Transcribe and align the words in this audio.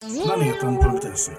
Planeten.se 0.00 1.32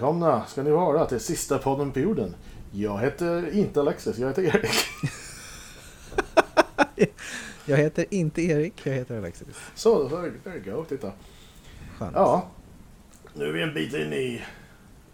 välkomna 0.00 0.46
ska 0.46 0.62
ni 0.62 0.70
vara 0.70 1.06
till 1.06 1.20
sista 1.20 1.58
podden 1.58 1.92
på 1.92 2.00
jorden. 2.00 2.34
Jag 2.72 2.98
heter 2.98 3.54
inte 3.54 3.80
Alexis, 3.80 4.18
jag 4.18 4.28
heter 4.28 4.42
Erik. 4.42 4.70
Jag 7.64 7.76
heter 7.76 8.04
inte 8.10 8.42
Erik, 8.42 8.86
jag 8.86 8.92
heter 8.92 9.18
Alexis. 9.18 9.48
Så, 9.74 10.08
there, 10.08 10.32
you 10.44 10.76
go, 10.76 10.84
titta. 10.84 11.12
Skönt. 11.98 12.12
Ja, 12.14 12.46
nu 13.34 13.44
är 13.44 13.52
vi 13.52 13.62
en 13.62 13.74
bit 13.74 13.94
in 13.94 14.12
i 14.12 14.42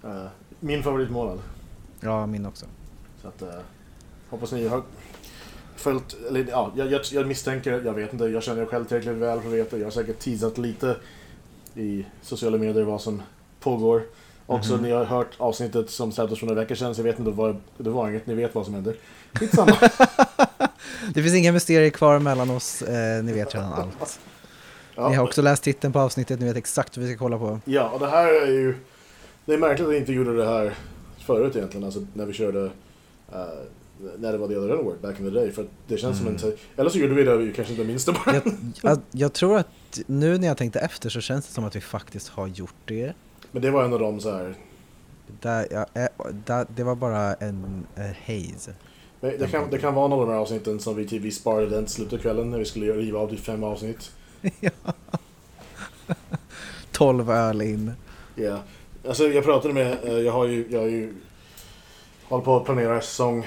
eh, 0.05 0.27
min 0.61 0.83
favoritmånad. 0.83 1.39
Ja, 2.01 2.27
min 2.27 2.47
också. 2.47 2.67
Så 3.23 3.29
att, 3.29 3.43
eh, 3.43 3.49
hoppas 4.29 4.53
ni 4.53 4.69
har 4.69 4.83
följt, 5.77 6.17
eller 6.29 6.47
ja, 6.51 6.73
jag, 6.77 7.01
jag, 7.13 7.27
misstänker, 7.27 7.83
jag 7.85 7.95
vet 7.95 8.13
inte, 8.13 8.25
jag 8.25 8.43
känner 8.43 8.63
er 8.63 8.67
själv 8.67 8.85
tillräckligt 8.85 9.17
väl 9.17 9.41
för 9.41 9.49
att 9.49 9.55
veta. 9.55 9.79
Jag 9.79 9.87
har 9.87 9.91
säkert 9.91 10.19
teasat 10.19 10.59
lite 10.59 10.97
i 11.75 12.07
sociala 12.23 12.59
medier 12.59 12.85
vad 12.85 13.01
som 13.01 13.23
pågår. 13.61 14.03
Också 14.47 14.73
Mhm. 14.73 14.83
ni 14.83 14.91
har 14.91 15.05
hört 15.05 15.29
avsnittet 15.39 15.91
som 15.91 16.13
släpptes 16.13 16.39
för 16.39 16.47
några 16.47 16.61
veckor 16.61 16.75
sedan 16.75 16.95
så 16.95 17.01
jag 17.01 17.05
vet 17.05 17.19
inte 17.19 17.31
vad 17.31 17.57
det 17.79 17.91
var 17.91 18.09
inget, 18.09 18.27
ni 18.27 18.35
vet 18.35 18.55
vad 18.55 18.65
som 18.65 18.75
händer. 18.75 18.95
Skitsamma. 19.35 19.77
Det 21.15 21.23
finns 21.23 21.35
inga 21.35 21.53
mysterier 21.53 21.91
kvar 21.91 22.19
mellan 22.19 22.51
oss, 22.51 22.83
eh, 22.83 23.25
ni 23.25 23.33
vet 23.33 23.55
redan 23.55 23.73
allt. 23.73 24.19
Ja. 24.95 25.09
Ni 25.09 25.15
har 25.15 25.25
också 25.25 25.43
läst 25.43 25.63
titeln 25.63 25.93
på 25.93 25.99
avsnittet, 26.01 26.41
ni 26.41 26.47
vet 26.47 26.57
exakt 26.57 26.97
vad 26.97 27.07
vi 27.07 27.13
ska 27.13 27.19
kolla 27.19 27.39
på. 27.39 27.61
Ja, 27.65 27.89
och 27.91 28.01
det 28.01 28.07
här 28.07 28.43
är 28.43 28.47
ju... 28.47 28.75
Det 29.45 29.55
är 29.55 29.59
märkligt 29.59 29.87
att 29.89 29.93
vi 29.95 29.99
inte 29.99 30.13
gjorde 30.13 30.37
det 30.37 30.47
här 30.49 30.75
förut 31.27 31.57
egentligen, 31.57 31.85
alltså 31.85 32.01
när 32.15 32.27
vi 32.27 32.33
körde... 32.33 32.65
eh, 33.33 33.39
när 34.19 34.33
det 34.33 34.39
var 34.39 34.49
The 34.49 34.57
Other 34.57 34.71
N-word 34.75 35.01
back 35.03 35.21
in 35.21 35.25
the 35.27 35.31
day, 35.39 35.51
för 35.53 35.67
det 35.89 35.97
känns 35.97 36.19
som 36.19 36.27
en... 36.27 36.39
Eller 36.77 36.91
så 36.91 36.99
gjorde 36.99 37.15
vi 37.15 37.23
det 37.25 37.37
vi 37.37 37.53
kanske 37.53 37.73
inte 37.73 37.85
minns 37.87 38.05
det 38.05 38.13
bara. 38.13 38.35
Jag, 38.35 38.43
jag, 38.83 38.99
jag 39.11 39.33
tror 39.33 39.59
att 39.59 39.69
nu 40.07 40.39
när 40.39 40.49
jag 40.49 40.57
tänkte 40.57 40.81
efter 40.81 41.09
så 41.11 41.21
känns 41.21 41.47
det 41.47 41.53
som 41.53 41.65
att 41.65 41.77
vi 41.77 41.81
faktiskt 41.81 42.29
har 42.29 42.47
gjort 42.47 42.75
det. 42.85 43.13
Men 43.57 43.63
det 43.63 43.71
var 43.71 43.85
en 43.85 43.93
av 43.93 43.99
de 43.99 44.21
så 44.21 44.31
här... 44.31 44.55
Där, 45.41 45.67
ja, 45.71 45.87
eh, 45.95 46.09
där, 46.47 46.67
det 46.77 46.85
var 46.85 46.95
bara 46.95 47.35
en 47.35 47.87
eh, 47.97 48.03
haze. 48.27 48.75
men 49.21 49.39
Det 49.39 49.49
kan, 49.49 49.71
det 49.71 49.79
kan 49.79 49.95
vara 49.95 50.09
någon 50.09 50.21
av 50.21 50.27
de 50.27 50.33
här 50.33 50.41
avsnitten 50.41 50.81
som 50.81 50.97
vi, 50.97 51.09
typ, 51.09 51.23
vi 51.23 51.31
sparade 51.31 51.67
den 51.67 51.85
till 51.85 51.95
slutet 51.95 52.13
av 52.13 52.19
kvällen 52.23 52.51
när 52.51 52.59
vi 52.59 52.65
skulle 52.65 52.93
riva 52.93 53.19
av 53.21 53.29
typ 53.29 53.41
fem 53.41 53.65
avsnitt. 53.65 54.11
Ja. 54.61 54.71
12 56.93 57.31
öl 57.31 57.63
in. 57.63 57.93
Ja. 58.35 58.59
Alltså 59.09 59.25
jag 59.29 59.45
pratade 59.45 59.75
med, 59.75 59.99
eh, 60.05 60.13
jag 60.19 60.33
har 60.33 60.45
ju, 60.47 60.67
jag 60.71 60.81
har 60.81 60.87
ju 60.89 61.15
håller 62.25 62.45
på 62.45 62.57
att 62.57 62.65
planera 62.65 63.01
säsong 63.01 63.47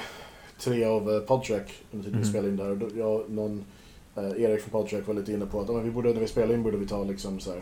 tre 0.59 0.83
av 0.85 1.19
Podtrack 1.19 1.71
under 1.91 2.05
tiden 2.05 2.19
vi 2.21 2.25
Mhm. 2.25 2.33
spelar 2.33 2.49
in 2.49 2.57
där. 2.57 2.99
Jag, 2.99 3.29
någon, 3.29 3.65
Erik 4.15 4.61
från 4.61 4.71
Podtrack 4.81 5.07
var 5.07 5.13
lite 5.13 5.31
inne 5.33 5.45
på 5.45 5.61
att 5.61 5.67
men 5.69 5.83
vi 5.83 5.91
borde, 5.91 6.13
när 6.13 6.19
vi 6.21 6.27
spelar 6.27 6.53
in 6.53 6.63
borde 6.63 6.77
vi 6.77 6.87
ta 6.87 7.03
liksom 7.03 7.39
så 7.39 7.51
här, 7.51 7.61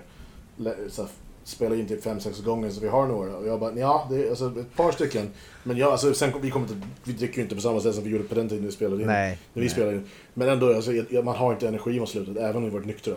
så 0.89 1.01
här 1.01 1.09
spela 1.47 1.75
in 1.75 1.87
typ 1.87 2.03
fem 2.03 2.19
sex 2.19 2.39
gånger 2.41 2.69
så 2.69 2.81
vi 2.81 2.87
har 2.87 3.08
några. 3.08 3.35
Och 3.35 3.47
jag 3.47 3.59
bara, 3.59 3.73
ja, 3.73 4.08
det 4.09 4.25
är 4.25 4.30
alltså 4.30 4.59
ett 4.59 4.75
par 4.75 4.91
stycken. 4.91 5.30
Men 5.63 5.77
ja, 5.77 5.91
alltså, 5.91 6.13
sen 6.13 6.33
vi 6.41 6.52
kommer 6.52 6.67
inte, 6.67 6.87
vi 7.03 7.13
dricker 7.13 7.37
ju 7.37 7.43
inte 7.43 7.55
på 7.55 7.61
samma 7.61 7.80
sätt 7.80 7.95
som 7.95 8.03
vi 8.03 8.09
gjorde 8.09 8.23
på 8.23 8.35
den 8.35 8.49
tiden 8.49 8.65
vi 8.65 8.71
spelade 8.71 9.02
in. 9.02 9.08
Nej. 9.08 9.30
När 9.53 9.61
vi 9.61 9.67
nej. 9.67 9.69
spelade 9.69 9.95
in. 9.95 10.05
Men 10.33 10.49
ändå, 10.49 10.75
alltså, 10.75 10.91
man 11.23 11.36
har 11.36 11.53
inte 11.53 11.67
energi 11.67 11.99
mot 11.99 12.09
slutet, 12.09 12.37
även 12.37 12.55
om 12.55 12.63
vi 12.63 12.69
varit 12.69 12.86
nyktra. 12.86 13.13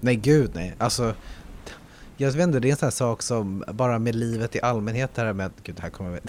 Nej, 0.00 0.16
gud 0.16 0.50
nej. 0.54 0.74
Alltså, 0.78 1.14
jag 2.16 2.32
vet 2.32 2.42
inte, 2.42 2.60
det 2.60 2.68
är 2.68 2.70
en 2.70 2.76
sån 2.76 2.86
här 2.86 2.90
sak 2.90 3.22
som 3.22 3.64
bara 3.72 3.98
med 3.98 4.14
livet 4.14 4.56
i 4.56 4.60
allmänhet 4.60 5.10
det 5.14 5.22
här 5.22 5.32
med, 5.32 5.50
gud 5.62 5.80
här 5.80 5.90
kommer 5.90 6.10
vi... 6.10 6.20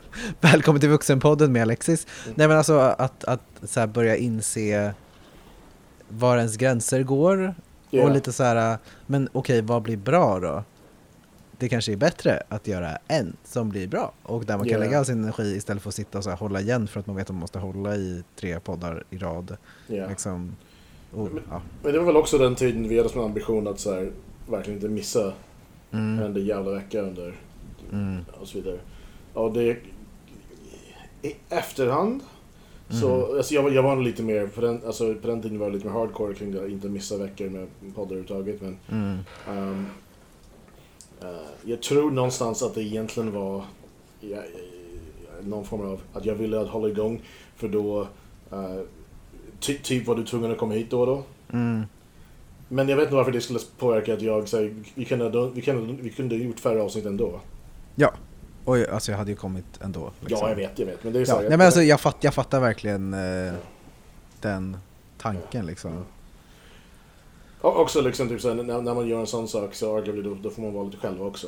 Välkommen 0.40 0.80
till 0.80 0.90
Vuxenpodden 0.90 1.52
med 1.52 1.62
Alexis. 1.62 2.06
Nej 2.34 2.48
men 2.48 2.56
alltså 2.56 2.78
att, 2.78 3.24
att 3.24 3.42
så 3.62 3.80
här 3.80 3.86
börja 3.86 4.16
inse 4.16 4.94
var 6.08 6.36
ens 6.36 6.56
gränser 6.56 7.02
går 7.02 7.54
Ja. 7.90 8.04
och 8.04 8.10
lite 8.10 8.32
så 8.32 8.42
här, 8.42 8.78
men 9.06 9.28
okej 9.32 9.62
vad 9.62 9.82
blir 9.82 9.96
bra 9.96 10.40
då? 10.40 10.64
Det 11.58 11.68
kanske 11.68 11.92
är 11.92 11.96
bättre 11.96 12.42
att 12.48 12.66
göra 12.66 12.98
en 13.08 13.36
som 13.44 13.68
blir 13.68 13.86
bra 13.88 14.12
och 14.22 14.44
där 14.44 14.56
man 14.56 14.66
kan 14.68 14.72
Ja. 14.72 14.84
lägga 14.84 14.98
all 14.98 15.04
sin 15.04 15.22
energi 15.22 15.56
istället 15.56 15.82
för 15.82 15.88
att 15.88 15.94
sitta 15.94 16.18
och 16.18 16.24
så 16.24 16.30
hålla 16.30 16.60
igen 16.60 16.86
för 16.88 17.00
att 17.00 17.06
man 17.06 17.16
vet 17.16 17.24
att 17.30 17.34
man 17.34 17.40
måste 17.40 17.58
hålla 17.58 17.96
i 17.96 18.22
tre 18.36 18.60
poddar 18.60 19.04
i 19.10 19.18
rad. 19.18 19.56
Ja. 19.86 20.08
Liksom, 20.08 20.56
oh, 21.14 21.28
Men- 21.32 21.42
ja. 21.50 21.62
Men 21.82 21.92
det 21.92 21.98
var 21.98 22.06
väl 22.06 22.16
också 22.16 22.38
den 22.38 22.54
tiden 22.54 22.88
vi 22.88 22.96
hade 22.96 23.08
som 23.08 23.20
ambition 23.20 23.68
att 23.68 23.80
så 23.80 23.94
här, 23.94 24.10
verkligen 24.50 24.78
inte 24.78 24.88
missa 24.88 25.32
Mm, 25.92 26.18
en 26.36 26.46
jävla 26.46 26.70
vecka 26.70 27.00
under 27.00 27.34
mm, 27.92 28.24
och 28.40 28.48
så 28.48 28.58
vidare. 28.58 28.78
Och 29.32 29.52
det... 29.52 29.76
I 31.22 31.34
efterhand 31.48 32.20
så, 32.88 33.16
Mhm. 33.16 33.36
alltså 33.36 33.54
jag, 33.54 33.62
var- 33.62 33.70
jag 33.70 33.82
var 33.82 33.94
nog 33.94 34.04
lite 34.04 34.22
mer, 34.22 34.46
på 34.46 34.60
den, 34.60 34.80
alltså 34.86 35.14
på 35.14 35.26
den 35.26 35.42
tiden 35.42 35.58
var 35.58 35.66
jag 35.66 35.74
lite 35.74 35.86
mer 35.86 35.92
hardcore 35.92 36.34
kring 36.34 36.52
det, 36.52 36.68
inte 36.70 36.88
missa 36.88 37.16
veckor 37.16 37.48
med 37.48 37.68
poddar 37.94 38.16
överhuvudtaget. 38.16 38.60
Men 38.62 38.78
mm. 38.90 39.18
eh, 39.48 39.82
jag 41.64 41.82
tror 41.82 42.10
någonstans 42.10 42.62
att 42.62 42.74
det 42.74 42.82
egentligen 42.82 43.32
var 43.32 43.64
ja, 44.20 44.36
eh, 44.36 45.46
någon 45.46 45.64
form 45.64 45.80
av 45.80 46.00
att 46.12 46.24
jag 46.24 46.34
ville 46.34 46.60
att 46.60 46.68
hålla 46.68 46.88
igång 46.88 47.20
för 47.56 47.68
då 47.68 48.08
eh, 48.52 48.80
ty, 49.60 49.78
typ 49.78 50.06
var 50.06 50.14
du 50.14 50.24
tvungen 50.24 50.52
att 50.52 50.58
komma 50.58 50.74
hit 50.74 50.90
då 50.90 51.00
och 51.00 51.06
då. 51.06 51.22
Mm. 51.52 51.82
Men 52.68 52.88
jag 52.88 52.96
vet 52.96 53.04
inte 53.04 53.14
varför 53.14 53.32
det 53.32 53.40
skulle 53.40 53.58
påverka 53.78 54.14
att 54.14 54.22
jag, 54.22 54.48
så 54.48 54.56
här, 54.56 54.74
vi, 54.94 55.04
kunde, 55.04 55.50
vi, 55.54 55.62
kunde, 55.62 56.02
vi 56.02 56.10
kunde 56.10 56.36
gjort 56.36 56.60
färre 56.60 56.82
avsnitt 56.82 57.06
ändå. 57.06 57.40
Ja, 57.94 58.12
oj, 58.64 58.86
alltså 58.88 59.10
jag 59.12 59.18
hade 59.18 59.30
ju 59.30 59.36
kommit 59.36 59.64
ändå. 59.80 60.12
liksom. 60.20 60.38
Ja, 60.42 60.48
jag 60.48 60.56
vet, 60.56 60.78
jag 60.78 60.86
vet. 60.86 61.04
Men 61.04 61.12
det 61.12 61.20
är 61.20 61.24
så 61.24 61.32
Ja, 61.32 61.36
här, 61.36 61.42
nej, 61.42 61.58
men 61.58 61.66
alltså, 61.66 61.82
jag, 61.82 62.00
fatt, 62.00 62.16
jag 62.20 62.34
fattar 62.34 62.60
verkligen 62.60 63.14
eh, 63.14 63.54
den 64.40 64.76
tanken 65.18 65.66
liksom. 65.66 66.04
Också 67.60 68.00
liksom 68.00 68.28
typ 68.28 68.40
såhär, 68.40 68.54
när, 68.54 68.82
när 68.82 68.94
man 68.94 69.08
gör 69.08 69.20
en 69.20 69.26
sån 69.26 69.48
sak 69.48 69.74
så 69.74 69.96
arguably 69.96 70.22
då, 70.22 70.34
då 70.42 70.50
får 70.50 70.62
man 70.62 70.72
vara 70.72 70.84
lite 70.84 70.96
själv 70.96 71.22
också. 71.22 71.46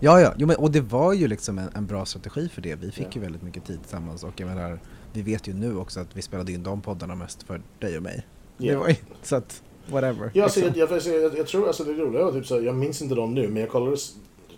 Ja, 0.00 0.20
ja, 0.20 0.34
jo, 0.36 0.46
men, 0.46 0.56
och 0.56 0.70
det 0.70 0.80
var 0.80 1.12
ju 1.12 1.28
liksom 1.28 1.58
en, 1.58 1.68
en 1.74 1.86
bra 1.86 2.04
strategi 2.04 2.48
för 2.48 2.62
det. 2.62 2.74
Vi 2.74 2.90
fick 2.90 3.06
Ja. 3.06 3.10
ju 3.14 3.20
väldigt 3.20 3.42
mycket 3.42 3.64
tid 3.64 3.80
tillsammans 3.82 4.24
och 4.24 4.32
jag 4.40 4.46
menar, 4.48 4.80
vi 5.12 5.22
vet 5.22 5.48
ju 5.48 5.54
nu 5.54 5.76
också 5.76 6.00
att 6.00 6.16
vi 6.16 6.22
spelade 6.22 6.52
in 6.52 6.62
de 6.62 6.80
poddarna 6.80 7.14
mest 7.14 7.42
för 7.42 7.62
dig 7.78 7.96
och 7.96 8.02
mig. 8.02 8.26
Det 8.56 8.66
Ja. 8.66 8.78
var 8.78 8.88
ju, 8.88 8.94
så 9.22 9.36
att, 9.36 9.62
whatever. 9.90 10.30
Ja, 10.34 10.44
alltså, 10.44 10.60
liksom. 10.60 10.78
jag, 10.80 10.90
jag, 10.90 11.00
jag, 11.06 11.22
jag, 11.22 11.38
jag 11.38 11.46
tror 11.46 11.66
alltså 11.66 11.84
det 11.84 11.92
roliga 11.92 12.24
var 12.24 12.32
typ 12.32 12.46
såhär, 12.46 12.62
jag 12.62 12.74
minns 12.74 13.02
inte 13.02 13.14
dem 13.14 13.34
nu 13.34 13.48
men 13.48 13.56
jag 13.60 13.70
kollade, 13.70 13.96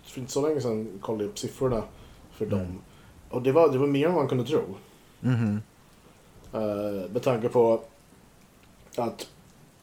för 0.05 0.19
inte 0.19 0.31
så 0.31 0.47
länge 0.47 0.61
sedan 0.61 0.99
kollade 1.01 1.23
jag 1.23 1.29
upp 1.29 1.39
siffrorna 1.39 1.83
för 2.31 2.45
Mm. 2.45 2.57
dem. 2.57 2.67
Och 3.29 3.41
det 3.41 3.51
var, 3.51 3.71
det 3.71 3.77
var 3.77 3.87
mer 3.87 4.07
än 4.07 4.13
man 4.15 4.27
kunde 4.27 4.43
tro. 4.43 4.61
Mhm. 5.19 5.59
Uh, 6.55 7.11
med 7.13 7.21
tanke 7.23 7.49
på 7.49 7.81
att 8.97 9.27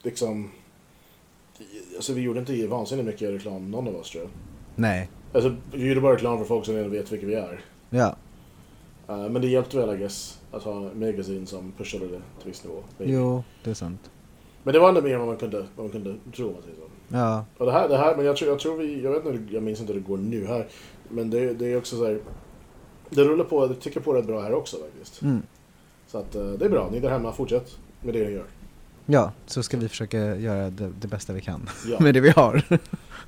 liksom, 0.02 0.50
alltså 1.96 2.12
vi 2.12 2.20
gjorde 2.20 2.40
inte 2.40 2.66
vansinnigt 2.66 3.06
mycket 3.06 3.30
reklam, 3.30 3.70
någon 3.70 3.88
av 3.88 3.96
oss 3.96 4.10
tror 4.10 4.22
jag. 4.24 4.30
Nej, 4.74 5.10
Alltså 5.32 5.56
vi 5.72 5.88
gjorde 5.88 6.00
bara 6.00 6.14
reklam 6.14 6.38
för 6.38 6.44
folk 6.44 6.64
som 6.66 6.74
redan 6.74 6.90
vet 6.90 7.12
vilka 7.12 7.26
vi 7.26 7.34
är. 7.34 7.60
ja, 7.90 8.16
Uh, 9.10 9.28
men 9.28 9.42
det 9.42 9.48
hjälpte 9.48 9.76
väl 9.76 9.94
I 9.94 9.98
guess 9.98 10.40
att 10.52 10.62
ha 10.62 10.80
Magazine 10.94 11.46
som 11.46 11.72
pushade 11.72 12.04
det 12.04 12.20
till 12.40 12.48
viss 12.48 12.64
nivå. 12.64 12.76
jo, 12.98 13.42
det 13.64 13.70
är 13.70 13.74
sant. 13.74 14.10
Men 14.62 14.74
det 14.74 14.80
var 14.80 14.88
ändå 14.88 15.02
mer 15.02 15.12
än 15.14 15.18
vad 15.18 15.28
man 15.28 15.36
kunde, 15.36 15.58
vad 15.76 15.86
man 15.86 15.90
kunde 15.90 16.14
tro 16.36 16.46
om 16.46 16.52
man 16.52 16.62
säger 16.62 16.76
så. 16.76 16.82
Ja, 17.08 17.44
Och 17.58 17.66
det 17.66 17.72
här, 17.72 17.88
det 17.88 17.96
här 17.96 18.16
men 18.16 18.26
jag 18.26 18.36
tror, 18.36 18.50
jag 18.50 18.58
tror 18.58 18.76
vi, 18.76 19.02
jag 19.02 19.10
vet 19.10 19.26
inte, 19.26 19.54
jag 19.54 19.62
minns 19.62 19.80
inte 19.80 19.92
hur 19.92 20.00
det 20.00 20.06
går 20.06 20.16
nu 20.16 20.46
här. 20.46 20.66
Men 21.08 21.30
det, 21.30 21.54
det 21.54 21.72
är 21.72 21.76
också 21.78 21.96
så 21.96 22.04
här, 22.06 22.20
det 23.10 23.24
rullar 23.24 23.44
på, 23.44 23.66
det 23.66 23.74
tycker 23.74 24.00
på 24.00 24.12
rätt 24.12 24.26
bra 24.26 24.40
här 24.40 24.54
också 24.54 24.76
faktiskt. 24.76 25.22
mm. 25.22 25.42
Så 26.06 26.18
att 26.18 26.34
eh, 26.34 26.46
det 26.46 26.64
är 26.64 26.70
bra, 26.70 26.88
ni 26.92 27.00
där 27.00 27.10
hemma, 27.10 27.32
fortsätt 27.32 27.78
med 28.00 28.14
det 28.14 28.24
ni 28.28 28.32
gör. 28.32 28.44
Ja, 29.12 29.32
så 29.46 29.62
ska 29.62 29.76
vi 29.76 29.88
försöka 29.88 30.18
göra 30.36 30.70
det, 30.70 30.92
det 31.00 31.08
bästa 31.08 31.32
vi 31.32 31.40
kan 31.40 31.68
Ja, 31.86 32.00
med 32.00 32.14
det 32.14 32.20
vi 32.20 32.30
har. 32.30 32.62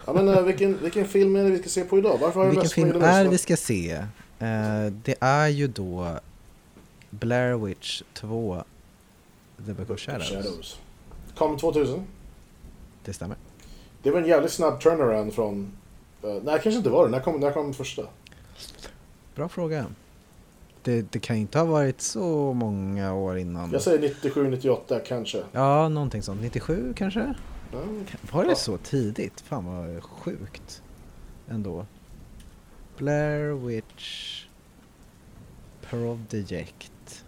ja 0.06 0.12
men 0.12 0.28
eh, 0.28 0.42
vilken, 0.42 0.78
vilken 0.82 1.08
film 1.08 1.36
är 1.36 1.44
det 1.44 1.50
vi 1.50 1.58
ska 1.58 1.68
se 1.68 1.84
på 1.84 1.98
idag? 1.98 2.18
Varför 2.20 2.40
har 2.40 2.46
vi 2.46 2.50
Vilken 2.50 2.70
film 2.70 3.02
är 3.02 3.24
mest- 3.24 3.32
vi 3.32 3.38
ska 3.38 3.56
se? 3.56 3.90
Eh, 4.38 4.86
det 5.04 5.14
är 5.20 5.48
ju 5.48 5.66
då 5.68 6.18
Blair 7.10 7.54
Witch 7.66 8.02
2 8.14 8.62
The 9.66 9.72
Book 9.72 9.90
of 9.90 10.00
Shadows. 10.00 10.28
Shadows. 10.30 10.78
Kom 11.36 11.58
2000. 11.58 12.04
Det 13.04 13.12
stämmer. 13.12 13.36
Det 14.02 14.10
var 14.10 14.20
en 14.20 14.26
jävligt 14.28 14.52
snabb 14.52 14.80
turnaround 14.80 15.32
från... 15.34 15.72
eh, 16.22 16.28
nej, 16.30 16.60
kanske 16.62 16.70
inte 16.78 16.90
var 16.90 17.04
det. 17.04 17.10
När 17.10 17.20
kom, 17.20 17.40
när 17.40 17.52
kom 17.52 17.74
första? 17.74 18.02
Bra 19.34 19.48
fråga. 19.48 19.86
Det, 20.84 21.12
det 21.12 21.18
kan 21.18 21.36
ju 21.36 21.42
inte 21.42 21.58
ha 21.58 21.64
varit 21.66 22.00
så 22.00 22.52
många 22.52 23.14
år 23.14 23.38
innan. 23.38 23.70
Jag 23.72 23.82
säger 23.82 24.00
97, 24.00 24.50
98 24.50 25.00
kanske. 25.00 25.42
Ja, 25.52 25.88
någonting 25.88 26.22
sånt. 26.22 26.40
97 26.42 26.92
kanske? 26.96 27.34
Ja. 27.72 27.78
Var 28.32 28.42
det 28.44 28.48
Ja. 28.50 28.56
så 28.56 28.76
tidigt? 28.78 29.40
Fan 29.40 29.64
vad 29.66 30.02
sjukt. 30.02 30.82
Ändå. 31.48 31.86
Blair 32.98 33.52
Witch 33.66 34.44
Project. 35.90 37.24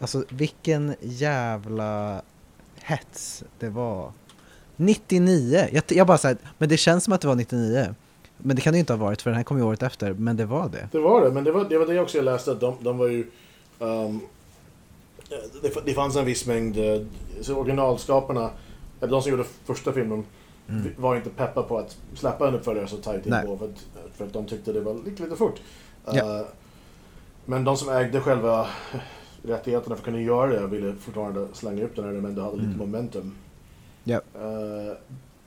Alltså 0.00 0.24
vilken 0.28 0.94
jävla 1.00 2.22
hets 2.76 3.44
det 3.58 3.68
var. 3.68 4.12
99! 4.76 5.68
Jag, 5.72 5.82
jag 5.88 6.06
bara 6.06 6.18
såhär, 6.18 6.36
men 6.58 6.68
det 6.68 6.76
känns 6.76 7.04
som 7.04 7.12
att 7.12 7.20
det 7.20 7.28
var 7.28 7.34
99. 7.34 7.94
Men 8.38 8.56
det 8.56 8.62
kan 8.62 8.72
det 8.72 8.76
ju 8.76 8.80
inte 8.80 8.92
ha 8.92 8.98
varit 9.04 9.22
för 9.22 9.30
den 9.30 9.36
här 9.36 9.44
kom 9.44 9.58
ju 9.58 9.64
året 9.64 9.82
efter, 9.82 10.12
men 10.12 10.36
det 10.36 10.46
var 10.46 10.68
det. 10.68 10.88
Det 10.92 10.98
var 10.98 11.22
det, 11.24 11.30
men 11.30 11.44
det 11.44 11.52
var 11.52 11.64
det, 11.64 11.78
var 11.78 11.86
det 11.86 12.00
också 12.00 12.18
jag 12.18 12.24
läste. 12.24 12.52
Att 12.52 12.60
de, 12.60 12.76
de 12.80 12.98
var 12.98 13.06
ju... 13.06 13.26
ehm, 13.78 14.20
det, 15.62 15.84
det 15.84 15.94
fanns 15.94 16.16
en 16.16 16.24
viss 16.24 16.46
mängd... 16.46 16.78
eh, 16.78 17.00
Så 17.40 17.54
originalskaparna, 17.56 18.50
eller 19.00 19.10
de 19.12 19.22
som 19.22 19.30
gjorde 19.32 19.44
första 19.64 19.92
filmen, 19.92 20.24
Mm. 20.70 20.88
var 20.96 21.16
inte 21.16 21.30
peppa 21.30 21.62
på 21.62 21.78
att 21.78 21.96
släppa 22.14 22.48
en 22.48 22.54
uppföljare 22.54 22.86
så 22.86 22.96
tajt 22.96 23.26
inpå. 23.26 23.58
För 23.58 23.64
att, 23.64 23.86
för 24.16 24.24
att 24.26 24.32
de 24.32 24.46
tyckte 24.46 24.72
det 24.72 24.80
var 24.80 24.94
lite, 25.04 25.22
lite 25.22 25.36
fort. 25.36 25.60
Ja. 26.04 26.38
Eh, 26.40 26.46
men 27.44 27.64
de 27.64 27.76
som 27.76 27.88
ägde 27.88 28.20
själva 28.20 28.66
rättigheterna 29.42 29.96
för 29.96 30.00
att 30.00 30.04
kunna 30.04 30.20
göra 30.20 30.60
det 30.60 30.66
ville 30.66 30.92
fortfarande 31.00 31.46
slänga 31.52 31.84
upp 31.84 31.96
den 31.96 32.04
här 32.04 32.12
men 32.12 32.34
det 32.34 32.42
hade 32.42 32.56
lite 32.56 32.66
Mm. 32.66 32.78
momentum. 32.78 33.34
Ja. 34.04 34.20
Eh, 34.34 34.96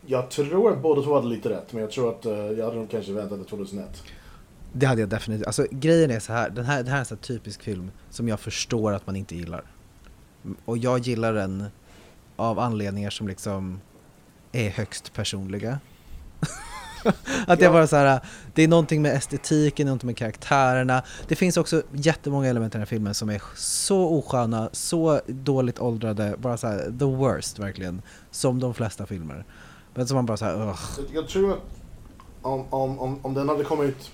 jag 0.05 0.29
tror 0.29 0.71
att 0.71 0.81
båda 0.81 1.01
två 1.01 1.15
hade 1.15 1.27
lite 1.27 1.49
rätt, 1.49 1.73
men 1.73 1.81
jag 1.81 1.91
tror 1.91 2.09
att 2.09 2.25
eh, 2.25 2.31
jag 2.33 2.65
hade 2.65 2.77
nog 2.77 2.91
kanske 2.91 3.11
väntat 3.11 3.39
till 3.39 3.47
2001. 3.49 4.03
Det 4.73 4.85
hade 4.85 5.01
jag 5.01 5.09
definitivt. 5.09 5.47
Alltså 5.47 5.65
grejen 5.71 6.11
är 6.11 6.19
så 6.19 6.33
här, 6.33 6.49
den 6.49 6.65
här, 6.65 6.83
det 6.83 6.89
här 6.89 6.97
är 6.97 7.01
en 7.01 7.07
här 7.09 7.15
typisk 7.15 7.63
film 7.63 7.91
som 8.09 8.27
jag 8.27 8.39
förstår 8.39 8.93
att 8.93 9.07
man 9.07 9.15
inte 9.15 9.35
gillar. 9.35 9.63
Och 10.65 10.77
jag 10.77 10.99
gillar 10.99 11.33
den 11.33 11.65
av 12.35 12.59
anledningar 12.59 13.09
som 13.09 13.27
liksom 13.27 13.81
är 14.51 14.69
högst 14.69 15.13
personliga. 15.13 15.79
att 17.47 17.61
jag 17.61 17.69
Ja. 17.69 17.71
bara 17.71 17.87
så 17.87 17.95
här, 17.95 18.19
det 18.53 18.63
är 18.63 18.67
någonting 18.67 19.01
med 19.01 19.15
estetiken, 19.15 19.85
någonting 19.87 20.07
med 20.07 20.17
karaktärerna. 20.17 21.03
Det 21.27 21.35
finns 21.35 21.57
också 21.57 21.83
jättemånga 21.91 22.47
element 22.49 22.71
i 22.71 22.75
den 22.75 22.81
här 22.81 22.85
filmen 22.85 23.13
som 23.13 23.29
är 23.29 23.41
så 23.55 24.09
osköna, 24.17 24.69
så 24.71 25.21
dåligt 25.27 25.79
åldrade, 25.79 26.35
bara 26.37 26.57
så 26.57 26.67
här, 26.67 26.77
the 26.99 27.05
worst 27.05 27.59
verkligen. 27.59 28.01
Som 28.31 28.59
de 28.59 28.73
flesta 28.73 29.05
filmer. 29.05 29.45
Men 29.93 30.07
som 30.07 30.15
man 30.15 30.25
bara 30.25 30.37
så 30.37 30.45
här, 30.45 30.55
ugh. 30.61 30.79
Jag, 31.13 31.27
tror 31.27 31.51
att 31.51 31.59
om, 32.41 32.65
om, 32.69 32.99
om, 32.99 33.19
om 33.21 33.33
den 33.33 33.49
hade 33.49 33.63
kommit 33.63 34.11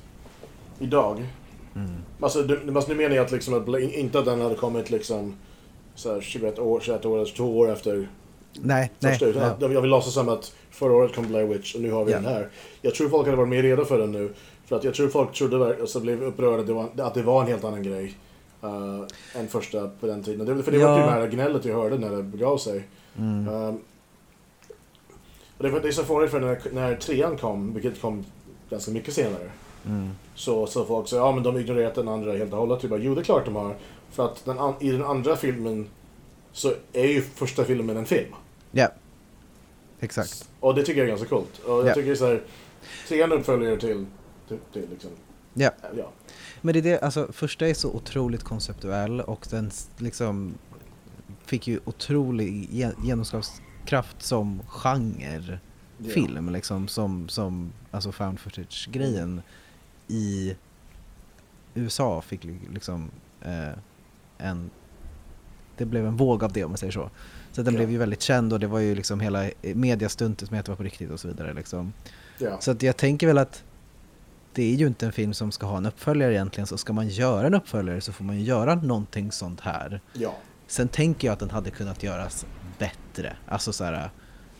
idag. 0.79 1.25
Mm. 1.75 1.91
Alltså, 2.19 2.41
du, 2.43 2.75
alltså 2.75 2.91
nu 2.91 2.97
menar 2.97 3.15
jag 3.15 3.25
att 3.25 3.31
liksom, 3.31 3.53
att 3.53 3.79
inte 3.81 4.19
att 4.19 4.25
den 4.25 4.41
hade 4.41 4.55
kommit 4.55 4.89
liksom 4.89 5.35
så 5.95 6.13
här 6.13 6.21
21 6.21 6.59
år, 6.59 6.79
21 6.79 7.05
år, 7.05 7.15
eller 7.15 7.25
22 7.25 7.57
år 7.59 7.71
efter 7.71 8.07
Nej, 8.53 8.91
nej. 8.99 9.11
första. 9.11 9.25
Utan 9.25 9.43
att 9.43 9.61
jag 9.61 9.81
vill 9.81 9.89
låtsas 9.89 10.13
som 10.13 10.29
att 10.29 10.55
förra 10.71 10.93
året 10.93 11.15
kom 11.15 11.27
Blair 11.27 11.45
Witch 11.45 11.75
och 11.75 11.81
nu 11.81 11.91
har 11.91 12.05
vi 12.05 12.11
Ja. 12.11 12.17
den 12.17 12.27
här. 12.27 12.49
Jag 12.81 12.95
tror 12.95 13.09
folk 13.09 13.25
hade 13.25 13.37
varit 13.37 13.49
mer 13.49 13.63
redo 13.63 13.85
för 13.85 13.99
den 13.99 14.11
nu. 14.11 14.33
För 14.65 14.75
att 14.75 14.83
jag 14.83 14.93
tror 14.93 15.07
folk 15.07 15.33
trodde, 15.33 15.77
alltså 15.81 15.99
blev 15.99 16.23
upprörda 16.23 16.59
att 16.61 16.67
det 16.67 16.73
var, 16.73 16.89
att 16.97 17.13
det 17.13 17.23
var 17.23 17.41
en 17.41 17.47
helt 17.47 17.63
annan 17.63 17.83
grej. 17.83 18.17
Uh, 18.63 19.03
än 19.35 19.47
första 19.47 19.89
på 19.99 20.07
den 20.07 20.23
tiden. 20.23 20.45
Det, 20.57 20.63
för 20.63 20.71
det 20.71 20.77
var 20.77 20.89
Ja. 20.99 21.05
primära 21.05 21.27
gnället 21.27 21.65
jag 21.65 21.75
hörde 21.75 21.97
när 21.97 22.11
det 22.11 22.23
begav 22.23 22.57
sig. 22.57 22.87
Mm. 23.17 23.47
Um, 23.47 23.79
det, 25.57 25.69
var, 25.69 25.79
det 25.79 25.87
är 25.87 25.91
så 25.91 26.03
fånigt 26.03 26.31
för 26.31 26.39
när, 26.39 26.59
när 26.73 26.95
trean 26.95 27.37
kom, 27.37 27.73
vilket 27.73 28.01
kom 28.01 28.25
ganska 28.69 28.91
mycket 28.91 29.13
senare. 29.13 29.51
Mm. 29.85 30.09
Så, 30.35 30.67
så 30.67 30.85
folk 30.85 31.07
säger 31.07 31.23
ja 31.23 31.31
men 31.31 31.43
de 31.43 31.57
ignorerat 31.57 31.95
den 31.95 32.07
andra 32.07 32.37
helt 32.37 32.53
och 32.53 32.59
hållet. 32.59 32.83
Jag 32.83 32.89
bara, 32.89 32.99
jo 32.99 33.15
det 33.15 33.21
är 33.21 33.23
klart 33.23 33.45
de 33.45 33.55
har. 33.55 33.75
För 34.11 34.25
att 34.25 34.45
den, 34.45 34.59
an- 34.59 34.73
i 34.79 34.91
den 34.91 35.03
andra 35.05 35.35
filmen 35.35 35.87
så 36.51 36.73
är 36.93 37.07
ju 37.07 37.21
första 37.21 37.63
filmen 37.63 37.97
en 37.97 38.05
film. 38.05 38.33
Ja, 38.71 38.87
exakt. 39.99 40.49
Och 40.59 40.75
det 40.75 40.83
tycker 40.83 40.99
jag 40.99 41.05
är 41.05 41.09
ganska 41.09 41.27
coolt. 41.27 41.57
Och 41.65 41.71
jag 41.79 41.87
Ja. 41.87 41.93
tycker 41.93 42.11
är 42.11 42.15
så 42.15 42.25
här, 42.27 42.41
trean 43.07 43.31
uppföljare 43.31 43.77
till, 43.79 44.05
till, 44.47 44.57
till 44.73 44.87
liksom, 44.91 45.11
Ja. 45.53 45.71
ja. 45.97 46.09
Men 46.61 46.73
det 46.73 46.79
är 46.79 46.83
det, 46.83 46.99
alltså 46.99 47.27
första 47.31 47.67
är 47.67 47.73
så 47.73 47.91
otroligt 47.91 48.43
konceptuell 48.43 49.21
och 49.21 49.47
den 49.51 49.71
liksom 49.97 50.53
fick 51.45 51.67
ju 51.67 51.79
otrolig 51.85 52.67
ge- 52.71 52.91
genomslagskraft 53.87 54.21
som 54.21 54.61
genre 54.67 55.59
Ja. 55.99 56.09
film 56.09 56.49
liksom 56.49 56.87
som, 56.87 57.29
som 57.29 57.71
alltså 57.91 58.11
found 58.11 58.39
footage-grejen 58.39 59.41
i 60.07 60.55
USA 61.75 62.21
fick 62.21 62.43
li- 62.43 62.69
liksom 62.73 63.11
eh, 63.41 63.77
en 64.37 64.69
det 65.77 65.85
blev 65.85 66.05
en 66.05 66.17
våg 66.17 66.43
av 66.43 66.51
det 66.53 66.63
om 66.63 66.71
man 66.71 66.77
säger 66.77 66.91
så. 66.93 67.09
Så 67.51 67.61
den 67.63 67.73
Ja. 67.73 67.77
blev 67.77 67.91
ju 67.91 67.97
väldigt 67.97 68.21
känd 68.21 68.53
och 68.53 68.59
det 68.59 68.67
var 68.67 68.79
ju 68.79 68.95
liksom 68.95 69.19
hela 69.19 69.45
eh, 69.45 69.75
mediastuntet 69.75 70.51
med 70.51 70.59
att 70.59 70.65
det 70.65 70.71
var 70.71 70.77
på 70.77 70.83
riktigt 70.83 71.11
och 71.11 71.19
så 71.19 71.27
vidare 71.27 71.53
liksom. 71.53 71.93
Ja. 72.39 72.61
Så 72.61 72.71
att 72.71 72.81
jag 72.83 72.97
tänker 72.97 73.27
väl 73.27 73.37
att 73.37 73.63
det 74.53 74.63
är 74.63 74.75
ju 74.75 74.87
inte 74.87 75.05
en 75.05 75.11
film 75.11 75.33
som 75.33 75.51
ska 75.51 75.65
ha 75.65 75.77
en 75.77 75.85
uppföljare 75.85 76.33
egentligen, 76.33 76.67
så 76.67 76.77
ska 76.77 76.93
man 76.93 77.07
göra 77.07 77.47
en 77.47 77.53
uppföljare 77.53 78.01
så 78.01 78.13
får 78.13 78.23
man 78.23 78.35
ju 78.37 78.43
göra 78.43 78.75
någonting 78.75 79.31
sånt 79.31 79.59
här. 79.61 80.01
ja. 80.13 80.35
Sen 80.67 80.87
tänker 80.87 81.27
jag 81.27 81.33
att 81.33 81.39
den 81.39 81.49
hade 81.49 81.69
kunnat 81.71 82.03
göras 82.03 82.45
bättre, 82.79 83.35
alltså 83.47 83.73
så 83.73 83.83
här 83.83 84.09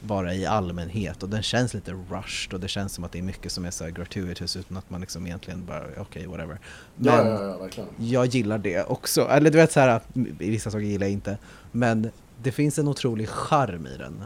bara 0.02 0.34
i 0.34 0.46
allmänhet 0.46 1.24
och 1.24 1.30
den 1.30 1.44
känns 1.44 1.74
lite 1.74 1.92
rushed 2.12 2.54
och 2.54 2.60
det 2.60 2.68
känns 2.68 2.94
som 2.94 3.04
att 3.04 3.12
det 3.12 3.20
är 3.20 3.24
mycket 3.24 3.52
som 3.52 3.66
är 3.66 3.72
så 3.72 3.84
här 3.84 3.92
gratuitous 3.92 4.56
utan 4.56 4.78
att 4.78 4.90
man 4.90 5.02
liksom 5.02 5.26
egentligen 5.28 5.66
bara 5.66 5.84
okej 5.98 6.28
whatever. 6.28 6.58
Men 6.96 7.14
Ja, 7.14 7.28
ja, 7.28 7.44
ja, 7.44 7.58
verkligen. 7.58 7.90
jag 7.98 8.26
gillar 8.26 8.58
det 8.58 8.84
också, 8.84 9.22
eller 9.28 9.52
du 9.52 9.58
vet 9.58 9.72
så 9.72 9.80
här 9.80 10.02
vissa 10.40 10.72
saker 10.72 10.86
gillar 10.86 11.06
jag 11.08 11.14
inte 11.14 11.38
men 11.72 12.10
det 12.44 12.52
finns 12.52 12.80
en 12.80 12.88
otrolig 12.88 13.30
charm 13.30 13.88
i 13.88 13.98
den. 13.98 14.24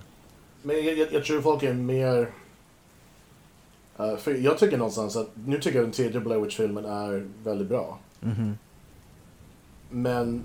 Men 0.63 0.75
jag, 0.85 0.97
jag, 0.97 1.13
jag 1.13 1.25
tror 1.25 1.41
folk 1.41 1.63
är 1.63 1.73
mer... 1.73 2.29
eh, 3.99 4.17
för 4.17 4.33
jag 4.35 4.57
tycker 4.57 4.77
någonstans 4.77 5.15
att, 5.15 5.29
nu 5.45 5.57
tycker 5.59 5.77
jag 5.77 5.85
den 5.85 5.91
tredje 5.93 6.19
Blair 6.19 6.39
Witch-filmen 6.41 6.85
är 6.85 7.27
väldigt 7.43 7.67
bra. 7.67 7.99
Mhm. 8.19 8.57
Men 9.89 10.43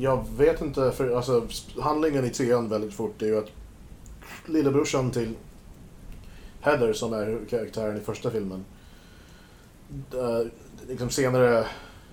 jag 0.00 0.24
vet 0.36 0.60
inte, 0.60 0.92
för 0.92 1.16
alltså 1.16 1.46
handlingen 1.80 2.24
i 2.24 2.30
trean 2.30 2.68
väldigt 2.68 2.94
fort 2.94 3.22
är 3.22 3.26
ju 3.26 3.38
att 3.38 3.50
lillebrorsan 4.46 5.10
till 5.10 5.34
Heather 6.60 6.92
som 6.92 7.12
är 7.12 7.38
karaktären 7.50 7.96
i 7.96 8.00
första 8.00 8.30
filmen. 8.30 8.64
eh, 10.14 10.46
liksom 10.88 11.10
senare 11.10 11.66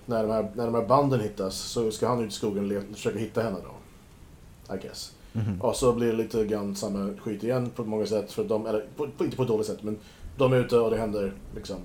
när 0.06 0.22
de, 0.22 0.32
här, 0.32 0.50
när 0.54 0.66
de 0.66 0.74
här 0.74 0.86
banden 0.86 1.20
hittas 1.20 1.54
så 1.54 1.90
ska 1.90 2.08
han 2.08 2.24
ut 2.24 2.32
i 2.32 2.34
skogen 2.34 2.76
och 2.76 2.96
försöka 2.96 3.18
hitta 3.18 3.42
henne 3.42 3.56
då. 3.64 4.74
I 4.74 4.78
guess. 4.78 5.14
Mhm. 5.32 5.60
Och 5.60 5.76
så 5.76 5.92
blir 5.92 6.06
det 6.06 6.16
lite 6.16 6.44
grann 6.44 6.76
samma 6.76 7.10
skit 7.20 7.44
igen 7.44 7.70
på 7.70 7.84
många 7.84 8.06
sätt. 8.06 8.32
För 8.32 8.44
de, 8.44 8.66
eller 8.66 8.86
på, 8.96 9.08
på, 9.18 9.24
inte 9.24 9.36
på 9.36 9.42
ett 9.42 9.48
dåligt 9.48 9.66
sätt 9.66 9.82
men 9.82 9.98
de 10.36 10.52
är 10.52 10.56
ute 10.56 10.78
och 10.78 10.90
det 10.90 10.96
händer 10.98 11.32
liksom. 11.54 11.76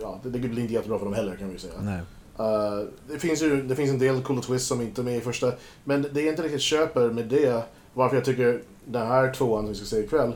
Ja, 0.00 0.18
det, 0.22 0.30
det 0.30 0.38
blir 0.38 0.62
inte 0.62 0.74
jättebra 0.74 0.98
för 0.98 1.04
dem 1.04 1.14
heller 1.14 1.36
kan 1.36 1.50
vi 1.50 1.58
säga. 1.58 1.80
Nej. 1.80 2.00
Uh, 2.40 2.88
det, 3.08 3.18
finns 3.18 3.42
ju, 3.42 3.62
det 3.62 3.76
finns 3.76 3.90
en 3.90 3.98
del 3.98 4.22
coola 4.22 4.40
twists 4.40 4.68
som 4.68 4.80
inte 4.80 5.00
är 5.00 5.04
med 5.04 5.16
i 5.16 5.20
första. 5.20 5.52
Men 5.84 6.06
det 6.12 6.22
är 6.22 6.30
inte 6.30 6.42
riktigt 6.42 6.60
köper 6.60 7.10
med 7.10 7.26
det. 7.26 7.62
Varför 7.94 8.16
jag 8.16 8.24
tycker 8.24 8.62
den 8.84 9.06
här 9.06 9.32
tvåan 9.32 9.62
som 9.62 9.68
vi 9.68 9.74
ska 9.74 9.86
se 9.86 9.98
ikväll. 10.04 10.32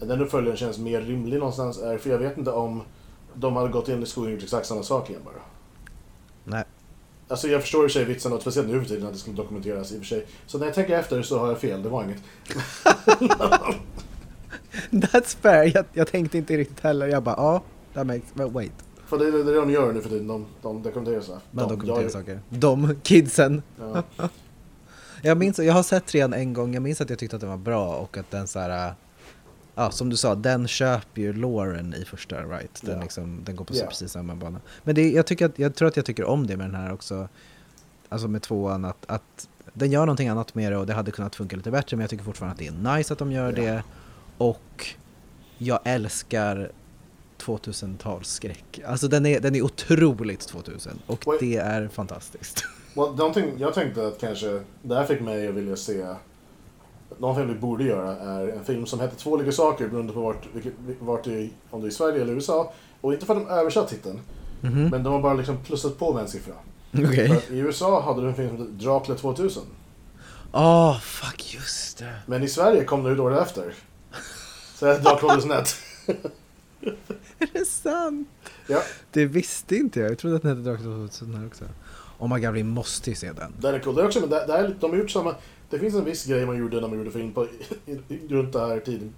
Den 0.00 0.20
uppföljaren 0.20 0.56
känns 0.56 0.78
mer 0.78 1.00
rimlig 1.00 1.38
någonstans. 1.38 1.78
Är 1.78 1.98
för 1.98 2.10
jag 2.10 2.18
vet 2.18 2.38
inte 2.38 2.50
om 2.50 2.82
de 3.34 3.56
hade 3.56 3.68
gått 3.68 3.88
in 3.88 4.02
i 4.02 4.06
skogen 4.06 4.28
och 4.28 4.34
gjort 4.34 4.42
exakt 4.42 4.66
samma 4.66 4.82
sak 4.82 5.10
igen 5.10 5.22
bara. 5.24 5.42
Nej. 6.44 6.64
Alltså 7.28 7.48
jag 7.48 7.60
förstår 7.60 7.84
i 7.84 7.86
och 7.86 7.90
för 7.90 7.98
sig 7.98 8.04
vitsen, 8.04 8.32
och 8.32 8.40
speciellt 8.40 8.68
nu 8.68 8.80
för 8.80 8.88
tiden, 8.88 9.06
att 9.06 9.12
det 9.12 9.18
skulle 9.18 9.36
dokumenteras 9.36 9.92
i 9.92 9.94
och 9.94 9.98
för 9.98 10.06
sig. 10.06 10.26
Så 10.46 10.58
när 10.58 10.66
jag 10.66 10.74
tänker 10.74 10.98
efter 10.98 11.22
så 11.22 11.38
har 11.38 11.48
jag 11.48 11.58
fel, 11.58 11.82
det 11.82 11.88
var 11.88 12.04
inget. 12.04 12.22
That's 15.12 15.36
fair, 15.40 15.72
jag, 15.74 15.84
jag 15.92 16.08
tänkte 16.08 16.38
inte 16.38 16.56
riktigt 16.56 16.80
heller. 16.80 17.06
Jag 17.06 17.22
bara, 17.22 17.34
ja, 17.36 17.62
that 17.94 18.06
makes, 18.06 18.34
but 18.34 18.52
wait. 18.52 18.87
För 19.08 19.18
det 19.18 19.26
är 19.28 19.32
det 19.44 19.54
de 19.54 19.70
gör 19.70 19.92
nu 19.92 20.00
för 20.00 20.08
tiden, 20.08 20.26
de, 20.26 20.46
de 20.62 20.82
dokumenterar. 20.82 21.22
Man 21.28 21.40
de, 21.68 21.74
dokumenterar 21.74 22.02
jag- 22.02 22.12
saker. 22.12 22.40
De 22.50 22.94
kidsen. 23.02 23.62
Ja. 23.80 24.02
Jag 25.22 25.38
minns, 25.38 25.58
jag 25.58 25.74
har 25.74 25.82
sett 25.82 26.06
trean 26.06 26.32
en 26.32 26.52
gång, 26.52 26.74
jag 26.74 26.82
minns 26.82 27.00
att 27.00 27.10
jag 27.10 27.18
tyckte 27.18 27.36
att 27.36 27.40
den 27.40 27.50
var 27.50 27.56
bra 27.56 27.96
och 27.96 28.16
att 28.16 28.30
den 28.30 28.46
så 28.46 28.58
här. 28.58 28.94
Ja, 29.74 29.90
som 29.90 30.10
du 30.10 30.16
sa, 30.16 30.34
den 30.34 30.68
köper 30.68 31.22
ju 31.22 31.32
Lauren 31.32 31.94
i 31.94 32.04
första, 32.04 32.42
right? 32.42 32.82
Den, 32.82 32.96
Ja. 32.96 33.02
liksom, 33.02 33.40
den 33.44 33.56
går 33.56 33.64
på 33.64 33.74
Ja. 33.76 33.86
precis 33.86 34.12
samma 34.12 34.34
bana. 34.34 34.60
Men 34.84 34.94
det, 34.94 35.10
jag, 35.10 35.26
tycker 35.26 35.46
att, 35.46 35.58
jag 35.58 35.74
tror 35.74 35.88
att 35.88 35.96
jag 35.96 36.04
tycker 36.04 36.24
om 36.24 36.46
det 36.46 36.56
med 36.56 36.66
den 36.66 36.74
här 36.74 36.92
också. 36.92 37.28
Alltså 38.08 38.28
med 38.28 38.42
tvåan, 38.42 38.84
att, 38.84 39.04
att 39.06 39.48
den 39.72 39.90
gör 39.90 40.00
någonting 40.00 40.28
annat 40.28 40.54
med 40.54 40.72
det 40.72 40.76
och 40.78 40.86
det 40.86 40.94
hade 40.94 41.10
kunnat 41.10 41.36
funka 41.36 41.56
lite 41.56 41.70
bättre 41.70 41.96
men 41.96 42.02
jag 42.02 42.10
tycker 42.10 42.24
fortfarande 42.24 42.52
att 42.52 42.58
det 42.58 42.66
är 42.90 42.96
nice 42.96 43.12
att 43.12 43.18
de 43.18 43.32
gör 43.32 43.46
Ja. 43.46 43.52
det. 43.62 43.82
Och 44.38 44.86
jag 45.58 45.78
älskar 45.84 46.70
2000-talsskräck. 47.48 48.84
Alltså 48.86 49.08
den 49.08 49.26
är, 49.26 49.40
den 49.40 49.54
är 49.54 49.62
otroligt 49.62 50.40
2000 50.40 50.98
och 51.06 51.22
Oj. 51.26 51.36
det 51.40 51.56
är 51.56 51.88
fantastiskt. 51.88 52.64
Well, 52.94 53.14
någonting 53.16 53.52
jag 53.58 53.74
tänkte 53.74 54.06
att 54.06 54.20
kanske, 54.20 54.60
det 54.82 54.94
här 54.94 55.04
fick 55.06 55.20
mig 55.20 55.48
att 55.48 55.54
vilja 55.54 55.76
se, 55.76 56.06
någon 57.18 57.36
film 57.36 57.48
vi 57.48 57.54
borde 57.54 57.84
göra 57.84 58.16
är 58.16 58.48
en 58.48 58.64
film 58.64 58.86
som 58.86 59.00
heter 59.00 59.16
Två 59.16 59.30
olika 59.30 59.52
saker 59.52 59.88
beroende 59.88 60.12
på 60.12 60.20
vart, 60.20 60.46
vart 61.00 61.26
i, 61.26 61.50
om 61.70 61.80
det 61.80 61.86
är 61.86 61.88
i 61.88 61.92
Sverige 61.92 62.22
eller 62.22 62.32
USA. 62.32 62.72
Och 63.00 63.12
inte 63.12 63.26
för 63.26 63.36
att 63.36 63.48
de 63.48 63.54
översatt 63.54 63.88
titeln, 63.88 64.20
Mhm. 64.60 64.88
Men 64.88 65.02
de 65.02 65.12
har 65.12 65.20
bara 65.20 65.34
liksom 65.34 65.56
plussat 65.64 65.98
på 65.98 66.12
med 66.12 66.22
en 66.22 66.28
siffra. 66.28 66.54
Att 66.92 67.50
I 67.50 67.58
USA 67.58 68.00
hade 68.02 68.22
du 68.22 68.28
en 68.28 68.34
film 68.34 68.48
som 68.48 68.58
hette 68.58 68.70
Dracula 68.84 69.18
2000. 69.18 69.62
Åh, 70.52 70.98
fuck 71.00 71.54
just 71.54 71.98
det. 71.98 72.14
Men 72.26 72.42
i 72.42 72.48
Sverige 72.48 72.84
kom 72.84 73.02
den 73.04 73.12
ut 73.12 73.18
året 73.18 73.42
efter. 73.46 73.74
Så 74.74 74.84
det 74.84 74.90
är 74.94 74.98
Dracula 74.98 75.34
2001. 75.34 75.76
Är 77.48 77.48
det 77.52 77.64
sant? 77.64 78.28
Ja, 78.66 78.82
Det 79.10 79.26
visste 79.26 79.76
inte 79.76 80.00
jag. 80.00 80.10
Jag 80.10 80.18
trodde 80.18 80.36
att 80.36 80.42
den 80.42 80.56
hette 80.56 80.70
Dracula 80.70 80.94
2000 80.96 81.34
här 81.34 81.46
också. 81.46 81.64
Oh 82.18 82.34
my 82.34 82.40
god, 82.40 82.54
vi 82.54 82.62
måste 82.62 83.10
ju 83.10 83.16
se 83.16 83.32
den. 83.32 83.52
den 83.58 83.74
är 83.74 83.78
cool. 83.78 83.94
Det 83.94 84.02
är 84.02 84.06
också, 84.06 84.20
men 84.20 84.30
det, 84.30 84.44
det 84.46 84.52
är, 84.52 84.76
de 84.80 84.90
har 84.90 84.98
gjort 84.98 85.10
samma... 85.10 85.34
Det 85.70 85.78
finns 85.78 85.94
en 85.94 86.04
viss 86.04 86.24
grej 86.24 86.46
man 86.46 86.56
gjorde 86.58 86.80
när 86.80 86.88
man 86.88 86.98
gjorde 86.98 87.10
film 87.10 87.32
på, 87.32 87.46
runt 88.28 88.52
det 88.52 88.60
här 88.60 88.80
tiden. 88.80 89.14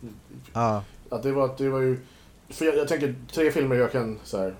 Ja. 0.52 0.84
Att 1.08 1.22
det 1.22 1.32
var, 1.32 1.54
det 1.58 1.68
var 1.68 1.80
ju... 1.80 1.98
För 2.48 2.64
jag, 2.64 2.76
jag 2.76 2.88
tänker 2.88 3.14
tre 3.32 3.50
filmer 3.52 3.76
jag 3.76 3.92
kan 3.92 4.18
så 4.24 4.38
här, 4.38 4.54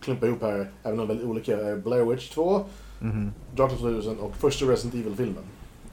klumpa 0.00 0.26
ihop 0.26 0.42
här, 0.42 0.70
även 0.82 0.92
om 0.92 0.96
de 0.96 1.02
är 1.02 1.06
väldigt 1.06 1.26
olika, 1.26 1.56
är 1.60 1.76
Blair 1.76 2.04
Witch 2.04 2.30
2, 2.30 2.64
Mhm. 3.02 3.32
Dracula 3.56 3.78
2000 3.80 4.18
och 4.18 4.36
första 4.36 4.64
Resident 4.64 4.94
Evil-filmen. 4.94 5.44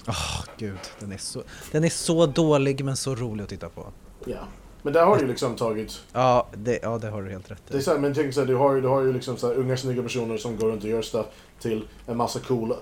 Åh 0.07 0.43
gud, 0.57 0.77
den 0.99 1.11
är, 1.11 1.17
så, 1.17 1.43
den 1.71 1.83
är 1.83 1.89
så 1.89 2.25
dålig 2.25 2.85
men 2.85 2.97
så 2.97 3.15
rolig 3.15 3.43
att 3.43 3.49
titta 3.49 3.69
på. 3.69 3.91
Ja. 4.25 4.39
Men 4.87 4.93
där 4.93 5.05
har 5.05 5.15
du 5.15 5.21
ju 5.21 5.27
liksom 5.27 5.55
tagit... 5.55 6.01
Ja, 6.13 6.47
det, 6.53 6.79
ja, 6.81 6.97
det 6.97 7.09
har 7.09 7.21
du 7.21 7.29
helt 7.29 7.51
rätt 7.51 7.61
Det 7.67 7.73
är 7.73 7.79
i. 7.79 7.81
så 7.81 7.91
här, 7.91 7.99
men 7.99 8.13
tänk 8.13 8.33
så 8.33 8.39
här, 8.39 8.47
du 8.47 8.55
har 8.55 8.75
ju, 8.75 8.81
du 8.81 8.87
har 8.87 9.01
ju 9.01 9.13
liksom 9.13 9.37
så 9.37 9.47
här, 9.47 9.55
unga 9.55 9.77
snygga 9.77 10.03
personer 10.03 10.37
som 10.37 10.57
går 10.57 10.67
runt 10.67 10.83
och 10.83 10.89
gör 10.89 11.01
stuff 11.01 11.25
till 11.59 11.87
en 12.05 12.17
massa 12.17 12.39
coola... 12.39 12.75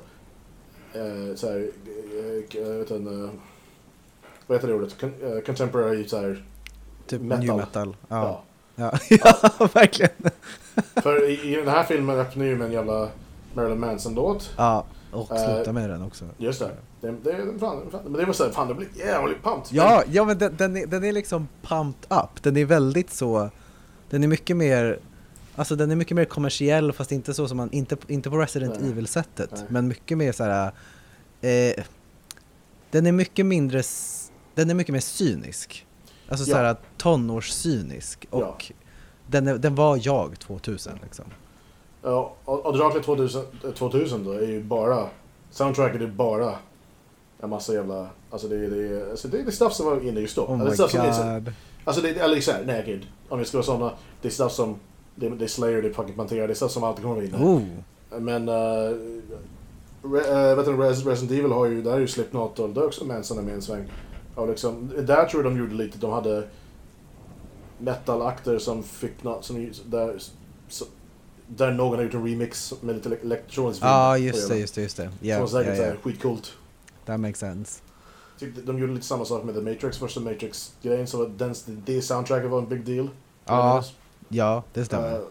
Eh, 0.93 1.35
så 1.35 1.47
här, 1.47 1.57
eh, 1.57 2.61
jag 2.61 2.69
vet 2.69 2.91
inte, 2.91 3.13
eh, 3.13 3.29
vad 4.47 4.57
heter 4.57 4.67
det 4.67 4.73
ordet? 4.73 4.99
Con, 4.99 5.13
eh, 5.23 5.39
contemporary 5.45 6.07
så 6.07 6.17
här, 6.17 6.45
Typ 7.07 7.21
metal. 7.21 7.45
new 7.45 7.55
metal. 7.57 7.95
Ja, 8.07 8.43
ja. 8.75 8.91
ja. 9.09 9.17
ja 9.59 9.67
verkligen. 9.73 10.11
För 10.95 11.29
i, 11.29 11.51
i 11.53 11.55
den 11.55 11.67
här 11.67 11.83
filmen 11.83 12.19
öppnar 12.19 12.45
ju 12.45 12.55
med 12.57 12.67
en 12.67 12.73
jävla 12.73 13.09
Marilyn 13.53 13.79
Manson-låt. 13.79 14.53
Ja, 14.57 14.85
och 15.15 15.27
sluta 15.27 15.71
med 15.73 15.89
den 15.89 16.01
också. 16.01 16.25
Just 16.37 16.59
det. 16.59 16.71
Det, 17.01 17.11
det, 17.23 17.59
fan, 17.59 17.81
fan, 17.91 18.01
men 18.03 18.13
det 18.13 18.25
var 18.25 18.33
såhär, 18.33 18.51
fan 18.51 18.67
det 18.67 18.73
blir 18.73 18.87
jävligt 18.95 19.43
pumped. 19.43 19.67
Ja, 19.71 20.03
ja 20.11 20.25
men 20.25 20.37
den, 20.37 20.55
den, 20.57 20.77
är, 20.77 20.85
den 20.85 21.03
är 21.03 21.11
liksom 21.11 21.47
pumped 21.61 22.17
up. 22.17 22.43
Den 22.43 22.57
är 22.57 22.65
väldigt 22.65 23.13
så, 23.13 23.49
den 24.09 24.23
är 24.23 24.27
mycket 24.27 24.57
mer, 24.57 24.99
alltså 25.55 25.75
den 25.75 25.91
är 25.91 25.95
mycket 25.95 26.15
mer 26.15 26.25
kommersiell 26.25 26.93
fast 26.93 27.11
inte 27.11 27.33
så 27.33 27.47
som 27.47 27.57
man, 27.57 27.71
inte, 27.71 27.97
inte 28.07 28.29
på 28.29 28.37
Resident. 28.37 28.77
Evil-sättet, 28.77 29.63
men 29.69 29.87
mycket 29.87 30.17
mer 30.17 30.31
så 30.31 30.43
här. 30.43 30.71
Eh, 31.41 31.83
den 32.91 33.05
är 33.05 33.11
mycket 33.11 33.45
mindre, 33.45 33.83
den 34.55 34.69
är 34.69 34.73
mycket 34.73 34.93
mer 34.93 34.99
cynisk. 34.99 35.85
Alltså 36.29 36.49
Ja. 36.49 36.55
så 36.55 36.61
här 36.61 36.75
tonårscynisk 36.97 38.27
och 38.29 38.71
den, 39.27 39.47
är, 39.47 39.57
den 39.57 39.75
var 39.75 39.99
jag 40.03 40.39
2000 40.39 40.99
liksom. 41.03 41.25
Ja, 42.05 42.33
och, 42.45 42.77
Dracula 42.77 43.03
2000, 43.03 43.41
eh, 43.63 43.71
2000 43.71 44.23
då 44.23 44.31
är 44.31 44.47
ju 44.47 44.63
bara, 44.63 45.07
soundtracket 45.51 46.01
är 46.01 46.07
bara 46.07 46.55
en 47.39 47.49
massa 47.49 47.73
jävla, 47.73 48.07
alltså 48.29 48.47
det, 48.47 48.55
är- 48.55 48.69
det, 48.69 48.87
är- 48.87 49.09
alltså 49.09 49.27
det 49.27 49.39
är 49.39 49.43
det 49.43 49.51
stuff 49.51 49.73
som 49.73 49.85
var 49.85 50.07
inne 50.07 50.19
just 50.19 50.35
då. 50.35 50.41
Oh 50.41 50.61
Eller 50.61 50.69
my 50.71 50.75
som 50.75 50.99
är 50.99 51.39
god. 51.39 51.53
Alltså 51.85 52.01
det, 52.01 52.09
eller 52.09 52.41
såhär, 52.41 52.63
nej 52.65 52.83
gud. 52.85 53.07
Om 53.29 53.39
vi 53.39 53.45
ska 53.45 53.57
vara 53.57 53.65
såna, 53.65 53.91
det 54.21 54.27
är 54.27 54.31
stuff 54.31 54.51
som, 54.51 54.75
det, 55.15 55.29
det 55.29 55.45
är 55.45 55.47
Slayer, 55.47 55.81
det 55.81 55.87
är 55.87 55.93
fucking 55.93 56.15
Pantera, 56.15 56.47
det 56.47 56.53
är 56.53 56.55
stuff 56.55 56.71
som 56.71 56.83
alltid 56.83 57.03
kommer 57.03 57.15
vara 57.15 57.25
inne. 57.25 57.37
Oh. 57.37 57.61
Men, 58.19 58.49
uh, 58.49 58.97
re, 60.03 60.51
uh, 60.51 60.55
vet 60.55 60.65
du, 60.65 60.77
Res, 60.77 61.05
Resident 61.05 61.31
Evil 61.39 61.51
har 61.51 61.65
ju, 61.65 61.81
där 61.81 61.93
är 61.93 61.99
ju 61.99 62.07
Slipknot 62.07 62.59
och 62.59 62.69
där 62.69 62.81
är 62.81 62.85
också 62.85 63.05
Manson 63.05 63.37
är 63.37 63.41
med 63.41 63.53
en 63.53 63.61
sväng. 63.61 63.91
Och 64.35 64.47
liksom, 64.47 64.91
där 64.97 65.25
tror 65.25 65.43
jag 65.43 65.53
de 65.53 65.59
gjorde 65.59 65.73
lite, 65.75 65.97
de 65.97 66.11
hade 66.11 66.43
metal-akter 67.77 68.57
som 68.59 68.83
fick 68.83 69.23
något, 69.23 69.45
som, 69.45 69.71
där, 69.85 70.19
så, 70.69 70.85
där 71.47 71.71
någon 71.71 71.95
har 71.97 72.03
gjort 72.03 72.13
en 72.13 72.27
remix 72.27 72.73
med 72.81 72.95
lite 72.95 73.09
elektronisk 73.23 73.81
Ja, 73.83 73.87
ah, 73.89 74.17
just 74.17 74.49
det, 74.49 74.57
just 74.57 74.75
det, 74.75 74.81
just 74.81 74.97
det. 74.97 75.03
Som 75.03 75.13
Ja, 75.27 75.39
var 75.39 75.47
säkert 75.47 75.77
såhär 75.77 75.89
ja. 75.89 75.95
skitcoolt. 76.03 76.53
That 77.05 77.19
makes 77.19 77.39
sense. 77.39 77.81
Tyckte- 78.39 78.61
De 78.61 78.79
gjorde 78.79 78.93
lite 78.93 79.05
samma 79.05 79.25
sak 79.25 79.43
med 79.43 79.55
The 79.55 79.61
Matrix, 79.61 79.97
första 79.97 80.19
Matrix-grejen, 80.19 81.07
så 81.07 81.25
den, 81.25 81.55
det 81.65 82.01
soundtracket 82.01 82.49
var 82.49 82.59
en 82.59 82.67
big 82.69 82.85
deal. 82.85 83.09
Ja, 83.45 83.83
ja, 84.29 84.63
det 84.73 84.85
stämmer. 84.85 85.13
Uh, 85.15 85.21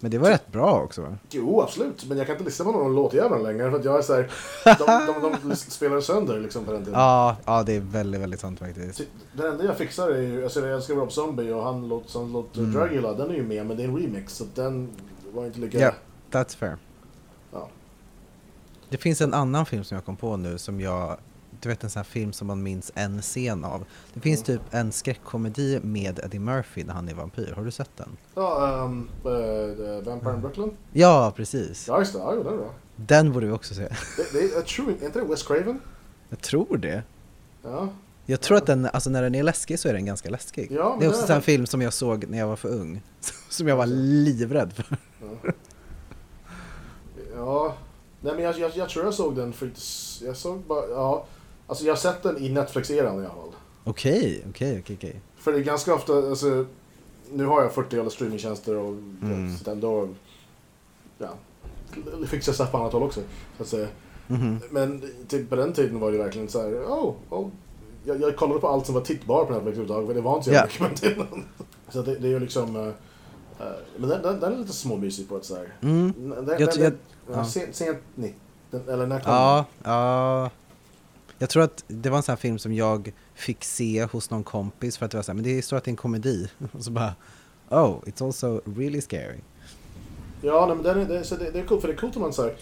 Men 0.00 0.10
det 0.10 0.18
var 0.18 0.28
rätt 0.30 0.52
bra 0.52 0.80
också 0.82 1.02
va? 1.02 1.16
Jo, 1.30 1.60
absolut. 1.62 2.04
Men 2.08 2.18
jag 2.18 2.26
kan 2.26 2.34
inte 2.34 2.44
lyssna 2.44 2.64
på 2.64 2.72
någon 2.72 2.94
låtjävel 2.94 3.42
längre 3.42 3.70
för 3.70 3.78
att 3.78 3.84
jag 3.84 3.98
är 3.98 4.02
såhär... 4.02 4.30
De, 4.64 5.20
de, 5.22 5.48
de 5.50 5.56
spelar 5.56 6.00
sönder 6.00 6.40
liksom 6.40 6.64
på 6.64 6.72
den 6.72 6.84
tiden. 6.84 7.00
Ja, 7.00 7.36
ja 7.44 7.62
det 7.62 7.72
är 7.76 7.80
väldigt, 7.80 8.20
väldigt 8.20 8.40
sant 8.40 8.58
faktiskt. 8.58 8.96
Så 8.98 9.02
Den 9.36 9.46
enda 9.52 9.64
jag 9.64 9.76
fixar 9.76 10.10
är 10.10 10.20
ju, 10.22 10.44
alltså 10.44 10.60
jag 10.60 10.76
älskar 10.76 10.94
Rob 10.94 11.12
Zombie 11.12 11.52
och 11.52 11.64
han 11.64 11.88
låter, 11.88 12.18
han 12.18 12.32
låter 12.32 12.60
Mm. 12.60 12.72
Dragula, 12.72 13.12
den 13.12 13.30
är 13.30 13.34
ju 13.34 13.42
med 13.42 13.66
men 13.66 13.76
det 13.76 13.82
är 13.82 13.88
en 13.88 13.96
remix 13.96 14.36
så 14.36 14.44
den 14.54 14.88
var 15.32 15.46
inte 15.46 15.60
lika... 15.60 15.78
Ja. 15.78 15.92
That's 16.30 16.56
fair. 16.56 16.76
Ja. 17.52 17.68
Det 18.88 18.96
finns 18.96 19.20
en 19.20 19.34
annan 19.34 19.66
film 19.66 19.84
som 19.84 19.94
jag 19.94 20.04
kom 20.04 20.16
på 20.16 20.36
nu 20.36 20.58
som 20.58 20.80
jag, 20.80 21.16
du 21.60 21.68
vet 21.68 21.84
en 21.84 21.90
sån 21.90 22.00
här 22.00 22.04
film 22.04 22.32
som 22.32 22.46
man 22.46 22.62
minns 22.62 22.92
en 22.94 23.22
scen 23.22 23.64
av. 23.64 23.84
Det 24.14 24.20
finns 24.20 24.48
Mm. 24.48 24.58
typ 24.60 24.74
en 24.74 24.92
skräckkomedi 24.92 25.80
med 25.82 26.18
Eddie 26.18 26.38
Murphy 26.38 26.84
när 26.84 26.94
han 26.94 27.08
är 27.08 27.14
vampyr. 27.14 27.52
Har 27.56 27.64
du 27.64 27.70
sett 27.70 27.90
den? 27.96 28.16
Ja, 28.34 28.80
um, 28.84 29.08
uh, 29.26 30.02
Vampire 30.04 30.34
in 30.34 30.40
Brooklyn? 30.40 30.70
Ja, 30.92 31.32
precis. 31.36 31.88
Ja 31.88 31.98
just 31.98 32.12
det, 32.12 32.18
ja, 32.18 32.30
den 32.34 32.46
är 32.46 32.56
bra. 32.56 32.74
Den 32.96 33.32
borde 33.32 33.46
vi 33.46 33.52
också 33.52 33.74
se. 33.74 33.82
Det, 34.16 34.32
det, 34.32 34.52
jag 34.54 34.66
tror 34.66 34.90
inte, 34.90 35.10
det 35.18 35.24
Wes 35.24 35.42
Craven? 35.42 35.80
Jag 36.28 36.40
tror 36.40 36.76
det. 36.76 37.02
Ja. 37.62 37.88
Jag 38.26 38.40
tror 38.40 38.56
att 38.58 38.66
den, 38.66 38.86
alltså 38.86 39.10
när 39.10 39.22
den 39.22 39.34
är 39.34 39.42
läskig 39.42 39.78
så 39.78 39.88
är 39.88 39.92
den 39.92 40.04
ganska 40.06 40.30
läskig. 40.30 40.68
Ja, 40.72 40.96
det 41.00 41.06
är 41.06 41.08
också 41.10 41.32
en 41.32 41.42
film 41.42 41.66
som 41.66 41.82
jag 41.82 41.92
såg 41.92 42.28
när 42.28 42.38
jag 42.38 42.46
var 42.46 42.56
för 42.56 42.68
ung. 42.68 43.02
Som 43.52 43.68
jag 43.68 43.76
var 43.76 43.86
livrädd 43.86 44.72
för. 44.72 44.96
Ja. 45.20 45.52
ja. 47.36 47.74
Nej 48.20 48.34
men 48.34 48.44
jag, 48.44 48.58
jag, 48.58 48.70
jag 48.76 48.88
tror 48.88 49.04
jag 49.04 49.14
såg 49.14 49.36
den 49.36 49.52
för 49.52 49.70
jag 50.26 50.36
såg 50.36 50.58
bara, 50.60 50.88
ja. 50.88 51.24
Alltså 51.66 51.84
jag 51.84 51.92
har 51.92 51.98
sett 51.98 52.22
den 52.22 52.38
i 52.38 52.48
Netflix-eran 52.48 53.14
i 53.22 53.24
alla 53.26 53.34
fall. 53.34 53.48
Okej, 53.84 54.44
okej, 54.50 54.78
okej, 54.82 54.96
okej. 54.98 55.20
För 55.36 55.52
det 55.52 55.58
är 55.58 55.62
ganska 55.62 55.94
ofta, 55.94 56.12
alltså, 56.16 56.66
nu 57.32 57.44
har 57.44 57.62
jag 57.62 57.72
40 57.72 58.00
alla 58.00 58.10
streamingtjänster 58.10 58.76
och 58.76 58.88
Mm. 59.22 59.56
så 59.56 59.70
ändå, 59.70 60.08
ja, 61.18 61.28
fixar 62.26 62.52
stuff 62.52 62.70
på 62.70 62.78
annat 62.78 62.92
håll 62.92 63.02
också. 63.02 63.20
Så 63.56 63.62
att 63.62 63.68
säga. 63.68 63.88
Mhm. 64.26 64.60
Men 64.70 65.02
typ, 65.28 65.50
på 65.50 65.56
den 65.56 65.72
tiden 65.72 66.00
var 66.00 66.12
det 66.12 66.18
verkligen 66.18 66.48
så 66.48 66.62
här, 66.62 66.68
oh, 66.70 67.14
oh. 67.30 67.48
Jag, 68.04 68.20
jag 68.20 68.36
kollade 68.36 68.60
på 68.60 68.68
allt 68.68 68.86
som 68.86 68.94
var 68.94 69.02
tittbart 69.02 69.46
på 69.48 69.52
Netflix 69.54 69.78
överhuvudtaget, 69.78 70.06
för 70.08 70.14
det 70.14 70.20
var 70.20 70.36
inte 70.36 70.44
så 70.44 70.52
Ja. 70.54 70.62
mycket 70.64 70.78
på 70.78 70.84
den 70.84 70.94
tiden. 70.94 71.44
Så 71.88 72.02
det, 72.02 72.14
det 72.18 72.26
är 72.28 72.30
ju 72.30 72.40
liksom, 72.40 72.76
eh, 72.76 72.92
men 73.96 74.08
den, 74.10 74.22
den, 74.22 74.40
den 74.40 74.52
är 74.52 74.56
lite 74.58 74.72
småmysig 74.72 75.28
på 75.28 75.36
ett 75.36 75.44
så 75.44 75.56
här. 75.56 75.74
Mm. 75.80 76.12
Den, 76.16 76.46
Jag 76.58 76.68
den, 76.74 76.82
jag- 76.82 76.92
ja. 77.32 77.44
Sent, 77.44 77.74
sent 77.76 77.98
90, 78.14 78.36
den, 78.70 78.88
eller 78.88 79.06
när 79.06 79.20
kom 79.20 79.32
Ja, 79.32 79.64
ja. 79.84 80.50
Jag 81.38 81.50
tror 81.50 81.62
att 81.62 81.84
det 81.88 82.10
var 82.10 82.16
en 82.16 82.22
sån 82.22 82.32
här 82.32 82.36
film 82.36 82.58
som 82.58 82.74
jag 82.74 83.12
fick 83.34 83.64
se 83.64 84.04
hos 84.04 84.30
någon 84.30 84.44
kompis 84.44 84.98
för 84.98 85.04
att 85.04 85.10
det 85.10 85.18
var 85.18 85.22
så 85.22 85.32
här, 85.32 85.34
men 85.34 85.44
det 85.44 85.62
står 85.62 85.76
att 85.76 85.84
det 85.84 85.88
är 85.88 85.92
en 85.92 85.96
komedi. 85.96 86.50
Och 86.72 86.84
så 86.84 86.90
bara, 86.90 87.14
oh, 87.68 87.96
it's 88.04 88.26
also 88.26 88.60
really 88.76 89.00
scary. 89.00 89.38
Ja, 90.42 90.66
nej, 90.66 90.76
men 90.76 90.84
den 90.84 91.00
är, 91.00 91.04
det, 91.18 91.24
så 91.24 91.36
det, 91.36 91.50
det 91.50 91.58
är 91.60 91.64
coolt, 91.66 91.80
för 91.80 91.88
det 91.88 91.94
är 91.94 91.98
coolt 91.98 92.16
om 92.16 92.22
man 92.22 92.32
säger 92.32 92.56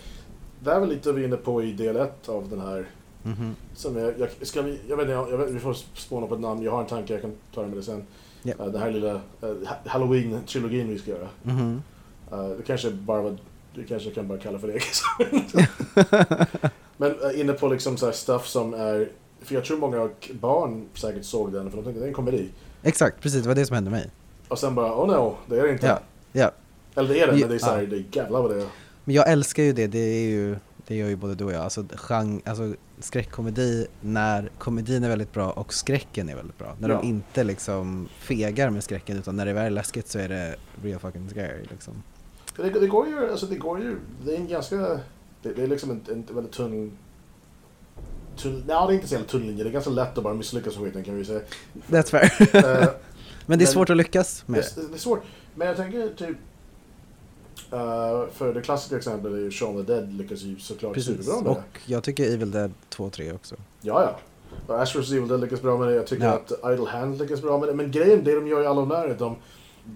det 0.61 0.71
är 0.73 0.81
väl 0.81 0.89
lite 0.89 1.13
vi 1.13 1.25
inne 1.25 1.37
på 1.37 1.63
i 1.63 1.73
del 1.73 1.97
ett 1.97 2.29
av 2.29 2.49
den 2.49 2.61
här 2.61 2.87
Mhm. 3.23 3.55
Som 3.75 3.97
jag, 3.97 4.15
jag, 4.19 4.29
ska 4.47 4.63
vi, 4.63 4.81
jag 4.89 4.97
vet 4.97 5.03
inte, 5.05 5.13
jag, 5.13 5.31
jag 5.31 5.39
vet, 5.39 5.51
vi 5.51 5.59
får 5.61 5.75
spåna 5.95 6.27
på 6.27 6.35
ett 6.35 6.41
namn. 6.41 6.63
Jag 6.63 6.73
har 6.73 6.81
en 6.81 6.87
tanke, 6.87 7.13
jag 7.13 7.23
kan 7.23 7.33
ta 7.55 7.63
det 7.63 7.69
med 7.69 7.77
det 7.77 7.83
sen. 7.83 8.07
Ja. 8.43 8.55
Eh, 8.59 8.67
den 8.67 8.83
här 8.83 8.91
lilla 8.91 9.15
uh, 9.15 9.69
Halloween-trilogin 9.85 10.89
vi 10.89 10.99
ska 10.99 11.11
göra. 11.11 11.29
Mhm. 11.43 11.83
Eh, 12.33 12.49
det 12.49 12.63
kanske 12.67 12.91
bara 12.91 13.23
var, 13.23 13.37
det 13.75 13.85
kanske 13.85 14.11
kan 14.11 14.29
bara 14.29 14.39
kalla 14.39 14.59
för 14.59 14.69
det. 14.69 14.81
Men 16.97 17.15
inne 17.35 17.53
på 17.53 17.69
liksom 17.69 17.97
så 17.97 18.13
stuff 18.13 18.47
som 18.47 18.75
är, 18.75 19.09
för 19.43 19.55
jag 19.55 19.65
tror 19.65 19.79
många 19.79 20.09
barn 20.41 20.89
säkert 20.95 21.25
såg 21.25 21.53
den 21.53 21.71
för 21.71 21.77
de 21.77 21.85
tänkte 21.85 22.01
det 22.01 22.07
är 22.07 22.09
en 22.09 22.15
komedi. 22.15 22.49
Exakt, 22.83 23.21
precis, 23.21 23.43
det 23.43 23.49
var 23.49 23.55
det 23.55 23.67
som 23.67 23.75
hände 23.75 23.91
mig. 23.91 24.11
Och 24.49 24.59
sen 24.59 24.75
bara, 24.75 24.95
oh 24.95 25.07
no, 25.07 25.37
det 25.47 25.61
är 25.61 25.63
det 25.63 25.73
inte. 25.73 25.87
Ja, 25.87 26.01
ja. 26.33 26.51
Eller 26.95 27.09
det 27.09 27.21
är 27.21 27.27
det, 27.27 27.33
men 27.33 27.49
det 27.49 27.55
är 27.55 27.59
så 27.59 27.67
här, 27.67 27.81
ja. 27.81 27.87
det 27.87 27.97
är 27.97 28.05
jävlar 28.13 28.43
vad 28.43 28.51
det 28.51 28.63
är. 28.63 28.69
Men 29.05 29.15
jag 29.15 29.31
älskar 29.31 29.63
ju 29.63 29.73
det, 29.73 29.87
det 29.87 29.99
är 29.99 30.29
ju, 30.29 30.57
det 30.87 30.97
gör 30.97 31.09
ju 31.09 31.17
både 31.17 31.35
du 31.35 31.45
och 31.45 31.53
jag. 31.53 31.63
Alltså, 31.63 31.85
genre, 31.97 32.41
alltså 32.45 32.75
skräckkomedi 33.05 33.87
när 34.01 34.51
komedin 34.59 35.05
är 35.05 35.09
väldigt 35.09 35.33
bra 35.33 35.51
och 35.51 35.75
skräcken 35.75 36.29
är 36.29 36.37
väldigt 36.37 36.59
bra. 36.59 36.77
När 36.79 36.89
Ja. 36.89 36.95
de 36.97 37.07
inte 37.07 37.45
liksom 37.45 38.09
fegar 38.19 38.71
med 38.71 38.85
skräcken 38.85 39.17
utan 39.19 39.37
när 39.37 39.47
det 39.47 39.53
väl 39.53 39.67
är 39.67 39.71
läskigt 39.71 40.09
så 40.09 40.19
är 40.19 40.29
det 40.29 40.57
real 40.83 41.01
fucking 41.01 41.31
scary 41.31 41.65
liksom. 41.71 42.03
Det, 42.57 42.71
det 42.71 42.87
går 42.87 43.09
ju, 43.09 43.31
alltså 43.31 43.47
det 43.47 43.57
går 43.57 43.81
ju, 43.81 43.97
det 44.25 44.33
är 44.35 44.37
en 44.37 44.49
ganska, 44.49 44.77
det, 45.43 45.53
det 45.57 45.63
är 45.63 45.67
liksom 45.67 45.91
en, 45.91 46.01
en 46.09 46.35
väldigt 46.35 46.53
tunn, 46.53 46.93
tunn, 48.37 48.55
nej 48.67 48.67
det 48.67 48.73
är 48.73 48.93
inte 48.93 49.09
så 49.09 49.15
jävla 49.15 49.29
tunn 49.29 49.47
linje, 49.47 49.65
det 49.65 49.71
är 49.71 49.73
ganska 49.73 49.91
lätt 49.91 50.19
att 50.19 50.25
bara 50.25 50.35
misslyckas 50.35 50.77
med 50.79 50.85
skiten 50.85 51.05
kan 51.05 51.17
vi 51.17 51.25
säga. 51.25 51.41
That's 51.89 52.11
fair. 52.11 52.57
Eh, 52.57 52.89
Men 53.47 53.59
det 53.59 53.65
är 53.65 53.67
Men- 53.67 53.73
svårt 53.73 53.91
att 53.91 53.97
lyckas 53.97 54.43
med 54.47 54.65
det, 54.77 54.89
det 54.89 54.95
är 54.95 54.99
svårt, 54.99 55.23
men 55.55 55.69
jag 55.69 55.77
tänker 55.77 56.09
typ, 56.17 56.37
eh, 57.73 58.29
för 58.33 58.55
det 58.55 58.61
klassiska 58.63 58.97
exemplet 58.97 59.33
är 59.33 59.37
ju 59.39 59.51
Shaun 59.51 59.85
the 59.85 59.93
Dead 59.93 60.13
lyckas 60.13 60.43
ju 60.43 60.59
såklart 60.59 60.95
Precis, 60.95 61.17
superbra 61.17 61.37
med 61.37 61.45
det. 61.45 61.51
och 61.51 61.81
jag 61.87 62.03
tycker 62.05 62.35
Evil 62.35 62.51
Dead 62.51 62.73
2 62.89 63.05
och 63.05 63.13
3 63.13 63.33
också. 63.33 63.55
Ja, 63.81 64.03
ja. 64.03 64.19
Och 64.67 64.83
Ash 64.83 64.97
vs 64.97 65.13
Evil 65.13 65.29
Dead 65.29 65.41
lyckas 65.41 65.63
bra 65.63 65.79
med 65.79 65.89
det, 65.89 65.95
jag 65.95 66.07
tycker 66.07 66.25
Ja. 66.25 66.33
att 66.33 66.73
Idle 66.73 66.91
Hand 66.91 67.19
lyckas 67.19 67.43
bra 67.43 67.59
med 67.59 67.69
det. 67.69 67.75
Men 67.75 67.91
grejen, 67.91 68.25
det 68.25 68.35
de 68.35 68.47
gör 68.47 68.63
i 68.63 68.67
alla 68.67 68.81
de 68.81 68.89
där, 68.89 69.17
de, 69.19 69.37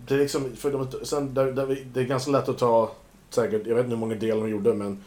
det 0.09 0.15
är 0.15 0.19
liksom, 0.19 0.57
för 0.57 0.73
de, 0.73 0.87
sen 1.03 1.35
där, 1.35 1.53
där 1.53 1.67
vi, 1.67 1.87
det 1.93 2.01
är 2.01 2.05
ganska 2.05 2.31
lätt 2.31 2.49
att 2.49 2.59
ta 2.59 2.93
säkert, 3.31 3.67
jag 3.67 3.75
vet 3.75 3.85
inte 3.85 3.95
hur 3.95 4.01
många 4.01 4.15
delar 4.15 4.43
de 4.43 4.51
gjorde, 4.51 4.75
men 4.75 5.05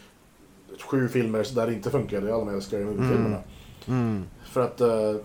sju 0.79 1.07
filmer 1.07 1.47
där 1.55 1.67
det 1.67 1.73
inte 1.73 1.89
funkade 1.89 2.27
i 2.27 2.31
alla 2.31 2.45
de 2.45 2.53
här 2.53 2.59
Scary 2.59 2.83
Movie-filmerna. 2.85 3.37
Mm. 3.87 4.23
För 4.45 4.61
att 4.61 4.81
uh, 4.81 5.15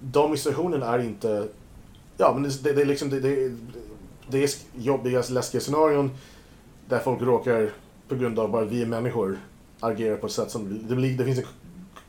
de 0.00 0.34
i 0.34 0.36
situationen 0.36 0.82
är 0.82 0.98
inte... 0.98 1.48
Ja, 2.16 2.32
men 2.34 2.42
det, 2.42 2.62
det, 2.62 2.72
det 2.72 2.80
är 2.82 2.86
liksom... 2.86 3.10
Det, 3.10 3.20
det, 3.20 3.52
det 4.30 4.44
är 4.44 4.50
jobbiga, 4.74 5.22
läskiga 5.30 5.60
scenarion 5.60 6.10
där 6.88 6.98
folk 6.98 7.22
råkar, 7.22 7.70
på 8.08 8.14
grund 8.14 8.38
av 8.38 8.50
bara 8.50 8.64
vi 8.64 8.82
är 8.82 8.86
människor, 8.86 9.38
agera 9.80 10.16
på 10.16 10.26
ett 10.26 10.32
sätt 10.32 10.50
som... 10.50 10.88
Det, 10.88 10.94
blir, 10.96 11.18
det 11.18 11.24
finns 11.24 11.38
en 11.38 11.44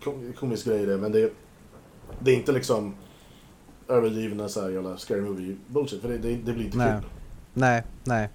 kom- 0.03 0.33
komisk 0.39 0.65
grej 0.65 0.81
i 0.81 0.85
det, 0.85 0.97
men 0.97 1.11
det, 1.11 1.33
det 2.19 2.31
är 2.31 2.35
inte 2.35 2.51
liksom 2.51 2.95
överdrivna 3.87 4.49
så 4.49 4.61
här 4.61 4.69
jävla 4.69 4.97
scary 4.97 5.21
movie 5.21 5.55
bullshit, 5.67 6.01
för 6.01 6.09
det, 6.09 6.17
det, 6.17 6.35
det 6.35 6.53
blir 6.53 6.65
inte 6.65 6.77
Nej. 6.77 6.93
kul. 7.01 7.09
Nej, 7.53 7.83
nej. 8.03 8.29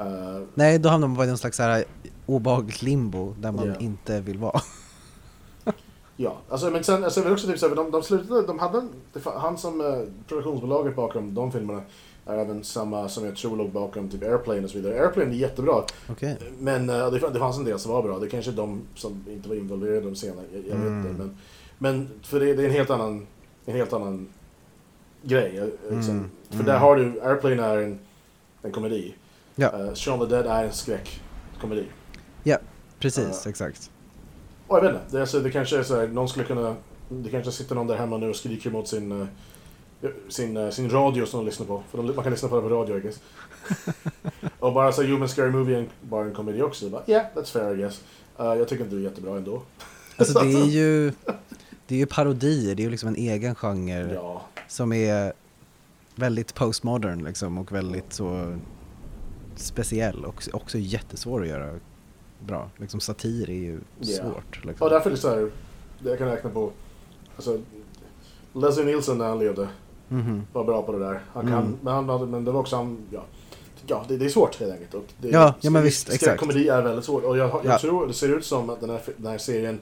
Uh, 0.00 0.42
Nej, 0.54 0.78
då 0.78 0.88
hamnar 0.88 1.08
man 1.08 1.24
i 1.24 1.28
någon 1.28 1.38
slags 1.38 1.56
så 1.56 1.62
här 1.62 1.84
obehagligt 2.26 2.82
limbo 2.82 3.34
där 3.40 3.52
man 3.52 3.66
Ja. 3.66 3.74
inte 3.80 4.20
vill 4.20 4.38
vara. 4.38 4.60
Ja, 6.18 6.36
alltså, 6.48 6.70
men 6.70 6.84
sen, 6.84 7.04
alltså, 7.04 7.20
jag 7.20 7.24
vill 7.24 7.32
också 7.32 7.46
typ 7.46 7.58
säga, 7.58 7.74
de, 7.74 7.90
de 7.90 8.02
slutade, 8.02 8.46
de 8.46 8.58
hade, 8.58 8.82
han 9.24 9.58
som 9.58 9.80
eh, 9.80 10.00
produktionsbolaget 10.28 10.96
bakom 10.96 11.34
de 11.34 11.52
filmerna 11.52 11.82
är 12.26 12.38
även 12.38 12.64
samma 12.64 13.08
som 13.08 13.24
jag 13.24 13.36
tror 13.36 13.56
låg 13.56 13.70
bakom 13.70 14.08
typ 14.08 14.22
Airplane 14.22 14.64
och 14.64 14.70
så 14.70 14.78
vidare. 14.78 15.00
Airplane 15.00 15.30
är 15.30 15.34
jättebra, 15.34 15.82
Okej. 16.10 16.36
men 16.58 16.90
eh, 16.90 17.10
det, 17.10 17.18
det 17.32 17.38
fanns 17.38 17.58
en 17.58 17.64
del 17.64 17.78
som 17.78 17.92
var 17.92 18.02
bra. 18.02 18.18
Det 18.18 18.28
kanske 18.28 18.50
är 18.50 18.54
de 18.56 18.80
som 18.94 19.24
inte 19.28 19.48
var 19.48 19.56
involverade 19.56 20.00
de 20.00 20.16
senare, 20.16 20.44
jag, 20.52 20.58
jag 20.60 20.76
vet 20.76 20.86
Mm. 20.86 21.06
inte. 21.10 21.18
Men, 21.22 21.36
men 21.78 22.08
för 22.22 22.40
det, 22.40 22.54
det 22.54 22.62
är 22.62 22.66
en 22.66 22.72
helt 22.72 22.90
annan, 22.90 23.26
en 23.66 23.74
helt 23.76 23.92
annan 23.92 24.28
grej. 25.22 25.58
eh, 25.58 25.64
Liksom. 25.96 26.10
Mm, 26.14 26.30
För 26.48 26.54
mm. 26.54 26.66
där 26.66 26.78
har 26.78 26.96
du, 26.96 27.20
Airplane 27.22 27.62
är 27.64 27.76
en, 27.78 27.98
en 28.62 28.72
komedi. 28.72 29.14
Ja. 29.54 29.72
Uh, 29.78 29.94
Shaun 29.94 30.18
the 30.18 30.26
Dead 30.26 30.46
är 30.46 30.64
en 30.64 30.72
skräckkomedi. 30.72 31.84
Precis, 32.98 33.42
Ja. 33.44 33.50
exakt. 33.50 33.90
Och 34.66 34.76
jag 34.76 34.82
vet 34.82 34.90
inte, 34.92 35.04
det, 35.16 35.20
alltså, 35.20 35.40
det 35.40 35.50
kanske 35.50 35.78
är 35.78 35.82
så 35.82 35.96
här, 36.00 36.08
någon 36.08 36.28
skulle 36.28 36.44
kunna... 36.46 36.76
Det 37.08 37.30
kanske 37.30 37.52
sitter 37.52 37.74
någon 37.74 37.86
där 37.86 37.96
hemma 37.96 38.16
nu 38.18 38.28
och 38.30 38.36
skriker 38.36 38.70
mot 38.70 38.88
sin, 38.88 39.28
sin, 40.28 40.56
eh, 40.56 40.70
sin 40.70 40.90
radio 40.90 41.26
som 41.26 41.40
de 41.40 41.46
lyssnar 41.46 41.66
på. 41.66 41.82
För 41.90 41.98
de, 41.98 42.06
man 42.06 42.22
kan 42.24 42.32
lyssna 42.32 42.48
på 42.48 42.56
det 42.56 42.62
på 42.62 42.68
radio 42.68 42.98
I 42.98 43.00
guess. 43.00 43.20
och 44.58 44.72
bara 44.72 44.92
så 44.92 45.02
Human 45.02 45.28
Scary 45.28 45.50
Movie 45.50 45.78
är 45.78 45.86
bara 46.02 46.24
en 46.24 46.34
komedi 46.34 46.62
också. 46.62 46.88
Bara, 46.88 47.02
yeah, 47.06 47.26
that's 47.34 47.52
fair 47.52 47.74
I 47.74 47.76
guess. 47.76 48.04
Eh, 48.38 48.44
jag 48.46 48.68
tycker 48.68 48.84
inte 48.84 48.96
det 48.96 49.02
är 49.02 49.04
jättebra 49.04 49.36
ändå. 49.36 49.62
Alltså 50.16 50.38
det 50.38 50.52
är 50.52 50.66
ju, 50.66 51.06
det 51.86 51.94
är 51.94 51.98
ju 51.98 52.06
parodier, 52.06 52.74
det 52.74 52.82
är 52.82 52.84
ju 52.84 52.90
liksom 52.90 53.08
en 53.08 53.16
egen 53.16 53.54
genre 53.54 54.14
Ja, 54.14 54.42
som 54.68 54.92
är 54.92 55.32
väldigt 56.14 56.54
postmodern 56.54 57.24
liksom 57.24 57.58
och 57.58 57.72
väldigt 57.72 58.12
så 58.12 58.56
speciell 59.56 60.24
och 60.24 60.42
också 60.52 60.78
jättesvår 60.78 61.42
att 61.42 61.48
göra 61.48 61.74
bra. 62.46 62.70
Liksom 62.76 63.00
satir 63.00 63.50
är 63.50 63.54
ju 63.54 63.80
Ja. 64.00 64.16
svårt. 64.22 64.64
Liksom. 64.64 64.88
därför 64.90 65.10
är 65.10 65.14
det 65.14 65.20
så 65.20 65.28
här, 65.28 65.50
jag 66.04 66.18
kan 66.18 66.28
räkna 66.28 66.50
på. 66.50 66.70
Alltså, 67.36 67.60
Leslie 68.52 68.84
Nielsen 68.84 69.18
när 69.18 69.28
han 69.28 69.38
levde 69.38 69.68
Mhm. 70.08 70.42
var 70.52 70.64
bra 70.64 70.82
på 70.82 70.92
det 70.92 70.98
där. 70.98 71.20
Han 71.32 71.46
kan, 71.46 71.52
Mm. 71.58 71.76
men, 71.82 72.08
han, 72.08 72.30
men 72.30 72.44
det 72.44 72.50
var 72.50 72.60
också 72.60 72.76
han, 72.76 72.98
ja. 73.10 73.22
Ja, 73.88 74.04
det, 74.08 74.16
det 74.16 74.24
är 74.24 74.28
svårt 74.28 74.60
helt 74.60 74.72
enkelt. 74.72 74.94
Och 74.94 75.04
det, 75.18 75.28
Ja, 75.28 75.54
ja, 75.60 75.70
men 75.70 75.82
visst, 75.82 76.08
exakt. 76.10 76.40
Komedi 76.40 76.68
är 76.68 76.82
väldigt 76.82 77.04
svårt. 77.04 77.24
Och 77.24 77.36
jag, 77.38 77.48
jag 77.50 77.60
Ja. 77.64 77.78
tror, 77.78 78.06
det 78.06 78.12
ser 78.12 78.36
ut 78.38 78.44
som 78.44 78.70
att 78.70 78.80
den 78.80 78.90
här, 78.90 79.00
den 79.16 79.26
här 79.30 79.38
serien 79.38 79.78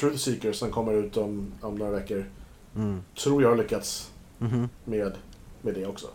Truth 0.00 0.16
Seekers 0.16 0.56
som 0.56 0.70
kommer 0.70 0.92
ut 0.92 1.16
om, 1.16 1.52
om 1.60 1.74
några 1.74 1.92
veckor, 1.92 2.24
Mm. 2.76 3.00
tror 3.22 3.42
jag 3.42 3.48
har 3.48 3.56
lyckats 3.56 4.10
Mhm. 4.38 4.68
med, 4.84 5.12
med 5.62 5.74
det 5.74 5.86
också. 5.86 6.06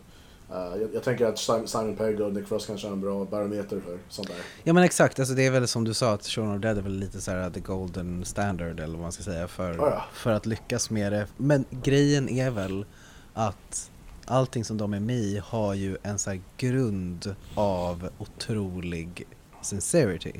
Uh, 0.51 0.82
jag, 0.82 0.89
jag 0.94 1.04
tänker 1.04 1.25
att 1.25 1.39
Simon, 1.70 1.96
Pegg 1.96 2.22
och 2.22 2.34
Nick 2.34 2.48
Frost 2.48 2.68
kanske 2.68 2.88
har 2.88 2.94
en 2.94 3.01
bra 3.01 3.25
barometer 3.25 3.80
för 3.86 3.98
sånt 4.10 4.27
där. 4.27 4.38
Ja 4.63 4.74
men 4.74 4.84
exakt, 4.84 5.20
alltså 5.20 5.36
det 5.36 5.46
är 5.46 5.51
väl 5.51 5.68
som 5.68 5.84
du 5.84 5.94
sa 5.94 6.13
att 6.13 6.25
Shaun 6.25 6.56
of 6.56 6.62
Dead 6.62 6.77
är 6.77 6.82
väl 6.82 7.00
lite 7.00 7.22
så 7.22 7.32
här 7.32 7.50
the 7.50 7.60
golden 7.60 8.25
standard 8.25 8.80
eller 8.80 8.94
vad 8.94 9.01
man 9.01 9.12
ska 9.12 9.24
säga 9.24 9.48
för, 9.48 9.74
Ja, 9.74 9.89
ja. 9.89 10.04
för 10.13 10.32
att 10.32 10.46
lyckas 10.46 10.89
med 10.89 11.12
det. 11.12 11.27
Men 11.38 11.66
grejen 11.84 12.30
är 12.30 12.50
väl 12.51 12.86
att 13.34 13.91
allting 14.26 14.63
som 14.65 14.78
de 14.78 14.93
är 14.93 15.00
med 15.00 15.15
i 15.15 15.41
har 15.45 15.74
ju 15.74 15.98
en 16.04 16.19
så 16.19 16.38
grund 16.58 17.36
av 17.56 18.10
otrolig 18.17 19.24
sincerity. 19.62 20.34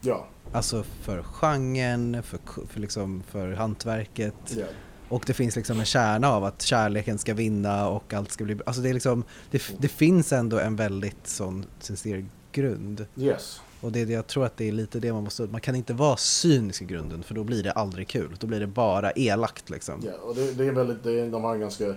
Ja, 0.00 0.26
Alltså 0.52 0.82
för 0.82 1.22
genren, 1.22 2.22
för, 2.22 2.38
för, 2.68 2.80
liksom, 2.80 3.22
för 3.30 3.52
hantverket. 3.52 4.34
ja. 4.48 4.64
Och 5.12 5.24
det 5.26 5.34
finns 5.34 5.56
liksom 5.56 5.80
en 5.80 5.84
kärna 5.84 6.28
av 6.28 6.44
att 6.44 6.62
kärleken 6.62 7.18
ska 7.18 7.34
vinna 7.34 7.88
och 7.88 8.14
allt 8.14 8.32
ska 8.32 8.44
bli 8.44 8.54
bra. 8.54 8.64
Alltså 8.66 8.82
det 8.82 8.88
är 8.88 8.94
liksom, 8.94 9.24
det, 9.50 9.62
det 9.78 9.88
finns 9.88 10.32
ändå 10.32 10.58
en 10.58 10.76
väldigt 10.76 11.26
sån 11.26 11.64
sincer 11.80 12.26
grund. 12.52 13.06
Yes. 13.16 13.60
Och 13.80 13.92
det 13.92 14.00
jag 14.00 14.26
tror 14.26 14.46
att 14.46 14.56
det 14.56 14.68
är 14.68 14.72
lite 14.72 15.00
det 15.00 15.12
man 15.12 15.24
måste, 15.24 15.42
man 15.42 15.60
kan 15.60 15.74
inte 15.74 15.92
vara 15.92 16.16
cynisk 16.16 16.82
i 16.82 16.84
grunden 16.84 17.22
för 17.22 17.34
då 17.34 17.44
blir 17.44 17.62
det 17.62 17.72
aldrig 17.72 18.08
kul. 18.08 18.36
Då 18.38 18.46
blir 18.46 18.60
det 18.60 18.66
bara 18.66 19.12
elakt 19.12 19.70
liksom. 19.70 20.02
Ja, 20.04 20.12
och 20.22 20.34
det, 20.34 20.52
det 20.52 20.66
är 20.66 20.72
väldigt, 20.72 21.04
det 21.04 21.20
är, 21.20 21.30
de 21.30 21.44
har 21.44 21.54
en 21.54 21.60
ganska, 21.60 21.94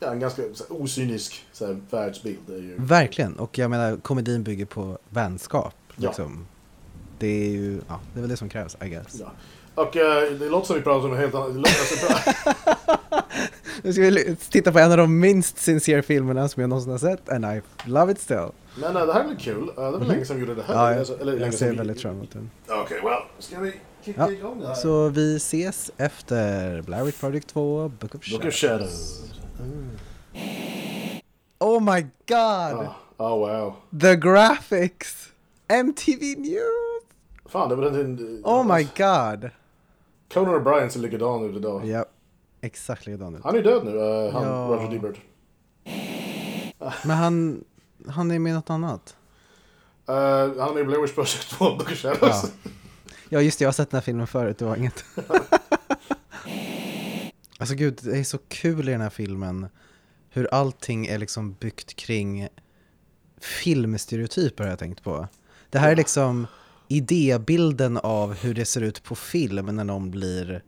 ja, 0.00 0.12
en 0.12 0.20
ganska 0.20 0.42
här, 0.42 0.52
ocynisk 0.68 1.46
så 1.52 1.66
här, 1.66 1.80
världsbild. 1.90 2.38
Ju, 2.48 2.74
Verkligen, 2.78 3.36
och 3.36 3.58
jag 3.58 3.70
menar 3.70 3.96
komedin 3.96 4.42
bygger 4.42 4.66
på 4.66 4.98
vänskap. 5.08 5.74
Ja. 5.96 6.08
Liksom. 6.08 6.46
Det 7.18 7.46
är 7.46 7.50
ju, 7.50 7.80
ja, 7.88 8.00
det 8.12 8.18
är 8.18 8.20
väl 8.20 8.30
det 8.30 8.36
som 8.36 8.48
krävs 8.48 8.76
I 8.84 8.88
guess. 8.88 9.16
ja. 9.20 9.32
Och 9.76 9.96
eh, 9.96 10.32
det 10.32 10.48
låter 10.48 10.66
som 10.66 10.76
vi 10.76 10.82
pratar 10.82 11.06
om 11.08 11.12
en 11.14 11.18
helt 11.20 11.34
annan... 11.34 11.64
Nu 13.82 13.92
ska 13.92 14.02
vi 14.02 14.36
titta 14.50 14.72
på 14.72 14.78
en 14.78 14.90
av 14.90 14.96
de 14.96 15.20
minst 15.20 15.58
sincere 15.58 16.02
filmerna 16.02 16.48
som 16.48 16.60
jag 16.60 16.68
någonsin 16.68 16.90
har 16.92 16.98
sett 16.98 17.28
and 17.28 17.44
I 17.44 17.60
love 17.84 18.12
it 18.12 18.20
still. 18.20 18.48
men 18.76 18.96
eh, 18.96 19.06
det 19.06 19.12
här 19.12 19.24
blir 19.24 19.36
kul. 19.36 19.62
Uh, 19.68 19.74
det 19.74 19.80
var 19.82 19.90
Mhm. 19.98 20.08
länge 20.08 20.24
sedan 20.24 20.36
vi 20.36 20.42
gjorde 20.42 20.54
det 20.54 20.62
här. 20.62 20.74
Ja, 20.74 20.90
jag, 20.90 20.98
Alltså, 20.98 21.20
eller 21.20 21.36
jag 21.40 21.54
ser 21.54 21.70
vi- 21.70 21.76
väldigt 21.76 22.00
fram 22.02 22.14
emot 22.16 22.32
den. 22.32 22.50
Okej, 22.68 23.00
well. 23.04 23.12
Ska 23.38 23.60
vi 23.60 23.72
kicka 24.04 24.20
Ja, 24.20 24.30
igång 24.32 24.60
det 24.60 24.66
här? 24.66 24.74
Så 24.74 25.08
vi 25.08 25.36
ses 25.36 25.90
efter 25.96 26.82
Blair 26.82 27.04
Witch 27.04 27.20
Project 27.20 27.48
2, 27.48 27.88
Book 28.00 28.14
of 28.14 28.30
Book 28.30 28.44
of 28.44 28.54
Shadows. 28.54 28.58
Shadows. 28.58 29.22
Oh 31.58 31.80
my 31.94 32.00
god! 32.28 32.86
Ah, 33.16 33.30
oh 33.30 33.38
wow. 33.38 33.74
The 34.00 34.16
graphics! 34.16 35.28
MTV 35.68 36.34
News! 36.38 37.02
Fan, 37.48 37.68
det 37.68 37.74
var 37.76 37.90
den. 37.90 38.40
Oh 38.44 38.76
my 38.76 38.82
god! 38.96 39.50
Conan 40.32 40.54
O'Brien 40.54 40.88
ser 40.88 41.00
likadan 41.00 41.44
ut 41.44 41.56
idag. 41.56 41.86
Ja, 41.86 42.04
exakt 42.60 43.06
likadan 43.06 43.34
ut. 43.34 43.44
Han 43.44 43.56
är 43.56 43.62
död 43.62 43.84
nu, 43.84 43.90
eh, 43.90 44.32
han, 44.32 44.42
Ja. 44.42 44.66
Roger 44.70 44.96
Ebert. 44.96 45.20
Men 47.04 47.16
han, 47.16 47.64
han 48.08 48.30
är 48.30 48.38
med 48.38 48.50
i 48.50 48.54
något 48.54 48.70
annat. 48.70 49.16
Uh, 50.08 50.14
han 50.14 50.68
är 50.68 50.74
med 50.74 50.82
i 50.82 50.84
Blair 50.84 51.00
Witch 51.00 51.14
Project 51.14 51.50
2, 51.50 51.64
Book 51.64 51.90
of 51.92 51.98
Shadows. 51.98 52.52
Ja. 52.64 52.70
Ja 53.28 53.40
just 53.40 53.58
det, 53.58 53.62
jag 53.62 53.68
har 53.68 53.72
sett 53.72 53.90
den 53.90 53.98
här 53.98 54.02
filmen 54.02 54.26
förut, 54.26 54.58
det 54.58 54.64
var 54.64 54.76
inget. 54.76 55.04
alltså 57.58 57.74
gud, 57.74 57.98
det 58.02 58.18
är 58.18 58.24
så 58.24 58.38
kul 58.48 58.88
i 58.88 58.92
den 58.92 59.00
här 59.00 59.10
filmen 59.10 59.68
hur 60.30 60.54
allting 60.54 61.06
är 61.06 61.18
liksom 61.18 61.52
byggt 61.52 61.96
kring 61.96 62.48
filmstereotyper 63.40 64.64
har 64.64 64.70
jag 64.70 64.78
tänkt 64.78 65.02
på. 65.04 65.28
Det 65.70 65.78
här 65.78 65.92
är 65.92 65.96
liksom 65.96 66.46
idébilden 66.88 67.96
av 67.96 68.34
hur 68.34 68.54
det 68.54 68.64
ser 68.64 68.80
ut 68.80 69.02
på 69.02 69.14
film 69.14 69.66
när 69.76 69.84
någon 69.84 70.10
blir 70.10 70.62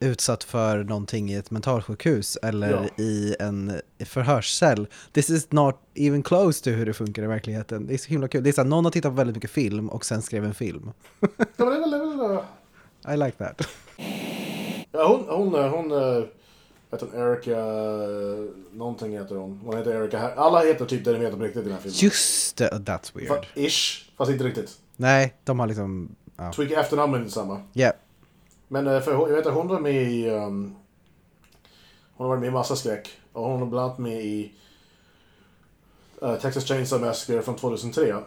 utsatt 0.00 0.44
för 0.44 0.84
någonting 0.84 1.30
i 1.32 1.34
ett 1.34 1.50
mentalsjukhus 1.50 2.36
eller 2.42 2.70
Ja. 2.70 3.02
i 3.04 3.36
en 3.40 3.80
förhörscell. 4.04 4.86
This 5.12 5.30
is 5.30 5.52
not 5.52 5.80
even 5.94 6.22
close 6.22 6.64
to 6.64 6.70
hur 6.70 6.86
det 6.86 6.92
funkar 6.92 7.22
i 7.22 7.26
verkligheten. 7.26 7.86
Det 7.86 7.94
är 7.94 7.98
så 7.98 8.08
himla 8.08 8.28
kul. 8.28 8.42
Det 8.44 8.50
är 8.50 8.52
så 8.52 8.60
här, 8.62 8.68
någon 8.68 8.84
har 8.84 8.92
tittat 8.92 9.10
på 9.12 9.16
väldigt 9.16 9.36
mycket 9.36 9.50
film 9.50 9.88
och 9.88 10.04
sen 10.04 10.22
skrev 10.22 10.44
en 10.44 10.54
film. 10.54 10.90
Eh, 13.04 13.14
I 13.14 13.16
like 13.16 13.32
that. 13.38 13.68
ja, 14.92 15.06
hon, 15.26 15.52
hon, 15.52 15.54
eh, 15.54 15.68
hon, 15.70 15.88
vet 16.90 17.00
hon, 17.00 17.14
Erica, 17.14 17.50
eh, 17.50 18.76
någonting 18.78 19.12
heter 19.18 19.34
hon. 19.34 19.60
Hon 19.64 19.76
heter 19.78 19.90
Erica, 20.02 20.18
här. 20.18 20.34
alla 20.36 20.60
heter 20.64 20.84
typ 20.84 21.04
det 21.04 21.12
de 21.12 21.18
heter 21.20 21.36
på 21.36 21.42
riktigt 21.44 21.60
i 21.60 21.64
den 21.64 21.72
här 21.72 21.80
filmen. 21.80 21.98
Just 21.98 22.56
det, 22.56 22.68
that's 22.70 23.10
weird. 23.14 23.30
Fa- 23.30 23.44
ish, 23.54 24.10
fast 24.18 24.30
inte 24.30 24.44
riktigt. 24.44 24.70
Nej, 24.96 25.34
de 25.44 25.60
har 25.60 25.66
liksom, 25.66 26.14
ja. 26.36 26.52
Tweaka 26.52 26.80
efternamnen 26.80 27.24
är 27.24 27.28
samma. 27.28 27.60
Yeah. 27.74 27.94
Men 28.68 28.86
eh, 28.86 29.00
för 29.00 29.12
jag 29.12 29.28
vet 29.28 29.46
att 29.46 29.54
hon 29.54 29.68
var 29.68 29.80
med 29.80 30.02
i... 30.12 30.28
Um, 30.30 30.74
hon 32.16 32.24
har 32.24 32.28
varit 32.28 32.40
med 32.40 32.48
i 32.48 32.52
massa 32.52 32.76
skräck. 32.76 33.08
Och 33.32 33.44
hon 33.44 33.60
var 33.60 33.66
bland 33.66 33.84
annat 33.86 33.98
med 33.98 34.24
i 34.24 34.52
eh, 36.22 36.34
Texas 36.34 36.64
Chainsaw 36.64 37.06
Massacre 37.08 37.42
från 37.42 37.56
2003. 37.56 38.14
Och 38.14 38.22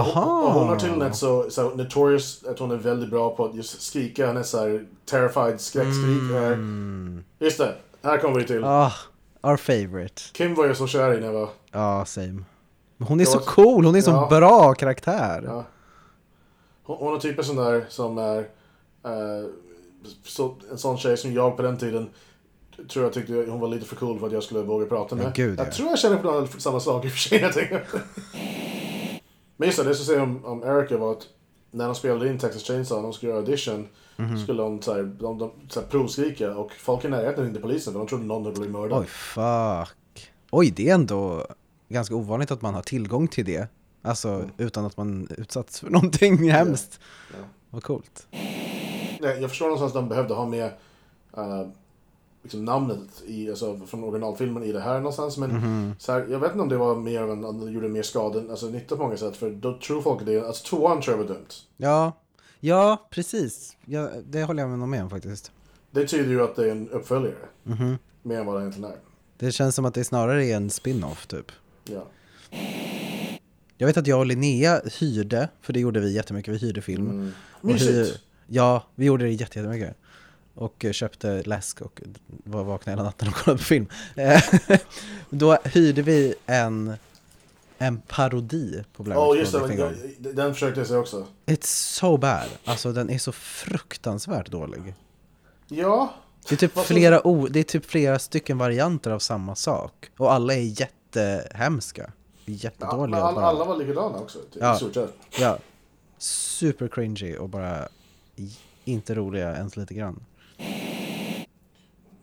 Aha. 0.00 0.42
och 0.46 0.52
hon 0.52 0.68
har 0.68 0.76
tydligen 0.76 1.02
ett 1.02 1.16
så, 1.16 1.50
så 1.50 1.70
notorious 1.70 2.44
att 2.44 2.58
hon 2.58 2.70
är 2.70 2.76
väldigt 2.76 3.10
bra 3.10 3.36
på 3.36 3.44
att 3.44 3.54
just 3.54 3.82
skrika. 3.82 4.26
Hennes 4.26 4.50
så 4.50 4.58
här 4.58 4.86
terrified 5.04 5.60
skräckskrik. 5.60 6.30
är- 6.34 6.52
Mm. 6.52 7.24
Just 7.38 7.58
det, 7.58 7.74
här 8.02 8.18
kommer 8.18 8.38
vi 8.40 8.46
till. 8.46 8.64
Ah, 8.64 8.92
our 9.42 9.56
favorite. 9.56 10.22
Kim 10.32 10.54
var 10.54 10.66
jag 10.66 10.76
så 10.76 10.86
kär 10.86 11.14
i 11.14 11.20
när 11.20 11.26
jag 11.26 11.32
var... 11.32 11.48
Ja, 11.72 12.04
same. 12.04 12.42
Hon 13.08 13.20
är 13.20 13.24
så 13.24 13.38
cool, 13.38 13.84
hon 13.84 13.94
är 13.94 14.00
så 14.00 14.10
Ja. 14.10 14.26
bra 14.30 14.74
karaktär. 14.74 15.42
Ja. 15.46 15.64
Hon, 16.82 16.96
hon 16.98 17.14
är 17.14 17.18
typ 17.20 17.38
en 17.38 17.44
sån 17.44 17.56
där 17.56 17.84
som 17.88 18.18
är... 18.18 18.38
eh, 19.04 19.48
så, 20.24 20.54
en 20.70 20.78
sån 20.78 20.98
tjej 20.98 21.16
som 21.16 21.32
jag 21.32 21.56
på 21.56 21.62
den 21.62 21.76
tiden 21.78 22.10
tror 22.88 23.04
jag 23.04 23.12
tyckte 23.12 23.32
hon 23.32 23.60
var 23.60 23.68
lite 23.68 23.86
för 23.86 23.96
cool 23.96 24.18
för 24.18 24.26
att 24.26 24.32
jag 24.32 24.42
skulle 24.42 24.62
våga 24.62 24.86
prata 24.86 25.14
med. 25.16 25.24
Ja, 25.26 25.30
gud, 25.34 25.58
jag 25.58 25.66
ja. 25.66 25.72
tror 25.72 25.88
jag 25.88 25.98
känner 25.98 26.16
på 26.46 26.60
samma 26.60 26.80
sak 26.80 27.04
i 27.04 27.08
och 27.08 27.12
för 27.12 27.18
sig. 27.18 27.40
Men 29.56 29.66
just 29.68 29.78
det, 29.78 29.84
det 29.84 29.94
skulle 29.94 30.06
säga 30.06 30.22
om, 30.22 30.44
om 30.44 30.62
Erica 30.62 30.96
var 30.96 31.12
att 31.12 31.26
när 31.70 31.86
de 31.86 31.94
spelade 31.94 32.28
in 32.30 32.38
Texas 32.38 32.62
Chainsaw, 32.62 33.02
de 33.02 33.12
skulle 33.12 33.30
göra 33.32 33.40
audition, 33.40 33.88
Mhm. 34.16 34.38
skulle 34.38 34.62
de, 34.62 34.82
så 34.82 34.94
här, 34.94 35.02
de, 35.02 35.38
de 35.38 35.50
så 35.68 35.80
här, 35.80 35.86
provskrika 35.86 36.56
och 36.56 36.72
folk 36.72 37.04
i 37.04 37.08
närheten 37.08 37.44
ringde 37.44 37.60
polisen 37.60 37.92
för 37.92 38.00
de 38.00 38.08
trodde 38.08 38.24
någon 38.24 38.42
hade 38.44 38.54
blivit 38.54 38.72
mördad. 38.76 38.98
Oj, 39.00 39.06
fuck. 39.06 40.30
Oj, 40.50 40.70
det 40.76 40.88
är 40.90 40.94
ändå 40.94 41.46
ganska 41.94 42.14
ovanligt 42.14 42.50
att 42.50 42.62
man 42.62 42.74
har 42.74 42.82
tillgång 42.82 43.28
till 43.28 43.44
det. 43.44 43.68
Alltså 44.02 44.50
utan 44.56 44.84
att 44.84 44.96
man 44.96 45.28
utsatts 45.38 45.80
för 45.80 45.90
någonting 45.90 46.50
hemskt. 46.50 47.00
Ja. 47.32 47.44
Vad 47.70 47.82
coolt. 47.82 48.26
Jag 49.20 49.48
förstår 49.50 49.66
någonstans 49.66 49.90
att 49.90 49.94
de 50.02 50.08
behövde 50.08 50.34
ha 50.34 50.46
med 50.46 50.64
eh, 51.36 51.66
liksom 52.42 52.64
namnet 52.64 53.22
i, 53.26 53.50
alltså, 53.50 53.80
från 53.86 54.04
originalfilmen 54.04 54.62
i 54.62 54.72
det 54.72 54.80
här 54.80 54.96
någonstans. 54.98 55.36
Men 55.38 55.50
Mhm. 55.50 55.94
så 55.98 56.12
här, 56.12 56.26
jag 56.30 56.38
vet 56.38 56.50
inte 56.50 56.62
om 56.62 56.68
det 56.68 56.76
var 56.76 56.96
mer 56.96 57.22
av 57.22 57.30
en, 57.30 57.44
att 57.44 57.60
det 57.60 57.70
gjorde 57.70 57.88
mer 57.88 58.02
skada, 58.02 58.40
alltså 58.50 58.66
nytta 58.66 58.96
på 58.96 59.02
många 59.02 59.16
sätt. 59.16 59.36
För 59.36 59.50
då 59.50 59.78
tror 59.78 60.02
folk 60.02 60.26
det, 60.26 60.46
alltså 60.46 60.64
tvåan 60.76 61.00
tror 61.02 61.16
jag 61.16 61.24
var 61.24 61.34
dumt. 61.34 61.46
Ja, 61.76 62.12
ja 62.60 63.08
precis. 63.10 63.76
Ja, 63.84 64.08
det 64.26 64.44
håller 64.44 64.62
jag 64.62 64.78
med 64.88 65.02
om 65.02 65.10
faktiskt. 65.10 65.52
Det 65.90 66.06
tyder 66.06 66.30
ju 66.30 66.42
att 66.42 66.56
det 66.56 66.66
är 66.66 66.70
en 66.72 66.88
uppföljare. 66.90 67.34
Mhm. 67.62 67.98
Mer 68.22 68.40
än 68.40 68.46
vad 68.46 68.54
det 68.56 68.60
egentligen 68.60 68.90
är. 68.90 68.96
Det 69.38 69.52
känns 69.52 69.74
som 69.74 69.84
att 69.84 69.94
det 69.94 70.04
snarare 70.04 70.46
är 70.46 70.56
en 70.56 70.70
spin-off 70.70 71.26
typ. 71.26 71.52
Ja. 71.84 72.06
Jag 73.76 73.86
vet 73.86 73.96
att 73.96 74.06
jag 74.06 74.18
och 74.18 74.26
Linnea 74.26 74.80
hyrde, 74.98 75.48
för 75.62 75.72
det 75.72 75.80
gjorde 75.80 76.00
vi 76.00 76.12
jättemycket, 76.12 76.54
vi 76.54 76.58
hyrde 76.58 76.82
film. 76.82 77.10
Mm. 77.10 77.32
Och 77.50 77.64
Mysigt! 77.64 77.90
hyr- 77.92 78.18
Ja, 78.46 78.84
vi 78.94 79.04
gjorde 79.06 79.24
det 79.24 79.30
jätte- 79.30 79.58
jättemycket. 79.58 79.96
Och 80.54 80.84
eh, 80.84 80.92
köpte 80.92 81.42
läsk 81.42 81.80
och 81.80 82.00
var 82.26 82.64
vakna 82.64 82.92
hela 82.92 83.02
natten 83.02 83.28
och 83.28 83.34
kollade 83.34 83.58
på 83.58 83.64
film. 83.64 83.86
Eh, 84.16 84.42
Då 85.30 85.58
hyrde 85.64 86.02
vi 86.02 86.34
en, 86.46 86.94
en 87.78 88.00
parodi 88.00 88.84
på 88.96 89.02
Blair 89.02 89.32
Witch 89.32 89.40
just 89.40 89.52
det. 89.52 89.58
Project 89.58 89.78
men 89.78 89.88
en 89.88 89.94
gång. 89.94 90.12
jag- 90.24 90.36
Den 90.36 90.54
försökte 90.54 90.80
jag 90.80 90.86
säga 90.86 91.00
också. 91.00 91.26
It's 91.46 91.66
so 91.96 92.16
bad. 92.16 92.48
Alltså 92.64 92.92
den 92.92 93.10
är 93.10 93.18
så 93.18 93.32
fruktansvärt 93.32 94.50
dålig. 94.50 94.94
Ja, 95.68 96.14
Det 96.48 96.54
är 96.54 96.56
typ 96.56 96.78
flera, 96.78 97.26
o- 97.26 97.46
det 97.50 97.60
är 97.60 97.64
typ 97.64 97.86
flera 97.86 98.18
stycken 98.18 98.58
varianter 98.58 99.10
av 99.10 99.18
samma 99.18 99.54
sak. 99.54 100.10
Och 100.16 100.32
alla 100.32 100.54
är 100.54 100.60
jättehemska. 101.16 102.12
Ja, 102.44 102.52
Jättedåliga. 102.54 103.16
men 103.16 103.26
alla, 103.26 103.40
alla 103.40 103.64
var 103.64 103.76
likadana 103.76 104.18
också. 104.18 104.38
Typ, 104.38 104.62
Ja. 104.62 104.74
I 104.74 104.76
stort 104.76 104.94
sett. 104.94 105.14
Ja. 105.38 105.58
Super 106.18 106.88
cringy 106.88 107.36
och 107.36 107.48
bara 107.48 107.88
inte 108.84 109.14
roliga 109.14 109.56
ens 109.56 109.76
lite 109.76 109.94
grann. 109.94 110.24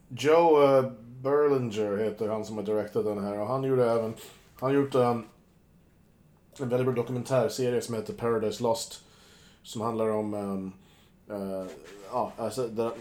Joe 0.10 0.80
uh, 0.80 0.92
Berlinger 1.02 1.98
heter 1.98 2.30
han 2.30 2.46
som 2.46 2.58
har 2.58 2.64
directat 2.64 3.06
den 3.06 3.24
här. 3.24 3.40
Och 3.40 3.48
han 3.48 3.64
gjorde 3.64 3.92
även... 3.92 4.14
Han 4.60 4.74
gjort 4.74 4.96
um, 4.96 5.26
en 6.60 6.70
väldigt 6.70 6.86
bra 6.86 6.96
dokumentärserie 6.96 7.82
som 7.82 7.96
heter 7.96 8.14
Paradise 8.14 8.64
Lost. 8.64 9.04
Som 9.64 9.82
handlar 9.82 10.10
om... 10.10 10.34
Um, 10.34 10.74
uh, 11.32 11.66
ja, 12.12 12.32
alltså... 12.38 12.68
Det, 12.68 12.92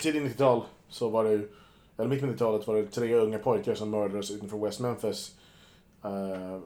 tidigt 0.00 0.22
90-tal 0.22 0.62
så 0.88 1.08
var 1.08 1.24
det 1.24 1.30
ju... 1.30 1.48
Eller 1.96 2.08
mitt 2.08 2.22
90-talet 2.22 2.66
var 2.66 2.74
det 2.76 2.86
tre 2.86 3.14
unga 3.14 3.38
pojkar 3.38 3.74
som 3.74 3.90
mördades 3.90 4.30
utanför 4.30 4.58
West 4.58 4.80
Memphis. 4.80 5.36
Uh, 6.04 6.60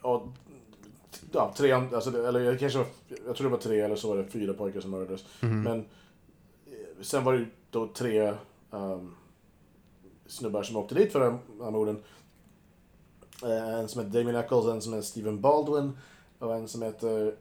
och 0.00 0.26
ja, 1.32 1.52
tre, 1.56 1.72
alltså, 1.72 2.26
eller 2.26 2.40
jag 2.40 2.58
kanske 2.58 2.78
var, 2.78 2.86
jag 3.26 3.36
tror 3.36 3.48
det 3.48 3.56
var 3.56 3.62
tre 3.62 3.80
eller 3.80 3.96
så 3.96 4.08
var 4.08 4.16
det 4.16 4.24
fyra 4.24 4.54
pojkar 4.54 4.80
som 4.80 4.90
mördades. 4.90 5.24
Men 5.40 5.78
eh, 6.66 7.02
sen 7.02 7.24
var 7.24 7.32
det 7.32 7.46
då 7.70 7.86
tre 7.86 8.34
um, 8.70 9.14
snubbar 10.26 10.62
som 10.62 10.76
åkte 10.76 10.94
dit 10.94 11.12
för 11.12 11.20
de 11.20 11.38
här 11.64 11.70
morden. 11.70 12.02
Eh, 13.42 13.78
En 13.78 13.88
som 13.88 14.04
heter 14.04 14.18
Damien 14.18 14.36
Eccles, 14.36 14.66
en 14.66 14.82
som 14.82 14.92
heter 14.92 15.06
Stephen 15.06 15.40
Baldwin 15.40 15.98
och 16.38 16.54
en 16.54 16.68
som 16.68 16.82
heter 16.82 17.34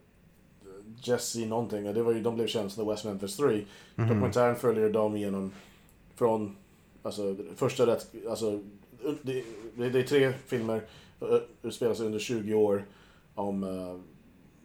Jesse 1.04 1.46
någonting. 1.46 1.88
Och 1.88 1.94
det 1.94 2.04
var 2.04 2.12
ju, 2.12 2.22
de 2.22 2.36
blev 2.36 2.48
kända 2.48 2.70
som 2.70 2.86
The 2.86 2.92
West 2.92 3.06
Memphis 3.06 3.38
3. 3.38 3.66
Dokumentären 3.96 4.56
följer 4.56 4.90
dem 4.90 5.18
genom 5.18 5.52
från 6.16 6.56
alltså, 7.04 7.36
första 7.56 7.88
rätt, 7.88 8.12
alltså 8.30 8.60
det, 9.22 9.44
det, 9.76 10.00
är 10.00 10.04
tre 10.04 10.34
filmer, 10.48 10.82
uh, 11.22 11.38
utspelar 11.62 11.94
sig 11.94 12.06
under 12.06 12.20
20 12.20 12.54
år 12.54 12.86
om 13.36 13.64
uh, 13.64 14.00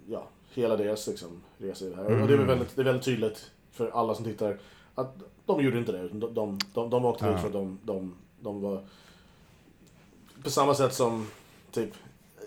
ja, 0.06 0.28
hela 0.54 0.76
deras 0.76 1.06
liksom, 1.06 1.42
resa 1.58 1.84
i 1.84 1.88
det 1.90 1.96
här. 1.96 2.04
Och 2.22 2.28
det 2.28 2.34
är, 2.34 2.38
väl 2.38 2.46
väldigt, 2.46 2.76
det 2.76 2.82
är 2.82 2.84
väldigt 2.84 3.04
tydligt 3.04 3.50
för 3.72 3.90
alla 3.90 4.14
som 4.14 4.24
tittar 4.24 4.56
att 4.94 5.14
de 5.46 5.60
gjorde 5.64 5.78
inte 5.78 5.92
det. 5.92 6.00
utan 6.00 6.20
De, 6.20 6.34
de, 6.34 6.58
de, 6.74 6.90
de 6.90 7.04
åkte 7.04 7.24
Ja. 7.26 7.30
dit 7.32 7.40
för 7.40 7.46
att 7.46 7.52
de, 7.52 7.78
de, 7.84 8.14
de 8.40 8.60
var 8.62 8.84
på 10.44 10.50
samma 10.50 10.74
sätt 10.74 10.94
som 10.94 11.26
typ 11.70 11.90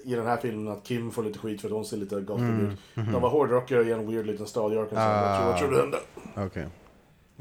i 0.04 0.15
den 0.15 0.25
här 0.25 0.38
filmen 0.38 0.67
att 0.67 0.84
Kim 0.84 1.12
får 1.12 1.23
lite 1.23 1.39
skit 1.39 1.62
för 1.62 1.67
att 1.67 1.73
hon 1.73 1.86
ser 1.86 1.97
lite 1.97 2.21
gothig 2.21 2.43
Mm. 2.43 2.65
ut. 2.71 2.80
De 2.95 3.21
var 3.21 3.30
hårdrockare 3.30 3.84
i 3.84 3.91
en 3.91 4.08
weird 4.12 4.25
liten 4.25 4.47
stad 4.47 4.73
i 4.73 4.78
Arkansas. 4.78 5.45
Vad 5.45 5.58
tror- 5.60 5.71
du 5.71 5.78
hände? 5.82 5.97
Okej. 6.47 6.67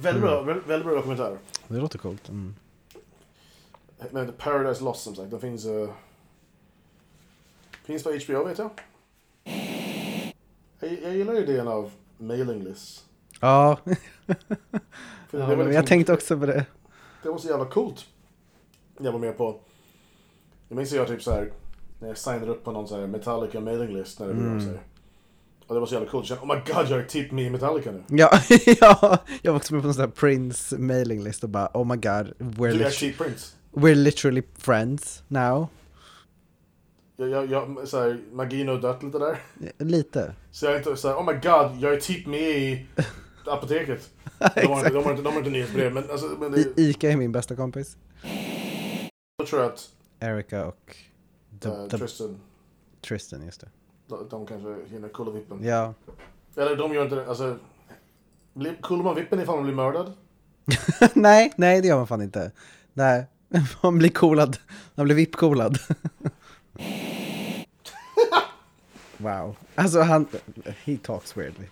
Väldigt 0.00 0.22
bra, 0.22 0.42
väldigt, 0.42 0.66
väldigt 0.66 0.86
bra 0.86 0.94
dokumentär. 0.94 1.38
Det 1.68 1.76
låter 1.76 1.98
coolt. 1.98 2.28
Mm. 2.28 2.54
Men 4.10 4.32
Paradise 4.32 4.84
Lost 4.84 5.02
som 5.02 5.14
sagt, 5.14 5.30
den 5.30 5.40
finns... 5.40 5.66
Uh, 5.66 5.90
finns 7.84 8.02
på 8.02 8.10
HBO 8.10 8.44
vet 8.44 8.58
jag. 8.58 8.70
jag. 10.80 11.02
Jag 11.02 11.16
gillar 11.16 11.34
idén 11.34 11.68
av 11.68 11.90
mailing 12.16 12.64
lists. 12.64 13.04
Ja, 13.40 13.78
För 15.28 15.38
ja 15.38 15.48
liksom, 15.48 15.72
jag 15.72 15.86
tänkte 15.86 16.12
också 16.12 16.38
på 16.38 16.46
det. 16.46 16.66
det 17.22 17.28
var 17.30 17.38
så 17.38 17.48
jävla 17.48 17.64
coolt. 17.66 18.06
Jag 18.98 19.12
var 19.12 19.18
med 19.18 19.36
på... 19.36 19.60
Jag 20.68 20.76
minns 20.76 20.92
jag 20.92 21.08
typ 21.08 21.22
så 21.22 21.30
här 21.30 21.52
när 22.00 22.08
jag 22.08 22.18
signade 22.18 22.46
upp 22.50 22.64
på 22.64 22.72
någon 22.72 22.88
så 22.88 23.00
här 23.00 23.06
Metallica 23.06 23.60
mailing 23.60 23.96
list 23.96 24.20
när 24.20 24.28
det 24.28 24.34
begav 24.34 24.52
Mm. 24.52 24.64
sig. 24.64 24.78
Och 25.68 25.74
det 25.74 25.80
var 25.80 25.86
så 25.86 25.94
jävla 25.94 26.08
coolt. 26.10 26.28
Jag 26.30 26.38
kände, 26.38 26.54
oh 26.54 26.56
my 26.58 26.72
god, 26.72 26.90
jag 26.90 27.00
är 27.00 27.04
typ 27.04 27.30
med 27.32 27.44
i 27.44 27.50
Metallica 27.50 27.90
nu. 27.90 28.02
Ja, 28.08 28.30
ja, 28.80 29.18
jag 29.42 29.52
var 29.52 29.56
också 29.58 29.74
med 29.74 29.82
på 29.82 29.88
en 29.88 29.94
sån 29.94 30.00
här 30.04 30.10
Prince 30.10 30.78
mailing 30.78 31.22
list 31.24 31.44
och 31.44 31.50
bara 31.50 31.70
oh 31.74 31.84
my 31.86 31.94
god, 31.96 32.32
we're, 32.38 32.72
Du 32.72 32.82
är 32.84 32.90
lit- 32.90 33.18
Prince. 33.18 33.56
we're 33.72 33.94
literally 33.94 34.42
friends 34.58 35.22
now. 35.28 35.66
Jag, 37.16 37.28
jag, 37.28 37.50
jag, 37.50 37.88
så 37.88 38.00
här, 38.00 38.20
magin 38.32 38.68
har 38.68 38.78
dött 38.80 39.02
lite 39.02 39.18
där. 39.18 39.38
Lite. 39.78 40.34
Så 40.50 40.66
jag 40.66 40.74
är 40.74 40.78
inte 40.78 40.96
såhär, 40.96 41.14
oh 41.14 41.26
my 41.26 41.32
god, 41.32 41.80
jag 41.82 41.92
är 41.94 42.00
typ 42.00 42.26
med 42.26 42.40
i 42.40 42.86
apoteket. 43.46 44.10
De 44.38 44.44
har, 44.66 44.90
de 44.90 45.04
har, 45.04 45.10
inte, 45.10 45.22
de 45.22 45.30
har 45.32 45.38
inte 45.38 45.50
nyhetsbrev, 45.50 45.92
men, 45.94 46.10
alltså, 46.10 46.26
men 46.26 46.52
det, 46.52 46.60
I- 46.60 46.72
Ica 46.76 47.10
är 47.12 47.16
min 47.16 47.32
bästa 47.32 47.56
kompis. 47.56 47.96
jag 49.36 49.46
tror 49.46 49.64
att 49.64 49.88
Erica 50.20 50.66
och 50.66 50.96
the, 51.60 51.68
eh, 51.68 51.86
the, 51.88 51.98
Tristan, 51.98 52.40
Tristan, 53.08 53.44
just 53.44 53.60
det. 53.60 53.68
De, 54.08 54.28
de 54.30 54.46
kanske 54.46 54.76
hinner 54.90 55.08
kulla 55.08 55.30
vippen. 55.30 55.64
Ja. 55.64 55.94
Eller 56.56 56.76
de 56.76 56.94
gör 56.94 57.02
inte 57.04 57.16
det, 57.16 57.28
alltså... 57.28 57.56
blir- 58.54 58.76
Kullar 58.82 59.02
man 59.04 59.14
vippen 59.14 59.40
ifall 59.40 59.54
man 59.54 59.64
blir 59.64 59.74
mördad? 59.74 60.12
nej, 61.14 61.52
nej 61.56 61.80
det 61.80 61.88
gör 61.88 61.96
man 61.96 62.06
fan 62.06 62.22
inte. 62.22 62.50
Nej, 62.92 63.26
man 63.82 63.98
blir 63.98 64.10
coolad. 64.10 64.56
Man 64.94 65.04
blir 65.06 65.16
VIP-coolad. 65.16 65.78
wow. 69.16 69.56
Alltså 69.74 70.00
han, 70.00 70.26
he 70.84 70.96
talks 70.96 71.36
weirdly. 71.36 71.66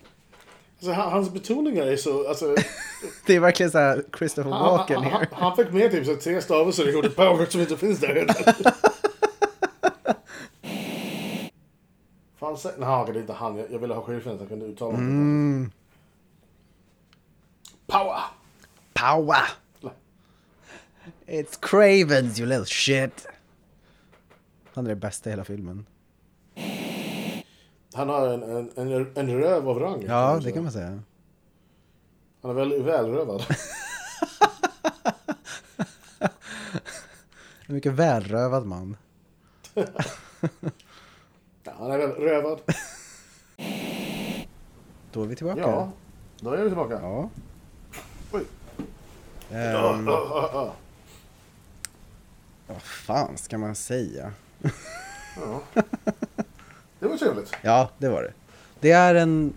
Alltså, 0.78 0.92
han- 0.92 1.12
hans 1.12 1.30
betoningar 1.32 1.86
är 1.86 1.96
så, 1.96 2.28
alltså... 2.28 2.56
Det 3.26 3.34
är 3.36 3.40
verkligen 3.40 3.72
så 3.72 3.78
här 3.78 4.02
Christopher 4.18 4.50
han, 4.50 4.62
Walken 4.76 5.02
han, 5.02 5.12
han, 5.12 5.26
han 5.32 5.56
fick 5.56 5.72
med 5.72 5.90
typ 5.90 6.04
så 6.06 6.10
här 6.12 6.18
tre 6.18 6.42
stavelser 6.42 6.88
i 6.88 6.94
ordet 6.96 7.16
power 7.16 7.46
som 7.46 7.60
inte 7.60 7.76
finns 7.76 8.00
där. 8.00 8.26
Fan, 12.56 12.72
sä- 12.72 12.78
nej, 12.78 13.12
det 13.12 13.18
är 13.18 13.20
inte 13.20 13.32
han. 13.32 13.56
Jag, 13.56 13.72
jag 13.72 13.78
ville 13.78 13.94
ha 13.94 14.02
sheriffen 14.02 14.36
så 14.36 14.42
jag 14.42 14.48
kunde 14.48 14.66
uttala. 14.66 14.94
Mm, 14.98 15.70
Power! 17.86 18.20
power! 18.94 19.42
It's 21.26 21.56
Cravens 21.60 22.40
you 22.40 22.48
little 22.48 22.66
shit! 22.66 23.26
Han 24.74 24.84
är 24.86 24.88
det 24.88 24.96
bästa 24.96 25.30
i 25.30 25.32
hela 25.32 25.44
filmen. 25.44 25.86
Han 27.94 28.08
har 28.08 28.28
en, 28.28 28.42
en, 28.42 28.70
en, 28.76 29.12
en 29.14 29.30
röv 29.40 29.68
av 29.68 29.78
rang. 29.78 30.02
Ja, 30.06 30.34
det 30.36 30.42
säga. 30.42 30.54
kan 30.54 30.62
man 30.62 30.72
säga. 30.72 31.02
Han 32.42 32.50
är 32.50 32.54
väl 32.54 32.82
välrövad. 32.82 33.44
En 37.68 37.74
mycket 37.74 37.92
välrövad 37.92 38.66
man. 38.66 38.96
Han 41.78 41.90
är 41.90 41.98
rövad. 41.98 42.60
Då 45.12 45.22
är 45.22 45.26
vi 45.26 45.36
tillbaka. 45.36 45.60
Ja, 45.60 45.92
då 46.40 46.50
är 46.50 46.62
vi 46.62 46.68
tillbaka. 46.68 46.98
Ja. 47.02 47.30
Oj. 48.32 48.44
Ja, 49.50 49.92
vad 52.66 52.82
fan 52.82 53.36
ska 53.36 53.58
man 53.58 53.74
säga? 53.74 54.32
ja. 55.36 55.62
Det 56.98 57.06
var 57.06 57.16
trevligt. 57.16 57.52
Ja, 57.62 57.90
det 57.98 58.08
var 58.08 58.22
det. 58.22 58.32
Det 58.80 58.90
är 58.90 59.14
en... 59.14 59.52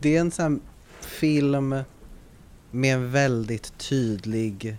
Det 0.00 0.16
är 0.16 0.20
en 0.20 0.30
sån 0.30 0.60
film 1.00 1.82
med 2.70 2.94
en 2.94 3.10
väldigt 3.10 3.78
tydlig 3.78 4.78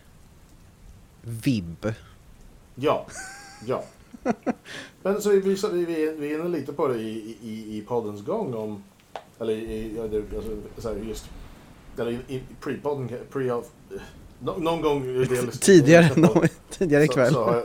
vibb. 1.21 1.93
Ja, 2.75 3.07
ja. 3.65 3.83
Men 5.03 5.21
så 5.21 5.29
vi, 5.29 5.57
så 5.57 5.69
vi, 5.69 5.85
vi, 5.85 6.15
vi 6.17 6.33
är 6.33 6.39
inne 6.39 6.49
lite 6.49 6.73
på 6.73 6.87
det 6.87 6.95
i, 6.99 7.37
i, 7.41 7.77
i 7.77 7.81
poddens 7.87 8.25
gång 8.25 8.53
om, 8.53 8.83
eller 9.39 9.53
i, 9.53 9.99
alltså, 9.99 10.51
så 10.77 10.93
just, 11.07 11.25
eller 11.97 12.11
i, 12.11 12.19
i 12.27 12.41
pre-podden, 12.61 13.17
pre 13.31 13.51
of, 13.51 13.65
no, 14.39 14.51
någon 14.59 14.81
gång 14.81 15.05
i 15.05 15.25
del, 15.25 15.51
Tidigare, 15.51 16.15
no, 16.15 16.43
tidigare 16.69 17.05
så, 17.05 17.11
ikväll. 17.11 17.33
så, 17.33 17.39
jag, 17.39 17.63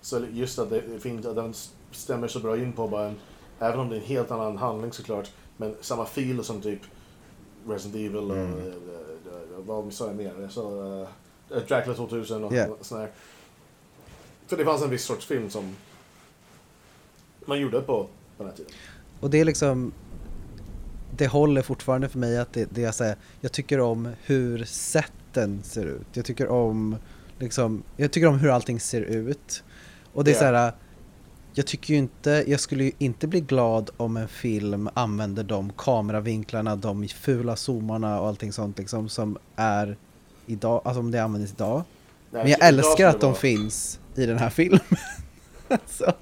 så 0.00 0.24
just 0.32 0.58
att 0.58 0.70
det 0.70 0.82
finns, 1.00 1.26
att 1.26 1.36
den 1.36 1.54
stämmer 1.92 2.28
så 2.28 2.40
bra 2.40 2.56
in 2.56 2.72
på 2.72 2.88
bara 2.88 3.06
en, 3.06 3.14
även 3.58 3.80
om 3.80 3.88
det 3.88 3.96
är 3.96 4.00
en 4.00 4.06
helt 4.06 4.30
annan 4.30 4.56
handling 4.56 4.92
såklart, 4.92 5.30
men 5.56 5.74
samma 5.80 6.06
fil 6.06 6.44
som 6.44 6.60
typ 6.60 6.80
Resident 7.68 7.96
Evil 7.96 8.16
och 8.16 8.36
Mm. 8.36 8.58
eh, 8.58 8.66
eh, 8.66 8.72
vad 9.66 9.92
sa 9.92 10.06
jag 10.06 10.16
mer? 10.16 10.32
Jag 10.40 10.52
sa 10.52 10.62
uh, 10.70 11.58
Dracula 11.68 11.94
2000 11.96 12.44
och 12.44 12.52
Yeah. 12.52 12.70
sån 12.80 12.98
här. 13.00 13.10
För 14.48 14.56
det 14.56 14.64
fanns 14.64 14.82
en 14.82 14.90
viss 14.90 15.04
sorts 15.04 15.26
film 15.26 15.50
som 15.50 15.76
man 17.46 17.60
gjorde 17.60 17.80
på, 17.80 18.06
den 18.38 18.46
här 18.46 18.54
tiden. 18.54 18.72
Och 19.20 19.30
det 19.30 19.40
är 19.40 19.44
liksom 19.44 19.92
Det 21.16 21.26
håller 21.26 21.62
fortfarande 21.62 22.08
för 22.08 22.18
mig 22.18 22.38
att 22.38 22.52
det, 22.52 22.68
det 22.70 22.84
är 22.84 22.92
så 22.92 23.04
här, 23.04 23.16
Jag 23.40 23.52
tycker 23.52 23.80
om 23.80 24.08
hur 24.22 24.64
sätten 24.64 25.60
ser 25.62 25.84
ut 25.86 26.06
Jag 26.12 26.24
tycker 26.24 26.48
om 26.48 26.96
liksom 27.38 27.82
Jag 27.96 28.10
tycker 28.12 28.26
om 28.28 28.38
hur 28.38 28.48
allting 28.50 28.80
ser 28.80 29.00
ut 29.00 29.62
Och 30.12 30.24
det 30.24 30.30
är 30.30 30.34
Ja. 30.34 30.38
så 30.38 30.44
här 30.44 30.72
Jag 31.54 31.66
tycker 31.66 31.94
ju 31.94 31.98
inte 31.98 32.44
Jag 32.46 32.60
skulle 32.60 32.84
ju 32.84 32.92
inte 32.98 33.26
bli 33.26 33.40
glad 33.40 33.90
om 33.96 34.16
en 34.16 34.28
film 34.28 34.88
använder 34.94 35.42
de 35.44 35.72
kameravinklarna 35.76 36.76
De 36.76 37.08
fula 37.08 37.56
zoomarna 37.56 38.20
och 38.20 38.28
allting 38.28 38.52
sånt 38.52 38.78
liksom 38.78 39.08
Som 39.08 39.38
är 39.56 39.96
idag 40.46 40.82
Alltså 40.84 41.00
om 41.00 41.10
det 41.10 41.18
används 41.18 41.52
idag 41.52 41.82
Nej, 42.30 42.42
Men 42.42 42.50
jag 42.50 42.64
älskar 42.68 43.08
att 43.08 43.20
de 43.20 43.34
finns 43.34 44.00
i 44.14 44.26
den 44.26 44.38
här 44.38 44.50
filmen. 44.50 44.80
så, 45.86 46.12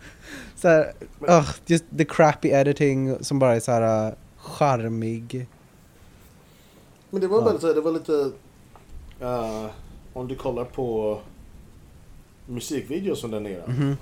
så 0.57 0.69
här, 0.69 0.93
Men- 1.19 1.31
ugh, 1.39 1.51
just 1.67 1.85
the 1.99 2.05
crappy 2.05 2.49
editing 2.49 3.25
som 3.25 3.39
bara 3.39 3.57
är 3.57 3.61
så 3.61 3.73
här 3.73 4.07
uh, 4.09 4.15
charmig. 4.37 5.47
Men 7.11 7.21
det 7.21 7.27
var 7.27 7.39
Ja. 7.39 7.45
väldigt 7.45 7.61
så 7.63 7.73
det 7.73 7.81
var 7.81 7.93
lite... 7.93 8.31
eh, 9.21 9.67
om 10.13 10.29
du 10.29 10.35
kollar 10.37 10.65
på 10.65 11.19
musikvideos 12.47 13.21
från 13.21 13.31
den 13.31 13.47
eran. 13.47 13.71
Mhm. 13.71 13.97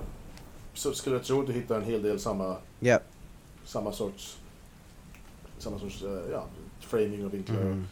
Så 0.74 0.92
skulle 0.92 1.16
jag 1.16 1.24
tro 1.24 1.40
att 1.40 1.46
du 1.46 1.52
hittar 1.52 1.76
en 1.76 1.84
hel 1.84 2.02
del 2.02 2.20
samma, 2.20 2.56
Ja. 2.80 2.98
samma 3.64 3.92
sorts... 3.92 4.36
Samma 5.58 5.78
sorts, 5.78 6.02
eh, 6.02 6.18
ja, 6.32 6.44
framing 6.80 7.26
och 7.26 7.34
vinklar. 7.34 7.56
Mm. 7.60 7.86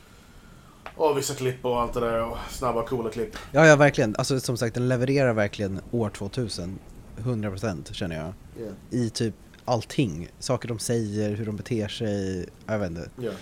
Och 1.10 1.18
vissa 1.18 1.34
klipp 1.34 1.64
och 1.64 1.80
allt 1.80 1.94
det 1.94 2.00
där 2.00 2.22
och 2.24 2.36
snabba 2.50 2.86
coola 2.86 3.10
klipp. 3.10 3.36
Ja, 3.52 3.66
ja, 3.66 3.76
verkligen. 3.76 4.14
Alltså 4.18 4.40
som 4.40 4.56
sagt, 4.56 4.74
den 4.74 4.88
levererar 4.88 5.32
verkligen 5.32 5.80
år 5.90 6.10
2000. 6.10 6.78
100% 7.18 7.92
känner 7.92 8.16
jag. 8.16 8.32
Yeah. 8.62 8.74
I 8.90 9.10
typ 9.10 9.34
allting. 9.64 10.28
Saker 10.38 10.68
de 10.68 10.78
säger, 10.78 11.30
hur 11.36 11.46
de 11.46 11.56
beter 11.56 11.88
sig. 11.88 12.46
Jag 12.66 12.78
vet 12.78 12.90
inte. 12.90 13.08
Yeah. 13.22 13.34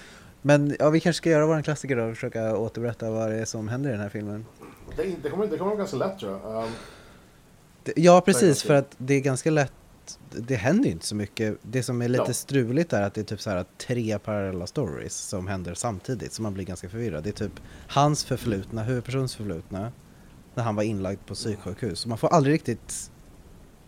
Men 0.43 0.77
ja, 0.79 0.91
vi 0.91 1.01
kanske 1.01 1.19
ska 1.19 1.31
göra 1.31 1.47
våran 1.47 1.63
klassiker 1.63 1.97
då 1.97 2.03
och 2.05 2.15
försöka 2.15 2.57
återberätta 2.57 3.11
vad 3.11 3.31
det 3.31 3.37
är 3.37 3.45
som 3.45 3.69
händer 3.69 3.91
i 3.91 3.93
den 3.93 4.01
här 4.03 4.09
filmen. 4.09 4.47
Det, 4.97 5.03
det, 5.23 5.31
kommer, 5.31 5.47
det 5.47 5.57
kommer 5.59 5.71
vara 5.71 5.79
ganska 5.79 5.97
lätt 5.97 6.19
tror 6.19 6.33
jag. 6.45 6.65
Um, 6.65 6.71
Det- 7.85 7.93
Ja, 7.97 8.21
precis, 8.21 8.63
för 8.63 8.75
att 8.75 8.95
det 8.99 9.15
är 9.15 9.21
ganska 9.21 9.51
lätt 9.51 9.73
det 10.31 10.55
händer 10.57 10.85
ju 10.85 10.91
inte 10.93 11.07
så 11.07 11.15
mycket. 11.15 11.57
Det 11.63 11.83
som 11.83 12.03
är 12.03 12.09
lite 12.09 12.25
Ja. 12.27 12.33
struligt 12.33 12.93
är 12.93 13.03
att 13.03 13.15
det 13.15 13.21
är 13.21 13.25
typ 13.25 13.41
så 13.41 13.51
här 13.51 13.65
tre 13.79 14.19
parallella 14.19 14.67
stories 14.67 15.15
som 15.17 15.47
händer 15.47 15.75
samtidigt, 15.75 16.33
så 16.33 16.43
man 16.43 16.55
blir 16.55 16.65
ganska 16.65 16.89
förvirrad. 16.89 17.25
Det 17.25 17.31
är 17.31 17.49
typ 17.49 17.61
hans 17.89 18.25
förflutna, 18.25 18.83
huvudpersons 18.83 19.37
förflutna, 19.37 19.93
när 20.55 20.65
han 20.65 20.77
var 20.77 20.83
inlagd 20.83 21.21
på 21.27 21.35
psyksjukhus. 21.35 21.99
Så 21.99 22.09
man 22.09 22.19
får 22.19 22.29
aldrig 22.29 22.55
riktigt 22.55 23.11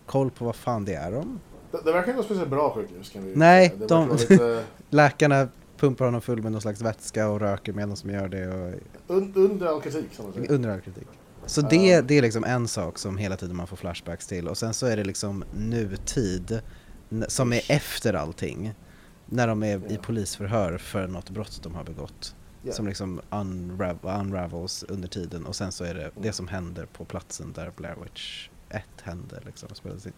koll 0.05 0.31
på 0.31 0.45
vad 0.45 0.55
fan 0.55 0.85
det 0.85 0.93
är 0.93 1.15
om. 1.15 1.39
det, 1.71 1.77
det 1.85 1.91
verkar 1.91 1.99
inte 2.07 2.13
vara 2.13 2.23
speciellt 2.25 2.49
bra 2.49 2.73
sjukhus 2.75 3.09
kan 3.09 3.25
vi 3.25 3.35
Nej, 3.35 3.75
de- 3.87 4.09
lite 4.15 4.63
Läkarna 4.89 5.47
pumpar 5.77 6.05
honom 6.05 6.21
full 6.21 6.41
med 6.43 6.51
någon 6.51 6.61
slags 6.61 6.81
vätska 6.81 7.29
och 7.29 7.39
röker 7.39 7.73
medan 7.73 7.95
de 8.03 8.09
gör 8.13 8.27
det 8.27 8.47
och 8.47 8.73
un, 9.17 9.33
under 9.35 9.67
all 9.67 9.81
kritik. 9.81 10.05
Som 10.11 10.33
under 10.49 10.69
all 10.69 10.81
kritik. 10.81 11.07
Så 11.45 11.61
det, 11.61 12.01
det 12.01 12.17
är 12.17 12.21
liksom 12.21 12.43
en 12.43 12.67
sak 12.67 12.97
som 12.97 13.17
hela 13.17 13.37
tiden 13.37 13.55
man 13.55 13.67
får 13.67 13.77
flashbacks 13.77 14.27
till 14.27 14.47
och 14.47 14.57
sen 14.57 14.73
så 14.73 14.85
är 14.85 14.97
det 14.97 15.03
liksom 15.03 15.43
nutid 15.53 16.61
som 17.27 17.53
är 17.53 17.61
efter 17.71 18.13
allting. 18.13 18.73
När 19.25 19.47
de 19.47 19.63
är 19.63 19.91
i 19.91 19.97
polisförhör 19.97 20.77
för 20.77 21.07
något 21.07 21.29
brott 21.29 21.59
de 21.63 21.75
har 21.75 21.83
begått. 21.83 22.35
Ja. 22.61 22.73
Som 22.73 22.87
liksom 22.87 23.21
unrav- 23.29 24.21
unravels 24.21 24.83
under 24.83 25.07
tiden 25.07 25.45
och 25.45 25.55
sen 25.55 25.71
så 25.71 25.83
är 25.83 25.93
det 25.93 26.11
det 26.21 26.33
som 26.33 26.47
händer 26.47 26.85
på 26.85 27.05
platsen 27.05 27.53
där 27.53 27.71
Blair 27.77 27.95
Witch 28.03 28.49
1 28.69 28.83
hände 29.01 29.39
liksom 29.45 29.69
och 29.71 29.77
spelas 29.77 30.05
in. 30.05 30.13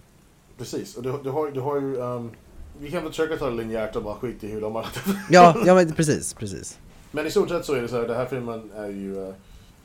Precis, 0.58 0.96
och 0.96 1.04
du, 1.04 1.20
du, 1.24 1.30
har, 1.30 1.52
du 1.52 1.60
har 1.60 1.82
ju... 1.82 1.96
Um, 1.98 2.32
vi 2.80 2.92
kan 2.92 3.04
väl 3.04 3.12
försöka 3.12 3.38
ta 3.38 3.50
det 3.50 3.56
linjärt 3.56 3.96
och 3.96 4.04
bara 4.04 4.16
skita 4.16 4.48
i 4.48 4.52
hur 4.52 4.62
de 4.62 4.76
har 4.76 4.88
Ja, 5.30 5.56
ja 5.66 5.76
men 5.76 5.94
precis, 5.94 6.34
precis. 6.34 6.80
Men 7.12 7.28
i 7.28 7.32
stort 7.32 7.50
sett 7.50 7.66
så 7.66 7.74
är 7.74 7.82
det 7.82 7.88
så 7.88 7.96
här, 7.96 8.08
den 8.08 8.18
här 8.18 8.26
filmen 8.26 8.72
är 8.76 8.88
ju... 8.88 9.16
Uh, 9.16 9.34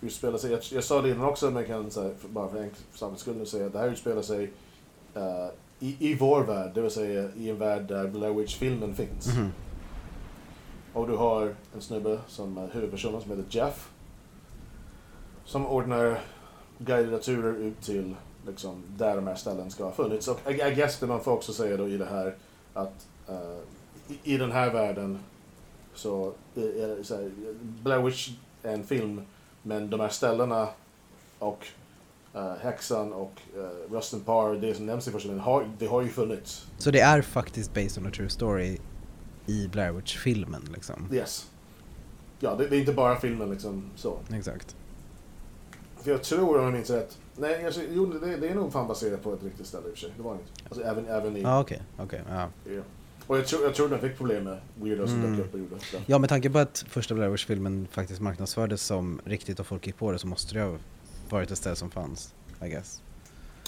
utspelar 0.00 0.38
sig, 0.38 0.50
jag, 0.50 0.60
jag 0.72 0.84
sa 0.84 1.02
det 1.02 1.10
innan 1.10 1.24
också, 1.24 1.46
men 1.46 1.56
jag 1.56 1.66
kan 1.66 1.90
för, 1.90 2.14
bara 2.28 2.48
för 2.48 2.62
enkelhetens 2.62 3.20
skull 3.20 3.46
säga 3.46 3.66
att 3.66 3.72
det 3.72 3.78
här 3.78 3.88
utspelar 3.88 4.22
sig 4.22 4.50
uh, 5.16 5.48
i, 5.78 5.96
i 6.10 6.14
vår 6.14 6.44
värld, 6.44 6.70
det 6.74 6.80
vill 6.80 6.90
säga 6.90 7.30
i 7.36 7.50
en 7.50 7.58
värld 7.58 7.82
där 7.82 8.08
Blair 8.08 8.34
Witch-filmen 8.34 8.94
finns. 8.94 9.26
Mhm. 9.26 9.52
Och 10.92 11.06
du 11.06 11.16
har 11.16 11.54
en 11.74 11.80
snubbe 11.80 12.18
som 12.28 12.58
är 12.58 12.68
huvudpersonen 12.72 13.20
som 13.20 13.30
heter 13.30 13.44
Jeff. 13.48 13.88
Som 15.44 15.66
ordnar 15.66 16.20
guidade 16.78 17.18
turer 17.18 17.56
ut 17.56 17.82
till 17.82 18.14
liksom, 18.46 18.82
där 18.96 19.16
de 19.16 19.26
här 19.26 19.34
ställen 19.34 19.70
ska 19.70 19.84
ha 19.84 19.92
funnits. 19.92 20.28
Och 20.28 20.50
I, 20.50 20.62
I 20.62 20.74
guess 20.74 20.98
det 20.98 21.06
man 21.06 21.20
får 21.20 21.32
också 21.32 21.52
säga 21.52 21.76
då 21.76 21.88
i 21.88 21.96
det 21.96 22.04
här 22.04 22.34
att 22.74 23.06
eh, 23.28 23.58
i, 24.08 24.34
i 24.34 24.36
den 24.36 24.52
här 24.52 24.72
världen 24.72 25.18
så 25.94 26.32
är 26.54 26.96
det 26.96 27.04
så 27.04 27.16
här, 27.16 27.30
Blair 27.62 28.02
Witch 28.02 28.30
är 28.62 28.74
en 28.74 28.84
film 28.84 29.22
men 29.62 29.90
de 29.90 30.00
här 30.00 30.08
ställena 30.08 30.68
och 31.38 31.66
eh, 32.34 32.52
häxan 32.62 33.12
och 33.12 33.40
uh, 33.56 33.94
Rustin 33.94 34.20
Parr, 34.20 34.60
det 34.60 34.74
som 34.74 34.86
nämns 34.86 35.08
i 35.08 35.10
första 35.10 35.28
filmen, 35.28 35.44
har, 35.44 35.68
det 35.78 35.86
har 35.86 36.02
ju 36.02 36.08
funnits. 36.08 36.66
Så 36.78 36.90
det 36.90 37.00
är 37.00 37.22
faktiskt 37.22 37.74
based 37.74 37.98
on 37.98 38.06
a 38.06 38.10
true 38.14 38.28
story 38.28 38.78
i 39.46 39.68
Blair 39.68 39.92
Witch-filmen 39.92 40.68
liksom. 40.74 41.08
Yes. 41.12 41.50
Ja, 42.40 42.54
det, 42.54 42.66
det 42.66 42.76
är 42.76 42.80
inte 42.80 42.92
bara 42.92 43.20
filmen 43.20 43.50
liksom 43.50 43.90
så. 43.96 44.18
Exakt. 44.32 44.76
För 46.02 46.10
jag 46.10 46.22
tror, 46.22 46.58
om 46.58 46.64
jag 46.64 46.72
minns 46.72 46.90
rätt, 46.90 47.18
nej, 47.36 47.66
alltså, 47.66 47.80
jo, 47.90 48.06
det, 48.06 48.36
det 48.36 48.48
är 48.48 48.54
nog 48.54 48.72
fan 48.72 48.88
baserat 48.88 49.22
på 49.22 49.34
ett 49.34 49.42
riktigt 49.42 49.66
ställe 49.66 49.88
i 49.88 49.90
och 49.90 49.92
för 49.92 50.00
sig. 50.00 50.12
Det 50.16 50.22
var 50.22 50.34
inget. 50.34 50.52
Alltså 50.64 50.84
även, 50.84 51.06
även 51.06 51.36
i... 51.36 51.42
Ja 51.42 51.60
okej, 51.60 51.82
okej. 51.98 52.22
ja. 52.28 52.48
Och 53.30 53.38
jag 53.38 53.46
tror, 53.46 53.62
jag 53.64 53.74
tror 53.74 53.88
den 53.88 54.00
fick 54.00 54.16
problem 54.16 54.44
med 54.44 54.58
weirdos 54.74 55.10
som 55.10 55.18
Mm. 55.24 55.36
dök 55.36 55.46
upp 55.46 55.54
och 55.54 55.60
gjorde 55.60 55.74
det. 55.74 56.02
Ja 56.06 56.18
med 56.18 56.28
tanke 56.28 56.50
på 56.50 56.58
att 56.58 56.84
första 56.88 57.14
Blair 57.14 57.28
Witch-filmen 57.30 57.88
faktiskt 57.90 58.20
marknadsfördes 58.20 58.82
som 58.82 59.20
riktigt 59.24 59.60
och 59.60 59.66
folk 59.66 59.86
gick 59.86 59.96
på 59.98 60.12
det 60.12 60.18
så 60.18 60.26
måste 60.26 60.54
det 60.54 60.60
ha 60.62 60.76
varit 61.28 61.50
ett 61.50 61.58
ställe 61.58 61.76
som 61.76 61.90
fanns, 61.90 62.34
I 62.64 62.68
guess. 62.68 63.02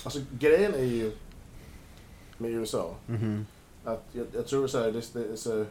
Alltså 0.05 0.21
grejen 0.39 0.75
är 0.75 0.83
ju 0.85 1.13
med 2.39 2.51
USA, 2.51 2.95
Mhm. 3.07 3.47
att 3.85 4.05
jag, 4.13 4.27
jag 4.35 4.47
tror 4.47 4.67
så 4.67 4.79
här, 4.79 4.93
det, 4.93 5.13
det, 5.13 5.33
är 5.33 5.37
så, 5.37 5.65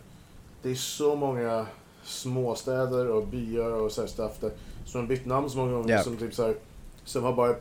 det 0.61 0.69
är 0.71 0.75
så 0.75 1.15
många 1.15 1.65
småstäder 2.03 3.07
och 3.07 3.27
byar 3.27 3.71
och 3.71 3.91
så 3.91 4.01
här 4.01 4.07
stuff 4.07 4.31
där, 4.39 4.51
som 4.85 5.01
har 5.01 5.07
bytt 5.07 5.25
namn 5.25 5.49
så 5.49 5.57
många 5.57 5.71
gånger 5.73 5.93
Ja. 5.93 6.03
som 6.03 6.17
typ 6.17 6.33
så 6.33 6.43
här, 6.45 6.55
som 7.05 7.23
har 7.23 7.33
bara 7.33 7.55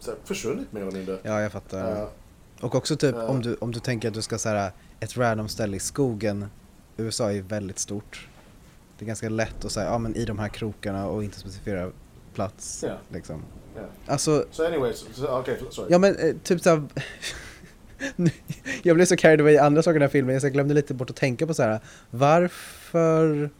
så 0.00 0.10
här, 0.10 0.18
försvunnit 0.24 0.72
mer 0.72 0.80
eller 0.80 0.92
mindre. 0.92 1.18
Ja 1.22 1.40
jag 1.40 1.52
fattar. 1.52 2.00
Eh, 2.02 2.08
och 2.60 2.74
också 2.74 2.96
typ 2.96 3.14
eh. 3.14 3.24
om, 3.30 3.42
du, 3.42 3.54
om 3.60 3.72
du 3.72 3.80
tänker 3.80 4.08
att 4.08 4.14
du 4.14 4.22
ska 4.22 4.38
säga 4.38 4.72
ett 5.00 5.16
random 5.16 5.48
ställe 5.48 5.76
i 5.76 5.80
skogen. 5.80 6.46
USA 6.96 7.28
är 7.28 7.34
ju 7.34 7.42
väldigt 7.42 7.78
stort. 7.78 8.28
Det 8.98 9.04
är 9.04 9.06
ganska 9.06 9.28
lätt 9.28 9.64
att 9.64 9.72
säga, 9.72 9.86
ja 9.86 9.98
men 9.98 10.16
i 10.16 10.24
de 10.24 10.38
här 10.38 10.48
krokarna 10.48 11.06
och 11.06 11.24
inte 11.24 11.38
specificera 11.38 11.90
plats. 12.34 12.84
Ja. 12.88 12.96
Liksom. 13.08 13.42
Ja. 13.76 13.82
Alltså, 14.06 14.46
Så 14.50 14.66
anyways, 14.66 15.04
så, 15.12 15.26
okej, 15.38 15.60
sorry. 15.70 15.88
ja 15.90 15.98
men 15.98 16.16
eh, 16.16 16.34
typ 16.42 16.60
såhär 16.60 16.82
Jag 18.82 18.96
blev 18.96 19.06
så 19.06 19.16
carried 19.16 19.40
away 19.40 19.54
i 19.54 19.58
andra 19.58 19.82
saker 19.82 19.96
i 19.96 19.98
den 19.98 20.02
här 20.02 20.08
filmen, 20.08 20.40
jag 20.42 20.52
glömde 20.52 20.74
lite 20.74 20.94
bort 20.94 21.10
att 21.10 21.16
tänka 21.16 21.46
på 21.46 21.54
så 21.54 21.62
här. 21.62 21.80
varför 22.10 23.50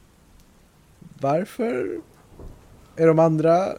Varför 1.21 2.01
är 2.97 3.07
de 3.07 3.19
andra 3.19 3.73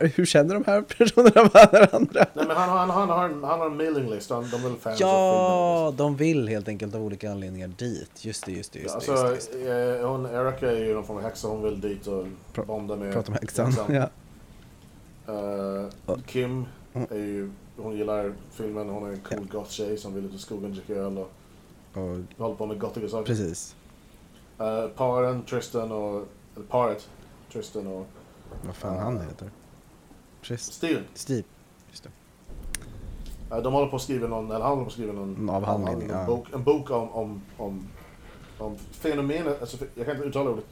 hur 0.00 0.24
känner 0.26 0.54
de 0.54 0.64
här 0.66 0.82
personerna 0.82 1.50
varandra? 1.54 2.26
Nej 2.34 2.46
men 2.46 2.56
han, 2.56 2.68
han, 2.68 2.90
han, 2.90 3.08
har, 3.10 3.24
en, 3.28 3.44
han 3.44 3.58
har 3.60 3.66
en 3.66 3.76
mailing 3.76 4.10
list, 4.10 4.30
han, 4.30 4.50
de 4.50 4.62
vill 4.62 4.76
fans 4.80 5.00
Ja, 5.00 5.94
de 5.96 6.16
vill 6.16 6.48
helt 6.48 6.68
enkelt 6.68 6.94
av 6.94 7.02
olika 7.02 7.30
anledningar 7.30 7.68
dit. 7.68 8.24
Just 8.24 8.46
det, 8.46 8.52
just 8.52 8.72
det, 8.72 8.78
just 8.78 8.94
Ja, 9.06 9.12
det. 9.14 9.20
alltså, 9.20 9.34
Just 9.34 9.52
det, 9.52 9.58
just 9.58 9.66
det. 9.66 9.98
eh, 10.00 10.08
hon, 10.10 10.26
Erica 10.26 10.70
är 10.72 10.84
ju 10.84 10.94
någon 10.94 11.04
form 11.04 11.16
av 11.16 11.22
häxa, 11.22 11.48
hon 11.48 11.62
vill 11.62 11.80
dit 11.80 12.06
och 12.06 12.26
Pra- 12.54 12.66
bonda 12.66 12.96
med 12.96 13.12
Prata 13.12 13.28
om 13.32 13.38
häxan. 13.40 13.72
Ja. 13.88 14.08
Eh, 15.28 15.86
Ja. 16.06 16.16
Kim 16.26 16.64
Mm. 16.94 17.08
är 17.10 17.16
ju, 17.16 17.50
hon 17.76 17.96
gillar 17.96 18.32
filmen, 18.52 18.88
hon 18.88 19.08
är 19.08 19.12
en 19.12 19.20
cool 19.20 19.46
goth-tjej 19.52 19.96
som 19.98 20.14
vill 20.14 20.24
ut 20.24 20.34
i 20.34 20.38
skogen 20.38 20.64
och 20.64 20.70
dricka 20.70 20.92
öl 20.94 21.18
och 21.18 21.30
Och, 21.94 22.18
håller 22.38 22.54
på 22.56 22.66
med 22.66 22.78
gottiga 22.80 23.08
saker. 23.08 23.26
precis. 23.26 23.74
Uh, 24.60 24.88
paren, 24.88 25.42
Tristan 25.42 25.92
och, 25.92 26.22
eller 26.56 26.66
paret, 26.68 27.08
Tristan 27.52 27.86
och 27.86 28.06
Vad 28.66 28.74
fan 28.76 28.98
han 28.98 29.20
heter. 29.20 29.48
Trist. 30.44 30.72
Steven. 30.72 31.04
Steve. 31.14 31.42
Just 31.90 32.04
det. 32.04 33.60
De 33.60 33.72
håller 33.72 33.88
på 33.88 33.96
att 33.96 34.02
skriva 34.02 34.28
någon, 34.28 34.50
eller 34.50 34.64
han 34.64 34.70
håller 34.70 34.82
på 34.82 34.88
att 34.88 34.92
skriva 34.92 35.12
någon 35.12 35.36
En 35.36 35.50
avhandling, 35.50 36.02
en, 36.02 36.16
ja. 36.16 36.26
bok, 36.26 36.46
en 36.52 36.64
bok 36.64 36.90
om, 36.90 37.10
om, 37.10 37.42
om, 37.56 37.88
om 38.58 38.76
fenomenet, 38.92 39.60
alltså 39.60 39.76
jag 39.94 40.06
kan 40.06 40.16
inte 40.16 40.28
uttala 40.28 40.50
ordet, 40.50 40.64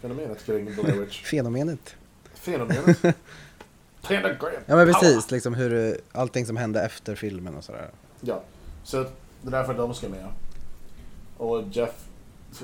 fenomenet 0.00 0.46
kring 0.46 0.64
Blair 0.64 1.00
Witch. 1.00 1.22
Fenomenet. 1.30 1.96
Fenomenet. 2.34 2.98
Ja 4.08 4.76
men 4.76 4.92
precis, 4.92 5.30
liksom 5.30 5.54
hur 5.54 6.00
allting 6.12 6.46
som 6.46 6.56
hände 6.56 6.82
efter 6.82 7.14
filmen 7.14 7.54
och 7.54 7.64
sådär. 7.64 7.90
Ja, 8.20 8.42
så 8.84 8.96
det 9.02 9.08
är 9.46 9.50
därför 9.50 9.74
de 9.74 9.94
ska 9.94 10.08
med. 10.08 10.26
Och 11.36 11.62
Jeff 11.72 12.04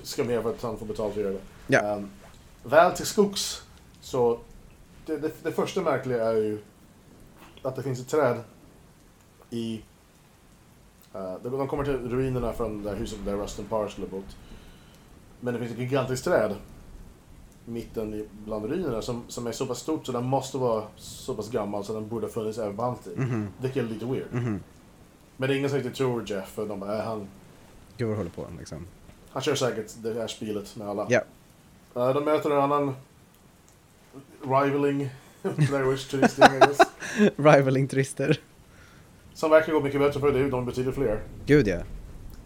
ska 0.02 0.24
med 0.24 0.42
för 0.42 0.50
att 0.50 0.62
han 0.62 0.78
får 0.78 0.86
betalt 0.86 1.14
för 1.14 1.20
att 1.20 1.24
göra 1.26 1.34
det. 1.34 1.40
Ja. 1.66 1.80
Ehm, 1.80 2.10
väl 2.62 2.92
till 2.92 3.06
skogs, 3.06 3.62
så 4.00 4.38
det, 5.06 5.16
det, 5.16 5.32
det 5.42 5.52
första 5.52 5.82
märkliga 5.82 6.24
är 6.24 6.36
ju 6.36 6.58
att 7.62 7.76
det 7.76 7.82
finns 7.82 8.00
ett 8.00 8.08
träd 8.08 8.40
i... 9.50 9.82
Uh, 11.14 11.34
de 11.42 11.68
kommer 11.68 11.84
till 11.84 12.10
ruinerna 12.10 12.52
från 12.52 12.82
det 12.82 12.90
här 12.90 12.96
huset 12.96 13.18
där 13.24 13.36
Rustin 13.36 13.64
Parr 13.64 13.88
skulle 13.88 14.06
ha 14.06 14.18
bott. 14.18 14.36
Men 15.40 15.54
det 15.54 15.60
finns 15.60 15.72
ett 15.72 15.78
gigantiskt 15.78 16.24
träd 16.24 16.54
mitten 17.64 18.14
i, 18.14 18.28
bland 18.44 18.64
ruinerna 18.64 19.02
som, 19.02 19.22
som 19.28 19.46
är 19.46 19.52
så 19.52 19.66
pass 19.66 19.78
stort 19.78 20.06
så 20.06 20.12
den 20.12 20.24
måste 20.24 20.58
vara 20.58 20.84
så 20.96 21.34
pass 21.34 21.50
gammal 21.50 21.84
så 21.84 21.92
den 21.94 22.08
borde 22.08 22.26
ha 22.26 22.32
funnits 22.32 22.58
även 22.58 22.76
på 22.76 22.82
hans 22.82 23.00
tid. 23.00 23.18
Mhm, 23.18 23.48
Vilket 23.60 23.84
är 23.84 23.88
lite 23.88 24.06
weird. 24.06 24.26
mhm. 24.32 24.60
Men 25.36 25.48
det 25.48 25.54
är 25.54 25.58
ingen 25.58 25.70
som 25.70 25.78
riktigt 25.78 25.96
tror 25.96 26.30
Jeff, 26.30 26.48
för 26.48 26.66
de 26.66 26.80
bara, 26.80 26.98
äh, 26.98 27.04
han, 27.04 27.28
Gud 27.96 28.08
vad 28.08 28.16
håller 28.16 28.30
på 28.30 28.46
liksom. 28.58 28.86
han 29.30 29.42
kör 29.42 29.54
säkert 29.54 29.92
det 30.02 30.14
här 30.14 30.26
spelet 30.26 30.76
med 30.76 30.88
alla. 30.88 31.06
Ja. 31.08 31.20
Eh, 31.94 32.14
de 32.14 32.24
möter 32.24 32.50
en 32.50 32.62
annan 32.62 32.94
rivaling 34.44 35.10
Blair 35.42 35.82
Witch 35.90 36.08
turisting, 36.10 36.44
I 36.44 36.58
guess. 36.58 36.78
Rivaling 37.36 37.88
turister. 37.88 38.40
Som 39.34 39.50
verkar 39.50 39.72
gå 39.72 39.80
mycket 39.80 40.00
bättre 40.00 40.20
för 40.20 40.32
det, 40.32 40.48
de 40.50 40.62
är 40.62 40.66
betydligt 40.66 40.94
fler. 40.94 41.20
Gud 41.46 41.68
ja. 41.68 41.78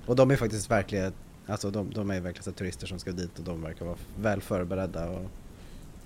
Och 0.06 0.16
de 0.16 0.30
är 0.30 0.37
faktiskt 0.37 0.70
verkligen, 0.70 1.12
alltså 1.46 1.70
de, 1.70 1.90
de 1.90 2.11
är 2.11 2.20
verkligen 2.20 2.44
så 2.44 2.52
turister 2.52 2.87
som 2.87 2.98
ska 2.98 3.11
dit 3.12 3.38
och 3.38 3.44
de 3.44 3.62
verkar 3.62 3.85
vara 3.85 3.96
väl 4.20 4.40
förberedda 4.40 5.09
och 5.11 5.22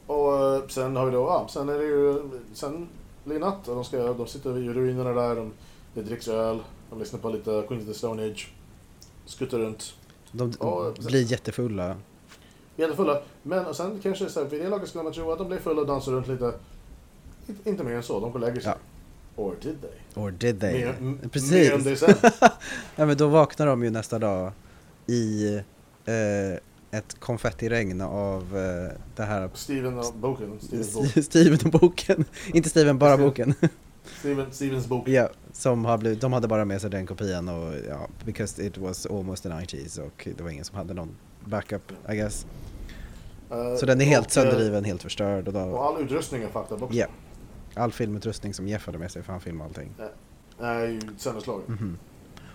Och 0.07 0.55
eh, 0.57 0.62
sen 0.68 0.96
har 0.96 1.07
vi 1.07 1.12
då, 1.12 1.18
ja, 1.18 1.48
sen 1.50 1.68
är 1.68 1.79
det 1.79 1.85
ju, 1.85 2.22
sen 2.55 2.88
blir 3.24 3.35
det 3.38 3.46
natt 3.46 3.68
och 3.68 3.74
de, 3.74 3.85
ska, 3.85 4.12
de 4.12 4.26
sitter 4.26 4.59
i 4.59 4.68
ruinerna 4.68 5.12
där, 5.12 5.37
de, 5.37 5.53
det 5.94 6.03
dricks 6.03 6.29
öl, 6.29 6.59
de 6.90 6.98
lyssnar 6.98 7.20
på 7.20 7.31
lite 7.31 7.64
Queens 7.68 7.83
of 7.83 7.88
the 7.88 7.94
Stone 7.94 8.26
Age, 8.26 8.53
skuttar 9.26 9.59
runt. 9.59 9.94
de 10.33 10.53
Ja, 10.61 10.92
blir 11.07 11.22
jättefulla. 11.33 11.96
Jättefulla, 12.81 13.23
men 13.43 13.66
och 13.66 13.77
sen 13.77 14.01
kanske 14.03 14.29
så 14.29 14.40
här, 14.43 14.47
vid 14.51 14.61
det 14.61 14.69
laget 14.69 14.88
skulle 14.88 15.05
man 15.05 15.12
tro 15.12 15.33
att 15.33 15.38
de 15.38 15.49
blir 15.49 15.59
fulla 15.59 15.81
och 15.81 15.87
dansar 15.87 16.12
runt 16.12 16.29
lite. 16.29 16.53
Inte- 17.64 17.85
mer 17.85 17.95
än 17.95 18.03
så, 18.03 18.21
de 18.21 18.33
går 18.33 18.40
och 18.40 18.40
lägger 18.47 18.61
sig. 18.61 18.75
Or 19.37 19.55
did 19.62 19.77
they? 19.81 20.23
Or 20.25 20.31
did 20.31 20.61
they? 20.61 20.85
Mer, 20.85 21.29
Precis. 21.29 21.51
mer 21.51 21.73
än 21.73 21.85
det 21.85 21.97
sen. 21.97 22.14
Ja 22.97 23.07
men 23.07 23.16
då 23.16 23.29
vaknar 23.29 23.66
de 23.66 23.85
ju 23.85 23.90
nästa 23.90 24.19
dag 24.19 24.53
i 25.07 25.55
eh, 26.05 26.99
ett 26.99 27.21
konfettiregn 27.21 28.01
av 28.01 28.57
eh, 28.57 28.97
det 29.16 29.23
här 29.23 29.51
Steven 29.55 29.99
och 29.99 30.14
boken, 30.14 30.59
Stevens 30.61 30.95
bok. 30.95 31.25
Steven 31.25 31.59
och 31.64 31.81
boken. 31.81 32.25
Inte 32.55 32.69
Steven, 32.69 32.99
bara 32.99 33.16
boken. 33.16 33.55
Steven, 34.19 34.47
Stevens 34.53 34.87
bok. 34.87 35.09
ja, 35.09 35.29
som 35.53 35.85
har 35.85 35.99
blivit, 35.99 36.21
de 36.21 36.33
hade 36.33 36.49
bara 36.49 36.64
med 36.64 36.81
sig 36.81 36.90
den 36.90 37.07
kopian 37.07 37.49
och 37.49 37.75
ja, 37.88 38.09
because 38.25 38.66
it 38.66 38.79
was 38.79 39.07
almost 39.07 39.43
the 39.43 39.49
90s 39.49 40.01
och 40.01 40.29
det 40.37 40.43
var 40.43 40.51
ingen 40.51 40.64
som 40.64 40.77
hade 40.77 40.95
någon 40.95 41.16
backup 41.45 41.93
I 42.12 42.16
guess. 42.16 42.47
Eh, 43.51 43.77
Så 43.77 43.87
den 43.87 44.01
är 44.01 44.05
helt 44.05 44.27
och, 44.27 44.37
eh, 44.37 44.43
sönderriven, 44.43 44.85
helt 44.85 45.03
förstörd 45.03 45.49
och 45.49 45.55
Och 45.55 45.71
då, 45.71 45.79
all 45.79 46.03
utrustning 46.03 46.43
är 46.43 46.49
fucked 46.49 46.77
up 46.77 46.83
också. 46.83 46.97
ja. 46.97 47.07
All 47.75 47.93
filmutrustning 47.93 48.55
som 48.55 48.69
Jeff 48.69 48.87
hade 48.87 48.99
med 48.99 49.11
sig 49.11 49.23
för 49.23 49.33
han 49.33 49.41
filmade 49.41 49.69
allting. 49.69 49.95
Är 50.61 50.87
ju 50.87 51.01
sönderslagen. 51.19 51.65
Mhm. 51.69 51.99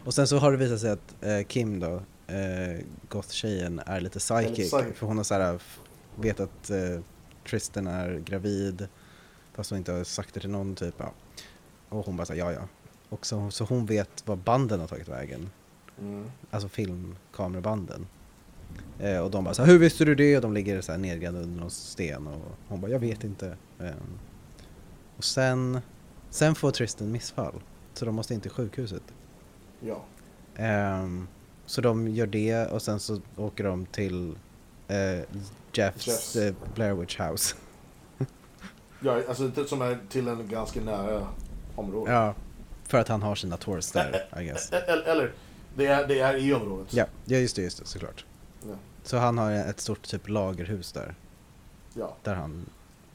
Och 0.05 0.13
sen 0.13 0.27
så 0.27 0.37
har 0.37 0.51
det 0.51 0.57
visat 0.57 0.79
sig 0.79 0.91
att 0.91 1.15
eh, 1.21 1.41
Kim 1.47 1.79
då, 1.79 1.93
eh, 2.27 2.79
goth-tjejen, 3.09 3.81
är 3.85 3.99
lite 4.01 4.19
psychic. 4.19 4.69
För 4.71 5.05
hon 5.05 5.17
har 5.17 5.23
så 5.23 5.33
här, 5.33 5.61
vet 6.15 6.39
att 6.39 6.69
eh, 6.69 6.77
Tristan 7.49 7.87
är 7.87 8.19
gravid, 8.25 8.87
fast 9.53 9.69
hon 9.69 9.77
inte 9.79 9.91
har 9.91 10.03
sagt 10.03 10.33
det 10.33 10.39
till 10.39 10.49
någon 10.49 10.75
typ. 10.75 10.95
Ja. 10.97 11.11
Och 11.89 12.05
hon 12.05 12.17
bara 12.17 12.25
säger 12.25 12.45
ja 12.45 12.51
ja. 12.51 12.67
Och 13.09 13.25
så, 13.25 13.51
så 13.51 13.63
hon 13.63 13.85
vet 13.85 14.27
var 14.27 14.35
banden 14.35 14.79
har 14.79 14.87
tagit 14.87 15.07
vägen. 15.07 15.49
Mm. 15.99 16.25
Alltså 16.51 16.69
filmkamerabanden. 16.69 18.07
Eh, 18.99 19.19
och 19.19 19.31
de 19.31 19.43
bara 19.43 19.53
så 19.53 19.61
här, 19.63 19.71
hur 19.71 19.79
visste 19.79 20.05
du 20.05 20.15
det? 20.15 20.35
Och 20.35 20.41
de 20.41 20.53
ligger 20.53 20.81
så 20.81 20.91
här 20.91 20.99
nedgrävda 20.99 21.39
under 21.39 21.59
någon 21.61 21.71
sten 21.71 22.27
och 22.27 22.41
hon 22.67 22.81
bara, 22.81 22.91
jag 22.91 22.99
vet 22.99 23.23
inte. 23.23 23.57
Ehm, 23.79 24.19
och 25.17 25.23
sen, 25.23 25.81
sen 26.29 26.55
får 26.55 26.71
Tristan 26.71 27.11
missfall. 27.11 27.61
Så 27.93 28.05
de 28.05 28.15
måste 28.15 28.33
in 28.33 28.41
till 28.41 28.51
sjukhuset. 28.51 29.03
Ja. 29.79 30.03
Ehm, 30.55 31.27
så 31.65 31.81
de 31.81 32.07
gör 32.07 32.27
det 32.27 32.65
och 32.65 32.81
sen 32.81 32.99
så 32.99 33.21
åker 33.35 33.63
de 33.63 33.85
till 33.85 34.35
eh, 34.87 35.19
Jeffs, 35.73 36.07
Jeffs. 36.07 36.35
eh, 36.35 36.53
Blair 36.75 36.93
Witch 36.93 37.19
House. 37.19 37.55
ja, 38.99 39.21
alltså 39.29 39.65
som 39.65 39.81
är 39.81 39.97
till 40.09 40.27
en 40.27 40.47
ganska 40.47 40.81
nära 40.81 41.27
område. 41.75 42.11
ja, 42.11 42.35
för 42.83 42.97
att 42.97 43.07
han 43.07 43.21
har 43.21 43.35
sina 43.35 43.57
tours 43.57 43.91
där, 43.91 44.27
I 44.41 44.45
guess. 44.45 44.71
Eller, 44.71 45.31
det, 45.75 45.87
är, 45.87 46.07
det 46.07 46.19
är 46.19 46.37
i 46.37 46.53
området. 46.53 46.93
Ja, 46.93 47.05
ja 47.25 47.37
just 47.37 47.55
det, 47.55 47.61
just 47.61 47.79
det, 47.79 47.85
såklart. 47.85 48.25
Så 49.05 49.17
han 49.17 49.37
har 49.37 49.51
ett 49.51 49.79
stort 49.79 50.01
typ 50.01 50.27
lagerhus 50.29 50.91
där. 50.91 51.15
ja. 51.93 52.15
Där 52.23 52.35
han, 52.35 52.65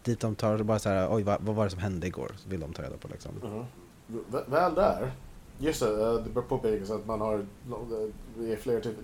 dit 0.04 0.20
de 0.20 0.34
tar 0.34 0.58
bara 0.58 0.78
så 0.78 0.88
här, 0.88 1.14
oj 1.14 1.22
vad, 1.22 1.40
vad 1.42 1.54
var 1.54 1.64
det 1.64 1.70
som 1.70 1.80
hände 1.80 2.06
igår? 2.06 2.32
Så 2.36 2.48
vill 2.48 2.60
de 2.60 2.72
ta 2.72 2.82
reda 2.82 2.96
på 2.96 3.08
liksom. 3.08 3.30
V- 4.06 4.38
Väl 4.46 4.74
där, 4.74 5.12
just 5.58 5.80
det, 5.80 6.06
eh, 6.06 6.14
det 6.14 6.30
bör 6.30 6.42
påpekas 6.42 6.90
att 6.90 7.06
man 7.06 7.20
har, 7.20 7.46
det 8.38 8.52
är 8.52 8.56
fler 8.56 8.80
typ, 8.80 8.96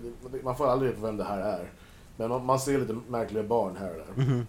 man 0.43 0.55
får 0.57 0.67
aldrig 0.67 0.91
veta 0.91 1.05
vem 1.05 1.17
det 1.17 1.23
här 1.23 1.39
är. 1.39 1.71
Men 2.17 2.29
man, 2.29 2.45
man 2.45 2.59
ser 2.59 2.79
lite 2.79 2.97
märkliga 3.07 3.43
barn 3.43 3.75
här 3.79 3.89
och 3.89 3.95
där. 4.15 4.23
Mhm. 4.23 4.47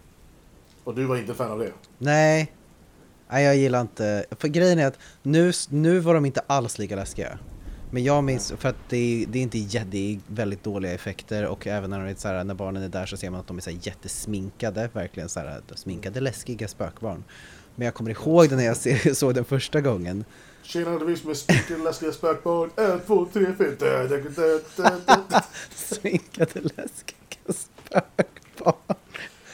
Och 0.84 0.94
du 0.94 1.04
var 1.04 1.16
inte 1.16 1.34
fan 1.34 1.50
av 1.50 1.58
det. 1.58 1.72
Nej, 1.98 2.52
nej 3.28 3.44
jag 3.44 3.56
gillar 3.56 3.80
inte, 3.80 4.24
för 4.30 4.48
grejen 4.48 4.78
är 4.78 4.86
att 4.86 4.98
nu, 5.22 5.52
nu 5.70 5.98
var 6.00 6.14
de 6.14 6.26
inte 6.26 6.42
alls 6.46 6.78
lika 6.78 6.96
läskiga. 6.96 7.38
Men 7.90 8.04
jag 8.04 8.24
minns, 8.24 8.52
för 8.58 8.68
att 8.68 8.76
det 8.88 8.96
är, 9.22 9.26
det 9.26 9.38
är 9.38 9.42
inte 9.42 9.58
jä- 9.58 9.84
det 9.90 10.14
är 10.14 10.18
väldigt 10.26 10.64
dåliga 10.64 10.92
effekter 10.92 11.46
och 11.46 11.66
även 11.66 11.90
när, 11.90 12.04
de 12.04 12.10
är 12.10 12.14
så 12.14 12.28
här, 12.28 12.44
när 12.44 12.54
barnen 12.54 12.82
är 12.82 12.88
där 12.88 13.06
så 13.06 13.16
ser 13.16 13.30
man 13.30 13.40
att 13.40 13.46
de 13.46 13.56
är 13.56 13.60
så 13.60 13.70
här 13.70 13.78
jättesminkade, 13.82 14.90
verkligen 14.92 15.28
så 15.28 15.40
här, 15.40 15.60
sminkade 15.74 16.20
läskiga 16.20 16.68
spökbarn. 16.68 17.24
Men 17.74 17.84
jag 17.84 17.94
kommer 17.94 18.10
ihåg 18.10 18.48
det 18.48 18.56
när 18.56 18.64
jag 18.64 18.76
se- 18.76 19.14
såg 19.14 19.34
den 19.34 19.44
första 19.44 19.80
gången. 19.80 20.24
Tjena, 20.62 20.90
det 20.90 20.96
är 21.04 21.06
vi 21.06 21.16
som 21.16 21.30
är 21.30 21.34
spiken 21.34 21.84
läskiga 21.84 22.12
spökbarn. 22.12 22.70
En, 22.76 23.00
två, 23.06 23.26
tre, 23.32 23.46
fyra. 23.58 24.08
Sminkade 25.74 26.60
läskiga 26.60 27.52
spökbarn. 27.54 28.96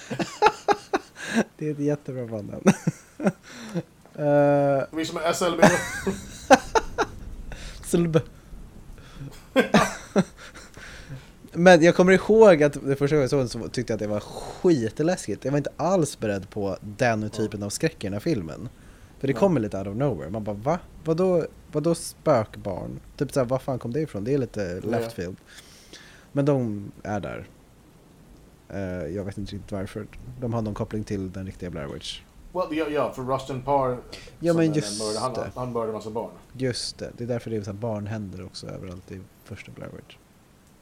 det 1.58 1.66
är 1.68 1.70
ett 1.72 1.78
jättebra 1.78 2.26
band. 2.26 2.50
uh, 4.18 4.84
Vi 4.92 5.04
som 5.04 5.16
är 5.16 5.32
SLB. 5.32 5.60
Slb. 7.94 8.20
Men 11.52 11.82
jag 11.82 11.94
kommer 11.94 12.12
ihåg 12.12 12.62
att 12.62 12.72
det 12.72 12.96
första 12.96 13.16
gången 13.16 13.20
jag 13.20 13.30
såg 13.30 13.40
den 13.40 13.48
så 13.48 13.68
tyckte 13.68 13.92
jag 13.92 13.96
att 13.96 14.00
det 14.00 14.06
var 14.06 14.20
skitläskigt. 14.20 15.44
Jag 15.44 15.52
var 15.52 15.58
inte 15.58 15.72
alls 15.76 16.18
beredd 16.18 16.50
på 16.50 16.76
den 16.80 17.30
typen 17.30 17.62
av 17.62 17.70
skräck 17.70 18.04
i 18.04 18.06
den 18.06 18.12
här 18.12 18.20
filmen. 18.20 18.68
För 19.18 19.26
det 19.26 19.32
kommer 19.32 19.60
lite 19.60 19.78
out 19.78 19.86
of 19.86 19.96
nowhere. 19.96 20.30
Man 20.30 20.44
bara 20.44 20.56
va? 20.56 20.78
Vadå, 21.04 21.46
vadå 21.72 21.94
spökbarn? 21.94 23.00
Typ 23.16 23.32
såhär, 23.32 23.46
var 23.46 23.58
fan 23.58 23.78
kom 23.78 23.92
det 23.92 24.00
ifrån? 24.00 24.24
Det 24.24 24.34
är 24.34 24.38
lite 24.38 24.80
left 24.80 25.12
field. 25.12 25.36
Men 26.32 26.44
de 26.44 26.90
är 27.02 27.20
där. 27.20 27.48
Eh, 28.68 29.14
jag 29.14 29.24
vet 29.24 29.38
inte 29.38 29.54
riktigt 29.54 29.72
varför. 29.72 30.06
De 30.40 30.54
har 30.54 30.62
någon 30.62 30.74
koppling 30.74 31.04
till 31.04 31.32
den 31.32 31.46
riktiga 31.46 31.70
Blair 31.70 31.86
Witch. 31.86 32.20
Well, 32.54 32.76
ja, 32.78 32.88
ja, 32.88 33.12
för 33.12 33.22
Rustin 33.22 33.62
Parr. 33.62 33.98
Ja, 34.40 34.52
som 34.52 34.62
men 34.62 34.72
just 34.72 35.02
mördare, 35.02 35.20
han, 35.20 35.32
det. 35.32 35.50
han 35.54 35.72
mördade 35.72 35.88
en 35.88 35.94
massa 35.94 36.10
barn. 36.10 36.30
Just 36.52 36.98
det, 36.98 37.10
det 37.16 37.24
är 37.24 37.28
därför 37.28 37.50
det 37.50 37.56
är 37.56 37.62
så 37.62 37.72
barnhänder 37.72 38.44
också 38.44 38.66
överallt 38.66 39.12
i 39.12 39.20
första 39.44 39.72
Blair 39.72 39.90
Witch. 39.96 40.16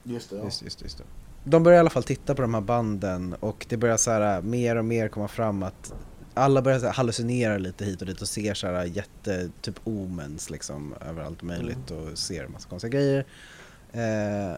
Just 0.03 0.29
det, 0.29 0.35
ja. 0.35 0.43
Just, 0.43 0.61
just, 0.61 0.81
just 0.81 0.97
det. 0.97 1.03
De 1.43 1.63
börjar 1.63 1.77
i 1.77 1.79
alla 1.79 1.89
fall 1.89 2.03
titta 2.03 2.35
på 2.35 2.41
de 2.41 2.53
här 2.53 2.61
banden 2.61 3.35
och 3.39 3.65
det 3.69 3.77
börjar 3.77 3.97
så 3.97 4.11
här 4.11 4.41
mer 4.41 4.75
och 4.75 4.85
mer 4.85 5.07
komma 5.07 5.27
fram 5.27 5.63
att 5.63 5.93
alla 6.33 6.61
börjar 6.61 6.79
så 6.79 6.85
här 6.85 6.93
hallucinera 6.93 7.57
lite 7.57 7.85
hit 7.85 8.01
och 8.01 8.07
dit 8.07 8.21
och 8.21 8.27
ser 8.27 8.53
så 8.53 8.67
här 8.67 8.85
jätte, 8.85 9.49
typ 9.61 9.79
omens 9.83 10.49
liksom 10.49 10.93
överallt 11.09 11.41
möjligt 11.41 11.91
och 11.91 12.17
ser 12.17 12.43
en 12.43 12.51
massa 12.51 12.69
konstiga 12.69 12.91
grejer. 12.91 13.25
Eh, 13.91 14.57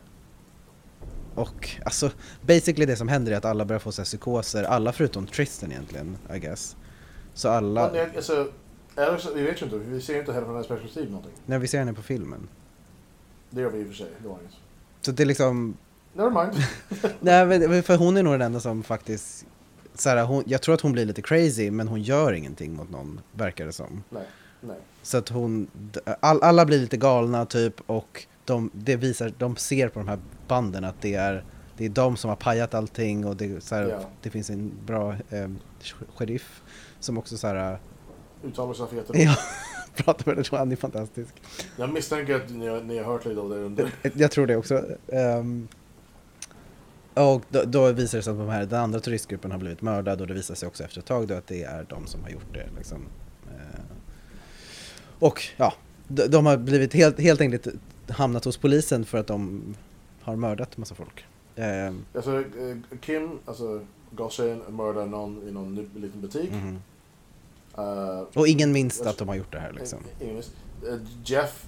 och 1.36 1.70
alltså 1.86 2.12
basically 2.42 2.86
det 2.86 2.96
som 2.96 3.08
händer 3.08 3.32
är 3.32 3.38
att 3.38 3.46
alla 3.46 3.66
börjar 3.66 3.80
få 3.80 3.92
så 3.92 4.02
här 4.02 4.06
psykoser, 4.06 4.64
alla 4.64 4.92
förutom 4.92 5.28
Tristan 5.28 5.72
egentligen, 5.72 6.18
I 6.36 6.40
guess. 6.40 6.76
Så 7.36 7.50
alla, 7.50 7.92
Men, 7.94 8.10
alltså, 8.16 8.48
så, 9.20 9.34
vi 9.34 9.42
vet 9.44 9.62
ju 9.62 9.66
inte, 9.66 9.78
vi 9.78 10.02
ser 10.02 10.14
ju 10.14 10.20
inte 10.20 10.34
heller 10.34 10.46
från 10.46 10.56
hennes 10.56 10.68
perspektiv 10.68 11.10
någonting. 11.12 11.34
när 11.46 11.60
vi 11.60 11.68
ser 11.68 11.80
henne 11.80 11.94
på 11.94 12.02
filmen. 12.02 12.48
Det 13.50 13.62
gör 13.62 13.70
vi 13.70 13.80
i 13.80 13.84
och 13.84 13.88
för 13.88 13.94
sig, 13.96 14.08
det 14.22 14.28
var 14.28 14.38
inget. 14.42 14.54
Så 15.02 15.12
det 15.12 15.24
är 15.24 15.28
liksom, 15.28 15.78
Never 16.14 16.30
mind. 16.44 16.64
Nej 17.20 17.46
men 17.46 17.84
för 17.84 17.98
hon 17.98 18.18
är 18.18 18.24
nog 18.24 18.34
den 18.34 18.42
enda 18.42 18.60
som 18.60 18.84
faktiskt 18.84 19.46
så 19.94 20.10
här, 20.10 20.24
hon, 20.26 20.44
Jag 20.48 20.62
tror 20.62 20.76
att 20.76 20.82
hon 20.82 20.92
blir 20.92 21.06
lite 21.06 21.22
crazy 21.22 21.72
men 21.72 21.88
hon 21.88 22.02
gör 22.02 22.34
ingenting 22.34 22.74
mot 22.74 22.90
någon, 22.90 23.22
verkar 23.32 23.66
det 23.66 23.72
som. 23.74 24.04
Nej, 24.10 24.24
Nej. 24.62 24.78
Så 25.02 25.18
att 25.18 25.30
hon, 25.30 25.68
all, 26.20 26.42
alla 26.44 26.66
blir 26.66 26.80
lite 26.80 26.98
galna 26.98 27.46
typ 27.46 27.82
och 27.86 28.26
de, 28.46 28.70
det 28.74 28.96
visar, 28.96 29.34
de 29.38 29.56
ser 29.56 29.90
på 29.90 30.00
de 30.00 30.08
här 30.08 30.20
banden 30.48 30.84
att 30.84 31.02
det 31.02 31.14
är, 31.16 31.44
det 31.78 31.86
är 31.86 31.90
de 31.90 32.18
som 32.18 32.30
har 32.30 32.36
pajat 32.36 32.74
allting 32.74 33.26
och 33.26 33.36
det, 33.36 33.64
så 33.64 33.76
här, 33.76 33.84
Ja. 33.90 34.00
det 34.22 34.30
finns 34.30 34.50
en 34.50 34.72
bra 34.86 35.14
eh, 35.30 35.50
sheriff 36.16 36.62
som 37.00 37.18
också 37.18 37.38
så 37.38 37.48
här, 37.48 37.80
Uttalar 38.44 38.74
sig 38.74 38.88
för 38.88 39.06
ja, 39.14 39.36
pratar 39.96 40.36
med 40.36 40.46
det, 40.52 40.58
han 40.58 40.72
är 40.72 40.76
fantastisk. 40.76 41.34
Jag 41.78 41.94
misstänker 41.94 42.36
att 42.36 42.50
ni 42.50 42.68
har, 42.68 42.82
ni 42.82 42.98
har 42.98 43.06
hört 43.06 43.26
lite 43.26 43.40
av 43.40 43.50
det 43.50 43.56
under... 43.56 43.92
Jag 44.14 44.32
tror 44.32 44.48
det 44.48 44.56
också. 44.56 44.86
Ehm, 45.08 45.68
och 47.14 47.44
då, 47.50 47.64
då 47.64 47.92
visar 47.92 48.18
det 48.18 48.24
sig 48.24 48.32
att 48.32 48.38
de 48.38 48.50
här, 48.50 48.66
den 48.66 48.80
andra 48.80 49.00
turistgruppen 49.00 49.52
har 49.52 49.58
blivit 49.58 49.82
mördad 49.82 50.22
och 50.22 50.28
det 50.28 50.34
visar 50.34 50.56
sig 50.56 50.68
också 50.68 50.84
efter 50.84 51.00
ett 51.00 51.06
tag 51.06 51.28
då 51.28 51.34
att 51.34 51.48
det 51.48 51.64
är 51.64 51.86
de 51.90 52.08
som 52.08 52.24
har 52.24 52.30
gjort 52.30 52.54
det. 52.54 52.68
Liksom. 52.78 53.06
Eh, 53.48 53.80
och 55.20 55.44
ja, 55.58 55.74
de, 56.08 56.28
de 56.28 56.46
har 56.46 56.58
blivit 56.58 56.94
helt, 56.94 57.20
helt 57.20 57.42
enkelt 57.42 57.68
hamnat 58.10 58.46
hos 58.46 58.58
polisen 58.58 59.06
för 59.06 59.18
att 59.18 59.28
de 59.28 59.64
har 60.22 60.36
mördat 60.36 60.78
massa 60.78 60.96
folk. 60.96 61.26
Ehm, 61.56 62.06
Alltså, 62.16 62.40
eh, 62.40 62.98
Kim, 63.02 63.40
alltså 63.46 63.86
Goshen 64.16 64.62
mördar 64.70 65.06
någon 65.06 65.48
i 65.48 65.52
någon 65.52 65.76
liten 65.76 66.22
butik. 66.22 66.52
mhm. 66.52 66.80
Eh, 67.78 68.20
Och 68.34 68.48
ingen 68.48 68.72
minns 68.72 69.02
att 69.02 69.18
de 69.18 69.28
har 69.28 69.36
gjort 69.36 69.52
det 69.52 69.60
här 69.60 69.72
liksom. 69.72 70.00
ingen 70.22 70.36
visst. 70.36 70.52
Eh, 70.88 70.98
Jeff 71.26 71.66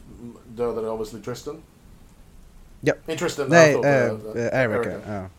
dödade 0.47 0.89
obviously 0.89 1.21
Tristan. 1.21 1.55
Ja. 2.81 2.93
Nej, 3.05 3.17
Tristan. 3.17 3.47
Nej, 3.49 3.73
eh, 3.73 4.05
eh, 4.05 4.63
Erica. 4.63 4.93
Ja. 5.07 5.29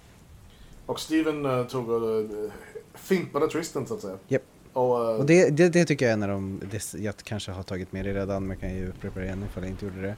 Och 0.87 1.01
Steven 1.01 1.47
eh, 1.47 1.67
tog 1.67 1.89
och 1.89 2.21
uh, 2.21 2.51
fimpade 2.95 3.49
Tristan 3.49 3.87
så 3.87 3.95
att 3.95 4.01
säga. 4.01 4.17
Japp. 4.29 4.43
Och, 4.73 5.19
Och 5.19 5.27
det, 5.27 5.51
det, 5.51 5.69
det 5.69 5.85
tycker 5.85 6.09
jag 6.09 6.19
är 6.19 6.23
av 6.23 6.29
de, 6.29 6.61
det, 6.71 6.95
jag 6.95 7.17
kanske 7.17 7.53
har 7.53 7.63
tagit 7.63 7.93
med 7.93 8.05
det 8.05 8.15
redan 8.15 8.47
men 8.47 8.57
kan 8.57 8.75
ju 8.75 8.89
upprepa 8.89 9.21
det 9.21 9.27
igen 9.27 9.45
ifall 9.51 9.63
jag 9.63 9.71
inte 9.73 9.85
gjorde 9.85 10.03
det 10.03 10.17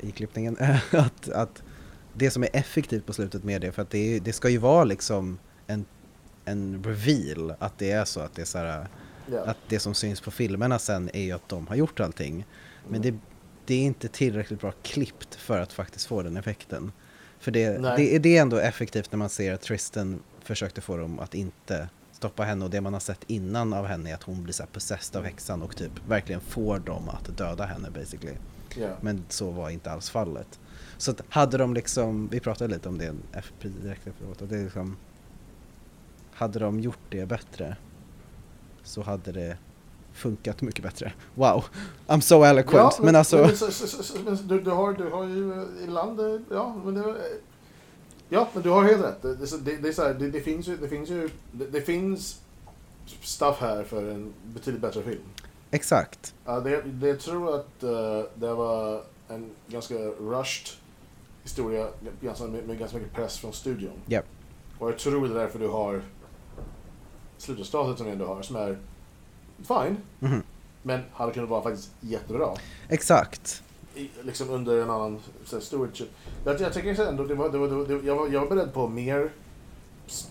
i 0.00 0.10
klippningen. 0.10 0.56
att, 0.90 1.28
att 1.28 1.62
det 2.14 2.30
som 2.30 2.42
är 2.42 2.48
effektivt 2.52 3.06
på 3.06 3.12
slutet 3.12 3.44
med 3.44 3.60
det, 3.60 3.72
för 3.72 3.82
att 3.82 3.90
det, 3.90 4.18
det 4.20 4.32
ska 4.32 4.48
ju 4.48 4.58
vara 4.58 4.84
liksom 4.84 5.38
en, 5.66 5.84
en 6.50 6.84
reveal, 6.84 7.54
att 7.58 7.78
det 7.78 7.90
är 7.90 8.04
så 8.04 8.20
att 8.20 8.34
det 8.34 8.42
är 8.42 8.46
så 8.46 8.58
här, 8.58 8.88
ja. 9.26 9.44
att 9.44 9.56
det 9.68 9.78
som 9.78 9.94
syns 9.94 10.20
på 10.20 10.30
filmerna 10.30 10.78
sen 10.78 11.10
är 11.12 11.22
ju 11.22 11.32
att 11.32 11.48
de 11.48 11.66
har 11.66 11.76
gjort 11.76 12.00
allting. 12.00 12.46
Men 12.88 13.00
Mm. 13.00 13.02
det, 13.02 13.18
det 13.66 13.74
är 13.74 13.82
inte 13.82 14.08
tillräckligt 14.08 14.60
bra 14.60 14.72
klippt 14.82 15.34
för 15.34 15.60
att 15.60 15.72
faktiskt 15.72 16.06
få 16.06 16.22
den 16.22 16.36
effekten. 16.36 16.92
För 17.38 17.50
det, 17.50 17.78
det, 17.96 18.18
det 18.18 18.36
är 18.36 18.42
ändå 18.42 18.56
effektivt 18.58 19.12
när 19.12 19.18
man 19.18 19.28
ser 19.30 19.54
att 19.54 19.60
Tristan 19.60 20.20
försökte 20.42 20.80
få 20.80 20.96
dem 20.96 21.18
att 21.18 21.34
inte 21.34 21.88
stoppa 22.12 22.42
henne 22.42 22.64
och 22.64 22.70
det 22.70 22.80
man 22.80 22.92
har 22.92 23.00
sett 23.00 23.24
innan 23.26 23.72
av 23.72 23.86
henne 23.86 24.10
är 24.10 24.14
att 24.14 24.22
hon 24.22 24.42
blir 24.42 24.52
så 24.54 24.62
här 24.62 24.70
possessed 24.70 25.16
av 25.16 25.24
häxan 25.24 25.62
och 25.62 25.76
typ 25.76 25.92
verkligen 26.08 26.40
får 26.40 26.78
dem 26.78 27.08
att 27.08 27.36
döda 27.38 27.64
henne 27.64 27.90
basically. 27.90 28.34
ja. 28.76 28.88
Men 29.00 29.24
så 29.28 29.50
var 29.50 29.70
inte 29.70 29.90
alls 29.92 30.10
fallet. 30.10 30.60
Så 30.98 31.10
att 31.10 31.22
hade 31.28 31.58
de 31.58 31.74
liksom, 31.74 32.28
vi 32.28 32.40
pratade 32.40 32.74
lite 32.74 32.88
om 32.88 32.98
det 32.98 33.14
FP 33.32 33.68
direkt 33.68 34.06
efteråt, 34.06 34.42
och 34.42 34.48
det 34.48 34.56
är 34.56 34.64
liksom 34.64 34.96
Hade 36.40 36.58
de 36.58 36.80
gjort 36.80 36.98
det 37.10 37.26
bättre 37.26 37.76
så 38.82 39.02
hade 39.02 39.32
det 39.32 39.56
funkat 40.12 40.62
mycket 40.62 40.82
bättre. 40.82 41.12
Wow, 41.34 41.64
I'm 42.06 42.20
so 42.20 42.42
eloquent. 42.44 42.98
men, 43.02 43.16
alltså, 43.16 43.36
men 43.36 43.56
så- 43.56 43.70
så- 43.72 44.02
så- 44.02 44.18
men 44.24 44.36
du, 44.46 44.60
du, 44.60 44.70
har, 44.70 44.92
du 44.92 45.10
har 45.10 45.24
ju 45.24 45.52
eh, 45.52 45.84
ibland, 45.84 46.20
eh, 46.20 46.40
ja 46.50 46.76
men 46.84 46.94
det, 46.94 47.16
Ja, 48.28 48.48
men 48.54 48.62
du 48.62 48.70
har 48.70 48.84
helt 48.84 49.02
rätt. 49.04 49.22
Det, 49.22 49.34
det, 49.64 49.76
det, 49.76 49.88
är 49.88 49.92
så 49.92 50.02
här, 50.02 50.14
det, 50.14 50.40
finns 50.40 50.68
ju, 50.68 50.76
det 50.76 50.88
finns 50.88 51.08
ju, 51.10 51.30
det, 51.52 51.80
finns 51.80 52.40
stuff 53.22 53.56
här 53.60 53.84
för 53.84 54.10
en 54.10 54.32
betydligt 54.54 54.82
bättre 54.82 55.02
film. 55.02 55.22
exakt. 55.70 56.34
Ja, 56.44 56.60
det, 56.60 56.82
det, 56.82 57.08
jag 57.08 57.20
tror 57.20 57.54
att 57.54 57.82
eh, 57.82 58.22
det 58.34 58.54
var 58.54 59.02
en 59.28 59.50
ganska 59.66 59.94
rushed 59.94 60.68
historia 61.42 61.88
ganska, 62.20 62.44
med, 62.46 62.66
med 62.66 62.78
ganska 62.78 62.96
mycket 62.98 63.14
press 63.14 63.38
från 63.38 63.52
studion. 63.52 63.92
Japp. 64.06 64.24
Och 64.78 64.88
jag 64.90 64.98
tror 64.98 65.28
det 65.28 65.34
är 65.34 65.38
därför 65.38 65.58
du 65.58 65.68
har 65.68 66.02
slutresultatet 67.40 67.96
som 67.98 68.06
du 68.06 68.12
ändå 68.12 68.26
har, 68.26 68.42
som 68.42 68.56
är 68.56 68.78
fine, 69.58 69.96
Mhm. 70.18 70.42
men 70.82 71.00
hade 71.12 71.32
kunnat 71.32 71.48
vara 71.50 71.62
faktiskt 71.62 71.90
jättebra. 72.00 72.48
Exakt. 72.88 73.62
I, 73.94 74.10
liksom 74.22 74.50
under 74.50 74.82
en 74.82 74.90
annan 74.90 75.18
här, 75.52 75.60
stewardship. 75.60 76.08
Jag, 76.44 76.60
jag 76.60 76.72
tycker 76.72 77.06
ändå, 77.08 77.24
det 77.24 77.34
var, 77.34 77.48
det 77.48 77.58
var, 77.58 77.68
det 77.68 77.74
var, 77.74 77.84
det, 77.86 78.06
jag, 78.06 78.16
var, 78.16 78.28
jag 78.28 78.40
var 78.40 78.48
beredd 78.48 78.72
på 78.72 78.88
mer, 78.88 79.30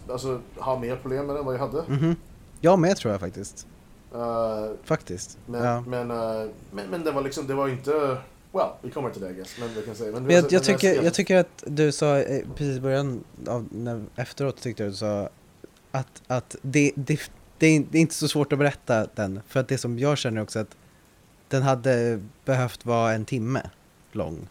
alltså 0.09 0.41
ha 0.57 0.79
mer 0.79 0.95
problem 0.95 1.29
än 1.29 1.45
vad 1.45 1.53
jag 1.55 1.59
hade. 1.59 1.83
Mhm. 1.87 2.15
Jag 2.61 2.79
med 2.79 2.97
tror 2.97 3.11
jag 3.11 3.19
faktiskt. 3.21 3.67
Eh, 4.13 4.65
Faktiskt. 4.83 5.37
men, 5.45 5.63
ja. 5.63 5.81
men, 5.81 6.11
eh, 6.11 6.49
men, 6.71 6.87
men 6.89 7.03
det 7.03 7.11
var 7.11 7.21
liksom, 7.21 7.47
det 7.47 7.53
var 7.53 7.67
inte, 7.67 8.17
well, 8.51 8.69
vi 8.81 8.91
kommer 8.91 9.09
till 9.09 9.21
det 9.21 9.29
I 9.29 9.33
guess, 9.33 9.55
men 9.59 9.73
vi 9.73 9.81
kan 9.81 9.95
säga. 9.95 10.11
Men, 10.11 10.23
Men 10.23 10.35
jag, 10.35 10.43
men 10.43 10.53
jag, 10.53 10.63
tycker, 10.63 10.93
jag- 10.95 11.03
jag 11.05 11.13
tycker 11.13 11.37
att 11.37 11.63
du 11.67 11.91
sa 11.91 12.17
eh, 12.19 12.45
precis 12.55 12.77
i 12.77 12.79
början, 12.81 13.23
av, 13.47 13.67
när, 13.71 14.03
efteråt 14.15 14.61
tyckte 14.61 14.83
jag 14.83 14.91
du 14.91 14.95
sa 14.95 15.29
att, 15.91 16.21
att 16.27 16.55
det, 16.61 16.91
det, 16.95 17.19
det, 17.57 17.67
är, 17.67 17.85
det 17.91 17.97
är 17.97 18.01
inte 18.01 18.15
så 18.15 18.27
svårt 18.27 18.53
att 18.53 18.59
berätta 18.59 19.07
den. 19.15 19.41
För 19.47 19.59
att 19.59 19.67
det 19.67 19.77
som 19.77 19.99
jag 19.99 20.17
känner 20.17 20.41
också 20.41 20.59
att 20.59 20.75
den 21.47 21.63
hade 21.63 22.21
behövt 22.45 22.85
vara 22.85 23.13
en 23.13 23.25
timme 23.25 23.69
lång. 24.11 24.47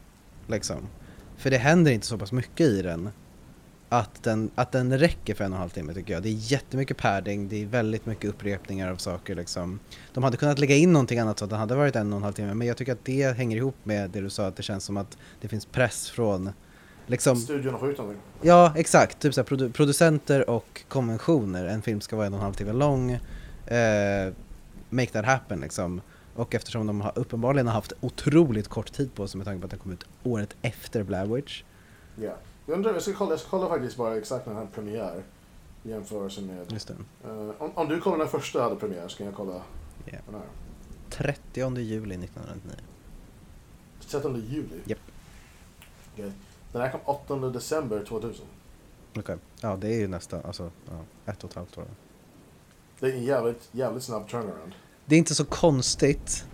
Liksom. 0.47 0.89
För 1.37 1.51
det 1.51 1.59
händer 1.59 1.93
inte 1.93 2.07
så 2.07 2.19
pass 2.19 2.33
mycket 2.33 2.67
i 2.67 2.83
den. 2.83 3.11
Att 3.91 4.23
den, 4.23 4.51
att 4.55 4.73
den 4.73 4.99
räcker 4.99 5.35
för 5.35 5.45
en 5.45 5.53
och 5.53 5.57
en 5.57 5.61
halv 5.61 5.71
timme 5.71 5.95
tycker 5.95 6.13
jag. 6.13 6.23
Det 6.23 6.29
är 6.29 6.53
jättemycket 6.53 6.97
padding, 6.97 7.49
det 7.49 7.63
är 7.63 7.67
väldigt 7.67 8.07
mycket 8.07 8.31
upprepningar 8.31 8.91
av 8.93 8.97
saker 8.97 9.35
liksom. 9.35 9.81
De 10.15 10.25
hade 10.25 10.37
kunnat 10.37 10.59
lägga 10.59 10.77
in 10.77 10.93
någonting 10.93 11.19
annat 11.19 11.39
så 11.39 11.45
att 11.45 11.51
den 11.51 11.59
hade 11.59 11.75
varit 11.75 11.97
en 11.97 12.13
och 12.13 12.17
en 12.17 12.23
halv 12.23 12.33
timme. 12.33 12.55
Men 12.55 12.67
jag 12.67 12.77
tycker 12.77 12.93
att 12.93 13.05
det 13.05 13.37
hänger 13.37 13.57
ihop 13.57 13.77
med 13.83 14.11
det 14.11 14.21
du 14.21 14.31
sa, 14.31 14.47
att 14.47 14.57
det 14.57 14.63
känns 14.63 14.85
som 14.85 14.97
att 14.97 15.19
det 15.41 15.49
finns 15.49 15.67
press 15.67 16.11
från 16.11 16.51
liksom, 17.09 17.37
Studion 17.37 17.75
ut 17.91 17.99
någonting. 17.99 18.23
ja 18.43 18.73
exakt, 18.77 19.19
typ 19.19 19.35
så 19.35 19.43
produ- 19.43 19.73
producenter 19.73 20.51
och 20.51 20.83
konventioner. 20.89 21.67
En 21.67 21.83
film 21.83 22.01
ska 22.01 22.17
vara 22.17 22.27
en 22.27 22.33
och 22.33 22.39
en 22.39 22.45
halv 22.45 22.55
timme 22.55 22.73
lång. 22.73 23.11
Eh, 23.67 24.33
make 24.91 25.07
that 25.13 25.25
happen 25.25 25.61
liksom. 25.61 26.01
Och 26.35 26.55
eftersom 26.55 26.87
de 26.87 27.01
har 27.01 27.13
uppenbarligen 27.15 27.67
har 27.67 27.75
haft 27.75 27.93
otroligt 28.01 28.69
kort 28.69 28.93
tid 28.93 29.15
på 29.15 29.29
sig 29.29 29.39
med 29.39 29.45
tanke 29.47 29.61
på 29.61 29.65
att 29.65 29.71
den 29.71 29.81
kom 29.81 29.93
ut 29.93 30.05
året 30.25 30.57
efter 30.63 31.03
Blair 31.03 31.27
Witch. 31.27 31.63
Ja. 32.17 32.33
Jag 32.67 32.75
undrar, 32.75 32.93
jag 32.93 33.03
ska 33.03 33.13
kolla, 33.13 33.31
jag 33.31 33.41
ska 33.41 33.49
kolla 33.51 33.69
faktiskt 33.69 33.97
bara 33.97 34.17
exakt 34.17 34.47
när 34.47 34.55
den 34.55 34.63
här 34.63 34.69
premiär. 34.75 35.23
I 35.85 35.89
jämförelse 35.91 36.41
med... 36.41 36.73
Just 36.73 36.89
det. 36.89 36.95
Eh, 37.25 37.51
om, 37.59 37.71
om 37.75 37.89
du 37.89 38.01
kollar 38.01 38.17
när 38.17 38.27
första 38.27 38.63
hade 38.63 38.77
premiär 38.77 39.09
så 39.09 39.17
kan 39.17 39.27
jag 39.27 39.35
kolla 39.35 39.53
Ja. 40.05 40.19
den 40.27 40.35
här. 40.35 40.43
30 41.11 41.79
juli 41.81 42.15
1999. 42.15 42.77
13 44.11 44.35
juli? 44.49 44.81
Japp. 44.85 44.99
Okej. 46.15 46.33
Den 46.79 46.91
här 46.91 46.93
kom 46.93 47.01
8 47.39 47.49
december 47.49 48.05
2000. 48.09 48.47
Okej. 49.17 49.37
Ja, 49.61 49.77
det 49.77 49.89
är 49.89 49.99
ju 49.99 50.09
nästan, 50.09 50.41
alltså, 50.45 50.71
ja, 50.87 51.33
ett 51.33 51.45
och 51.45 51.51
ett 51.51 51.57
halvt 51.57 51.79
år. 51.79 51.85
Det 53.01 53.07
är 53.07 53.13
en 53.13 53.25
jävligt, 53.25 53.69
jävligt 53.73 54.03
snabb 54.03 54.29
turnaround. 54.29 54.73
Det 55.07 55.15
är 55.15 55.19
inte 55.19 55.35
så 55.35 55.45
konstigt 55.45 56.45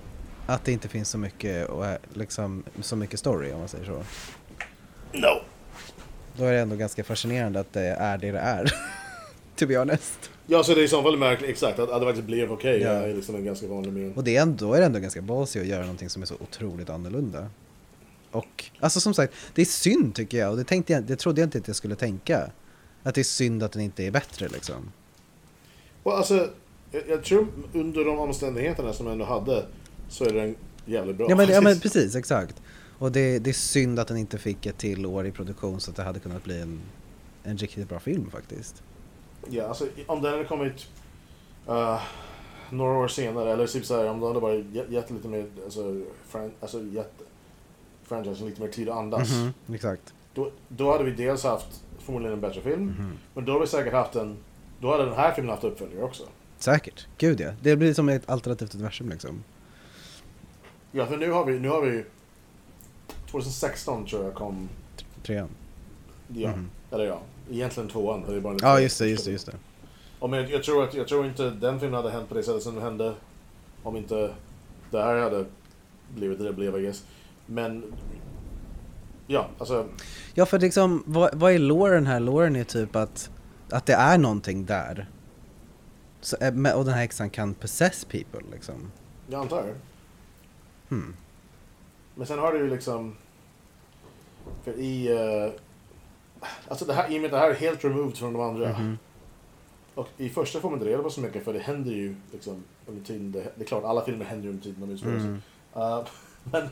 att 0.46 0.64
det 0.64 0.72
inte 0.72 0.88
finns 0.88 1.08
så 1.08 1.18
mycket, 1.18 1.68
och, 1.68 1.86
eh, 1.86 1.98
liksom, 2.12 2.64
så 2.80 2.96
mycket 2.96 3.20
story 3.20 3.52
om 3.52 3.58
man 3.58 3.68
säger 3.68 3.84
så. 3.84 4.02
No! 5.12 5.40
Då 6.36 6.44
är 6.44 6.52
det 6.52 6.60
ändå 6.60 6.76
ganska 6.76 7.04
fascinerande 7.04 7.60
att 7.60 7.72
det 7.72 7.86
är 7.86 8.18
det 8.18 8.32
det 8.32 8.38
är. 8.38 8.72
to 9.56 9.66
be 9.66 9.78
honest. 9.78 10.30
Ja, 10.46 10.62
så 10.62 10.74
det 10.74 10.80
är 10.80 10.84
i 10.84 10.88
så 10.88 11.02
fall 11.02 11.16
märkligt, 11.16 11.50
exakt, 11.50 11.78
att, 11.78 11.90
att 11.90 12.00
det 12.00 12.06
faktiskt 12.06 12.26
blev 12.26 12.52
okej. 12.52 12.80
Ja. 12.80 12.90
är 12.90 13.14
liksom 13.14 13.34
en 13.34 13.44
ganska 13.44 13.66
vanlig 13.66 13.92
men... 13.92 14.14
Och 14.14 14.24
det 14.24 14.36
är 14.36 14.42
ändå, 14.42 14.66
då 14.66 14.74
är 14.74 14.80
det 14.80 14.86
ändå 14.86 14.98
ganska 14.98 15.22
ballsy 15.22 15.60
att 15.60 15.66
göra 15.66 15.82
någonting 15.82 16.10
som 16.10 16.22
är 16.22 16.26
så 16.26 16.34
otroligt 16.34 16.90
annorlunda. 16.90 17.48
Och, 18.34 18.64
alltså 18.80 19.00
som 19.00 19.14
sagt, 19.14 19.34
det 19.54 19.62
är 19.62 19.66
synd 19.66 20.14
tycker 20.14 20.38
jag 20.38 20.50
och 20.50 20.56
det, 20.56 20.64
tänkte 20.64 20.92
jag, 20.92 21.04
det 21.04 21.16
trodde 21.16 21.40
jag 21.40 21.46
inte 21.46 21.58
att 21.58 21.66
jag 21.66 21.76
skulle 21.76 21.96
tänka. 21.96 22.50
Att 23.02 23.14
det 23.14 23.20
är 23.20 23.22
synd 23.22 23.62
att 23.62 23.72
den 23.72 23.82
inte 23.82 24.04
är 24.04 24.10
bättre 24.10 24.48
liksom. 24.48 24.92
Och 26.02 26.16
alltså, 26.16 26.48
jag, 26.90 27.02
jag 27.08 27.24
tror 27.24 27.46
under 27.72 28.04
de 28.04 28.18
omständigheterna 28.18 28.92
som 28.92 29.06
jag 29.06 29.12
ändå 29.12 29.24
hade 29.24 29.66
så 30.08 30.24
är 30.24 30.32
den 30.32 30.56
jävligt 30.86 31.16
bra. 31.16 31.26
Ja 31.30 31.36
men, 31.36 31.48
ja 31.48 31.60
men 31.60 31.80
precis, 31.80 32.14
exakt. 32.14 32.62
Och 32.98 33.12
det, 33.12 33.38
det 33.38 33.50
är 33.50 33.54
synd 33.54 33.98
att 33.98 34.08
den 34.08 34.16
inte 34.16 34.38
fick 34.38 34.66
ett 34.66 34.78
till 34.78 35.06
år 35.06 35.26
i 35.26 35.32
produktion 35.32 35.80
så 35.80 35.90
att 35.90 35.96
det 35.96 36.02
hade 36.02 36.20
kunnat 36.20 36.44
bli 36.44 36.60
en, 36.60 36.80
en 37.42 37.56
riktigt 37.56 37.88
bra 37.88 38.00
film 38.00 38.30
faktiskt. 38.30 38.82
Ja, 39.50 39.64
alltså 39.64 39.86
om 40.06 40.22
den 40.22 40.32
hade 40.32 40.44
kommit 40.44 40.86
uh, 41.68 42.00
några 42.70 42.98
år 42.98 43.08
senare, 43.08 43.52
eller 43.52 43.66
typ 43.66 43.84
såhär, 43.84 44.10
om 44.10 44.20
de 44.20 44.26
hade 44.26 44.40
bara 44.40 44.54
gett, 44.54 44.90
gett 44.90 45.10
lite 45.10 45.28
mer, 45.28 45.46
alltså, 45.64 46.02
fran, 46.28 46.50
alltså 46.60 46.82
gett 46.82 47.12
franchisen 48.04 48.46
lite 48.46 48.60
mer 48.62 48.68
tid 48.68 48.88
att 48.88 48.96
andas. 48.96 49.30
Mhm, 49.32 49.74
exakt. 49.74 50.14
Då, 50.34 50.50
då 50.68 50.92
hade 50.92 51.04
vi 51.04 51.10
dels 51.10 51.44
haft 51.44 51.82
förmodligen 51.98 52.34
en 52.34 52.40
bättre 52.40 52.60
film, 52.60 52.82
Mhm. 52.84 53.18
men 53.34 53.44
då 53.44 53.52
hade 53.52 53.64
vi 53.64 53.70
säkert 53.70 53.92
haft 53.92 54.16
en, 54.16 54.36
då 54.80 54.90
hade 54.90 55.04
den 55.04 55.14
här 55.14 55.32
filmen 55.32 55.50
haft 55.50 55.64
uppföljare 55.64 56.04
också. 56.04 56.22
Säkert, 56.58 57.06
gud 57.18 57.40
ja. 57.40 57.50
Det 57.62 57.76
blir 57.76 57.94
som 57.94 58.08
ett 58.08 58.28
alternativt 58.30 58.74
universum 58.74 59.08
liksom. 59.08 59.44
Ja, 60.92 61.06
för 61.06 61.16
nu 61.16 61.30
har 61.30 61.44
vi, 61.44 61.58
nu 61.60 61.68
har 61.68 61.82
vi 61.82 62.04
2016 63.30 64.06
tror 64.06 64.24
jag 64.24 64.34
kom, 64.34 64.68
Trean. 65.26 65.48
ja, 66.28 66.50
Mhm. 66.50 66.70
eller 66.90 67.04
ja, 67.04 67.20
egentligen 67.50 67.88
tvåan. 67.88 68.24
Det 68.28 68.36
är 68.36 68.40
bara 68.40 68.56
Ja 68.62 68.80
just 68.80 68.98
det, 68.98 69.06
just 69.08 69.24
det, 69.24 69.30
just 69.30 69.46
det. 69.46 69.52
Och 70.18 70.30
men 70.30 70.40
jag, 70.42 70.50
jag, 70.50 70.62
tror 70.64 70.84
att, 70.84 70.94
jag 70.94 71.08
tror 71.08 71.26
inte 71.26 71.50
den 71.50 71.80
filmen 71.80 71.94
hade 71.96 72.10
hänt 72.10 72.28
på 72.28 72.34
det 72.34 72.42
sättet 72.42 72.62
som 72.62 72.74
den 72.74 72.84
hände 72.84 73.14
om 73.82 73.96
inte 73.96 74.34
det 74.90 75.02
här 75.02 75.16
hade 75.22 75.44
blivit 76.14 76.38
det 76.38 76.44
det 76.44 76.52
blev, 76.52 76.78
I 76.78 76.82
guess. 76.82 77.04
Men, 77.46 77.84
ja, 79.26 79.48
alltså, 79.58 79.88
Ja, 80.34 80.46
för 80.46 80.58
liksom, 80.58 81.02
vad, 81.06 81.34
vad 81.34 81.52
är 81.52 81.58
loren 81.58 82.06
här? 82.06 82.20
Loren 82.20 82.56
är 82.56 82.64
typ 82.64 82.96
att, 82.96 83.30
att 83.70 83.86
det 83.86 83.92
är 83.92 84.18
någonting 84.18 84.64
där. 84.64 85.08
Så, 86.20 86.36
eh, 86.36 86.48
och 86.48 86.84
den 86.84 86.94
här 86.94 87.00
häxan 87.00 87.30
kan 87.30 87.54
possess 87.54 88.04
people 88.04 88.40
liksom. 88.52 88.90
jag 89.26 89.40
antar 89.40 89.62
det. 89.62 89.74
Hmm. 90.88 91.16
Men 92.14 92.26
sen 92.26 92.38
har 92.38 92.52
du 92.52 92.58
ju 92.58 92.70
liksom... 92.70 93.16
För 94.64 94.72
i... 94.72 95.12
eh, 95.12 95.60
alltså 96.68 96.84
det 96.84 96.94
här, 96.94 97.12
i 97.12 97.16
och 97.16 97.22
med 97.22 97.24
att 97.24 97.32
det 97.32 97.38
här 97.38 97.50
är 97.50 97.54
helt 97.54 97.84
removed 97.84 98.16
från 98.16 98.32
de 98.32 98.42
andra. 98.42 98.68
Mhm. 98.68 98.98
Och 99.94 100.08
i 100.16 100.28
första 100.28 100.60
får 100.60 100.70
man 100.70 100.78
inte 100.78 100.90
reda 100.90 101.02
på 101.02 101.10
så 101.10 101.20
mycket 101.20 101.44
för 101.44 101.52
det 101.52 101.58
händer 101.58 101.92
ju 101.92 102.16
liksom 102.32 102.64
under 102.86 103.04
tiden. 103.04 103.32
Det, 103.32 103.52
det 103.56 103.64
är 103.64 103.66
klart, 103.66 103.84
alla 103.84 104.04
filmer 104.04 104.24
händer 104.24 104.44
ju 104.44 104.50
under 104.50 104.62
tiden 104.62 104.80
de 104.80 104.92
utspelar 104.92 105.18
sig. 105.18 105.26
Mm. 105.26 105.40
Uh, 105.76 106.06
men 106.52 106.68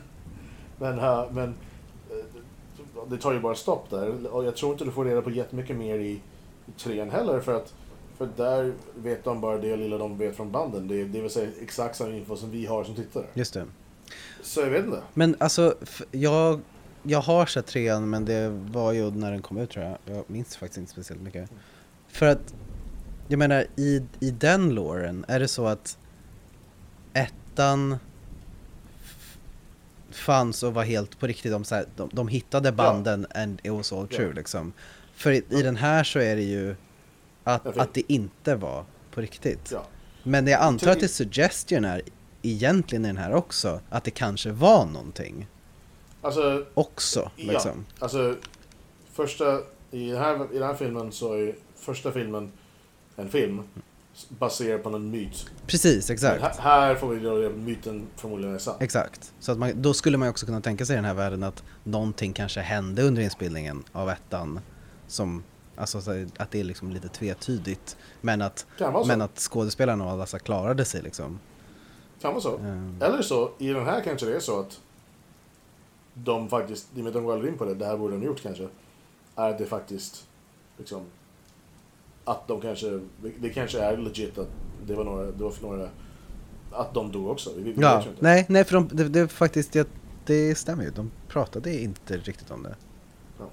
men, 0.83 0.99
uh, 0.99 1.31
men 1.31 1.47
uh, 1.49 3.09
det 3.09 3.17
tar 3.17 3.33
ju 3.33 3.39
bara 3.39 3.55
stopp 3.55 3.89
där. 3.89 4.27
Och 4.27 4.45
jag 4.45 4.55
tror 4.55 4.71
inte 4.71 4.85
du 4.85 4.91
får 4.91 5.05
reda 5.05 5.21
på 5.21 5.29
jättemycket 5.29 5.75
mer 5.75 5.99
i, 5.99 6.21
i 6.65 6.71
trean 6.77 7.09
heller. 7.09 7.39
För 7.39 7.53
att 7.53 7.73
för 8.17 8.29
där 8.37 8.73
vet 8.95 9.23
de 9.23 9.41
bara 9.41 9.57
det 9.57 9.75
lilla 9.75 9.97
de 9.97 10.17
vet 10.17 10.35
från 10.35 10.51
banden. 10.51 10.87
Det, 10.87 11.03
det 11.03 11.21
vill 11.21 11.29
säga 11.29 11.49
exakt 11.61 11.95
samma 11.95 12.15
info 12.15 12.35
som 12.35 12.51
vi 12.51 12.65
har 12.65 12.83
som 12.83 12.95
tittare. 12.95 13.25
Just 13.33 13.53
det. 13.53 13.65
Så 14.41 14.61
jag 14.61 14.69
vet 14.69 14.85
inte. 14.85 15.01
Men 15.13 15.35
alltså, 15.39 15.75
jag, 16.11 16.59
jag 17.03 17.21
har 17.21 17.45
sett 17.45 17.65
trean 17.65 18.09
men 18.09 18.25
det 18.25 18.49
var 18.49 18.91
ju 18.91 19.11
när 19.11 19.31
den 19.31 19.41
kom 19.41 19.57
ut 19.57 19.69
tror 19.69 19.85
jag. 19.85 19.97
Jag 20.05 20.23
minns 20.27 20.57
faktiskt 20.57 20.77
inte 20.77 20.91
speciellt 20.91 21.21
mycket. 21.21 21.49
För 22.07 22.25
att, 22.25 22.53
jag 23.27 23.39
menar 23.39 23.65
i, 23.75 24.05
i 24.19 24.31
den 24.31 24.75
loren, 24.75 25.25
är 25.27 25.39
det 25.39 25.47
så 25.47 25.65
att 25.65 25.97
ettan 27.13 27.97
fanns 30.15 30.63
och 30.63 30.73
var 30.73 30.83
helt 30.83 31.19
på 31.19 31.27
riktigt, 31.27 31.51
de, 31.51 31.63
så 31.63 31.75
här, 31.75 31.85
de, 31.95 32.09
de 32.13 32.27
hittade 32.27 32.71
banden 32.71 33.27
and 33.35 33.59
it 33.63 33.71
was 33.71 33.93
all 33.93 34.07
Ja. 34.09 34.17
true 34.17 34.33
liksom. 34.33 34.73
För 35.15 35.31
i, 35.31 35.43
i 35.49 35.61
den 35.61 35.75
här 35.75 36.03
så 36.03 36.19
är 36.19 36.35
det 36.35 36.41
ju 36.41 36.75
att, 37.43 37.61
Ja, 37.65 37.81
att 37.81 37.93
det 37.93 38.11
inte 38.13 38.55
var 38.55 38.85
på 39.11 39.21
riktigt. 39.21 39.69
Ja. 39.71 39.85
Men 40.23 40.47
jag 40.47 40.61
antar 40.61 40.91
att 40.91 40.99
det 40.99 41.07
suggestion 41.07 41.85
är 41.85 42.01
egentligen 42.41 43.05
i 43.05 43.07
den 43.07 43.17
här 43.17 43.33
också, 43.33 43.79
att 43.89 44.03
det 44.03 44.11
kanske 44.11 44.51
var 44.51 44.85
någonting 44.85 45.47
Alltså, 46.21 46.65
också. 46.73 47.31
Liksom. 47.35 47.85
Ja, 47.87 48.03
alltså 48.03 48.35
första, 49.13 49.59
i 49.91 50.09
den, 50.09 50.17
här, 50.21 50.53
i 50.53 50.59
den 50.59 50.67
här 50.67 50.75
filmen 50.75 51.11
så 51.11 51.33
är 51.33 51.55
första 51.75 52.11
filmen 52.11 52.51
en 53.15 53.29
film 53.29 53.63
baserad 54.29 54.83
på 54.83 54.89
en 54.89 55.11
myt. 55.11 55.45
Precis, 55.67 56.09
exakt. 56.09 56.41
Här, 56.41 56.53
här 56.61 56.95
får 56.95 57.07
vi 57.07 57.45
att 57.45 57.55
myten 57.55 58.07
förmodligen 58.15 58.55
är 58.55 58.59
sann. 58.59 58.75
Exakt. 58.79 59.33
Så 59.39 59.51
att 59.51 59.57
man, 59.57 59.81
då 59.81 59.93
skulle 59.93 60.17
man 60.17 60.29
också 60.29 60.45
kunna 60.45 60.61
tänka 60.61 60.85
sig 60.85 60.93
i 60.93 60.97
den 60.97 61.05
här 61.05 61.13
världen 61.13 61.43
att 61.43 61.63
någonting 61.83 62.33
kanske 62.33 62.59
hände 62.59 63.03
under 63.03 63.21
inspelningen 63.21 63.83
av 63.91 64.09
ettan. 64.09 64.59
Som, 65.07 65.43
alltså 65.75 66.01
så 66.01 66.25
att 66.37 66.51
det 66.51 66.59
är 66.59 66.63
liksom 66.63 66.91
lite 66.91 67.07
tvetydigt. 67.07 67.97
Men 68.21 68.41
att, 68.41 68.65
men 69.07 69.21
att 69.21 69.39
skådespelarna 69.39 70.05
och 70.05 70.11
alla 70.11 70.25
så 70.25 70.39
klarade 70.39 70.85
sig 70.85 71.01
liksom. 71.01 71.39
Kan 72.21 72.31
vara 72.31 72.41
så. 72.41 72.57
Ehm, 72.57 72.97
Eller 73.01 73.21
så, 73.21 73.51
i 73.57 73.67
den 73.67 73.85
här 73.85 74.01
kanske 74.01 74.25
det 74.25 74.35
är 74.35 74.39
så 74.39 74.59
att 74.59 74.79
de 76.13 76.49
faktiskt, 76.49 76.87
i 76.95 76.99
och 76.99 77.03
med 77.03 77.07
att 77.07 77.13
de 77.13 77.23
går 77.23 77.47
in 77.47 77.57
på 77.57 77.65
det, 77.65 77.73
det 77.73 77.85
här 77.85 77.97
borde 77.97 78.13
de 78.13 78.23
gjort 78.23 78.41
kanske, 78.41 78.67
är 79.35 79.57
det 79.57 79.65
faktiskt 79.65 80.27
liksom 80.77 81.05
att 82.25 82.47
de 82.47 82.61
kanske, 82.61 82.99
det 83.39 83.49
kanske 83.49 83.79
är 83.79 83.97
legit 83.97 84.37
att 84.37 84.47
det 84.85 84.93
var 84.95 85.03
några, 85.03 85.25
det 85.31 85.43
var 85.43 85.51
för 85.51 85.67
några, 85.67 85.89
att 86.71 86.93
de 86.93 87.11
dog 87.11 87.27
också. 87.27 87.49
Vi, 87.57 87.71
vi 87.71 87.81
ja, 87.81 88.03
nej, 88.19 88.45
nej 88.49 88.63
för 88.63 88.73
de, 88.75 88.87
det, 88.91 89.09
det 89.09 89.27
faktiskt, 89.27 89.71
det, 89.73 89.87
det 90.25 90.55
stämmer 90.55 90.83
ju. 90.83 90.89
De 90.89 91.11
pratade 91.27 91.79
inte 91.81 92.17
riktigt 92.17 92.51
om 92.51 92.63
det. 92.63 92.75
Ja. 93.39 93.45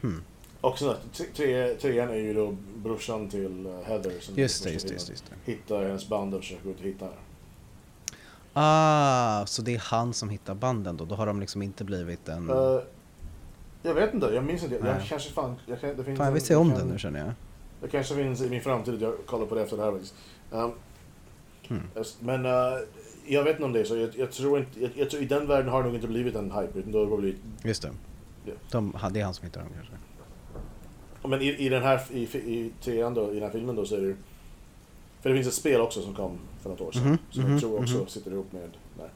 Hmm. 0.00 0.22
Och 0.60 0.78
sen 0.78 0.94
tre- 1.12 1.26
tre- 1.36 1.74
trean 1.74 2.10
är 2.10 2.14
ju 2.14 2.34
då 2.34 2.56
brorsan 2.76 3.28
till 3.28 3.66
eh, 3.66 3.72
Heather 3.86 4.20
som 4.20 4.34
Just 4.38 4.64
det, 4.64 4.70
just 4.70 4.88
det, 4.88 4.94
just 4.94 5.06
det. 5.06 5.12
Just 5.12 5.24
hittar 5.44 5.82
hennes 5.82 6.08
band 6.08 6.34
och 6.34 6.40
försöker 6.40 6.64
gå 6.64 6.70
ut 6.70 6.78
och 6.80 6.84
hitta 6.86 7.04
henne. 7.04 7.16
Ah, 8.52 9.46
så 9.46 9.62
det 9.62 9.74
är 9.74 9.78
han 9.78 10.14
som 10.14 10.28
hittar 10.28 10.54
banden 10.54 10.96
då? 10.96 11.04
Då 11.04 11.14
har 11.14 11.26
de 11.26 11.40
liksom 11.40 11.62
inte 11.62 11.84
blivit 11.84 12.28
en... 12.28 12.50
Eh, 12.50 12.80
jag 13.82 13.94
vet 13.94 14.14
inte, 14.14 14.26
jag 14.26 14.44
minns 14.44 14.62
inte. 14.62 14.74
Jag 14.74 14.84
Nej. 14.84 15.06
kanske 15.08 15.30
fan... 15.32 15.54
Jag 15.66 15.80
kan, 15.80 15.96
det 15.96 16.04
finns 16.04 16.18
Fan, 16.18 16.26
jag 16.26 16.32
vill 16.32 16.42
se 16.42 16.54
om 16.54 16.70
kan- 16.70 16.78
den 16.78 16.88
nu 16.88 16.98
känner 16.98 17.20
jag. 17.20 17.32
Det 17.80 17.88
kanske 17.88 18.14
finns 18.14 18.42
i 18.42 18.50
min 18.50 18.60
framtid 18.60 18.94
att 18.94 19.00
jag 19.00 19.14
kollar 19.26 19.46
på 19.46 19.54
det 19.54 19.62
efter 19.62 19.76
det 19.76 19.82
här 19.82 19.92
faktiskt. 19.92 20.14
Um, 20.50 20.72
Hmm. 21.68 21.82
Men 22.20 22.46
eh, 22.46 22.78
jag 23.26 23.44
vet 23.44 23.52
inte 23.52 23.64
om 23.64 23.72
det 23.72 23.84
så. 23.84 23.96
Jag, 23.96 24.10
jag 24.16 24.32
tror 24.32 24.58
inte... 24.58 24.80
Jag, 24.80 24.90
jag 24.94 25.10
tror, 25.10 25.22
I 25.22 25.26
den 25.26 25.46
världen 25.46 25.68
har 25.68 25.82
det 25.82 25.86
nog 25.86 25.94
inte 25.94 26.08
blivit 26.08 26.34
en 26.34 26.52
hype. 26.52 26.78
Utan 26.78 26.94
har 26.94 27.00
det 27.00 27.06
bara 27.06 27.20
blivit... 27.20 27.40
Just 27.64 27.82
det. 27.82 27.90
Ja. 28.44 28.52
De, 28.70 28.96
det 29.12 29.20
är 29.20 29.24
han 29.24 29.34
som 29.34 29.44
hittar 29.44 29.60
dem 29.60 29.70
kanske. 29.74 29.92
Men 31.28 31.42
i, 31.42 31.46
i 31.46 31.68
den 31.68 31.82
här... 31.82 32.00
I, 32.10 32.22
i 32.22 32.72
trean 32.80 33.14
då, 33.14 33.30
i 33.30 33.34
den 33.34 33.42
här 33.42 33.50
filmen 33.50 33.76
då 33.76 33.84
så 33.84 33.96
är 33.96 34.00
det 34.00 34.16
För 35.20 35.30
det 35.30 35.36
finns 35.36 35.48
ett 35.48 35.54
spel 35.54 35.80
också 35.80 36.02
som 36.02 36.14
kom 36.14 36.38
för 36.62 36.70
något 36.70 36.80
år 36.80 36.92
sedan. 36.92 37.02
Mhm, 37.02 37.18
Som 37.30 37.42
mhm, 37.42 37.52
jag 37.52 37.60
tror 37.60 37.80
också 37.80 37.96
mhm. 37.96 38.06
sitter 38.06 38.30
ihop 38.30 38.52
med... 38.52 38.70
Där. 38.98 39.08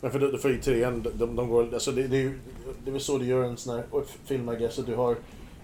Men 0.00 0.10
för, 0.10 0.38
för 0.38 0.50
i 0.50 0.58
trean, 0.58 1.06
de, 1.14 1.36
de 1.36 1.48
går... 1.48 1.74
Alltså 1.74 1.92
det, 1.92 2.08
det, 2.08 2.22
är 2.22 2.38
det 2.84 2.90
är 2.90 2.92
väl 2.92 3.00
så 3.00 3.18
du 3.18 3.24
gör 3.24 3.44
en 3.44 3.56
sån 3.56 3.76
här 3.76 3.84
film, 4.24 4.50
I 4.50 4.56
guess. 4.56 4.78
Att 4.78 4.86
du 4.86 4.94
har... 4.94 5.16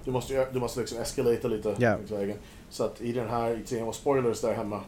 Du 0.05 0.11
måste, 0.11 0.33
ju- 0.35 0.47
du 0.53 0.61
måste 0.61 0.81
liksom 0.81 0.99
escalata 0.99 1.49
lite 1.49 1.97
vägen. 2.11 2.37
Så 2.71 2.85
att 2.85 3.01
i 3.01 3.13
den 3.13 3.29
här, 3.29 3.59
i 3.61 3.65
trean, 3.65 3.89
och 3.89 3.95
spoilers 3.95 4.41
där 4.41 4.55
hemma. 4.55 4.81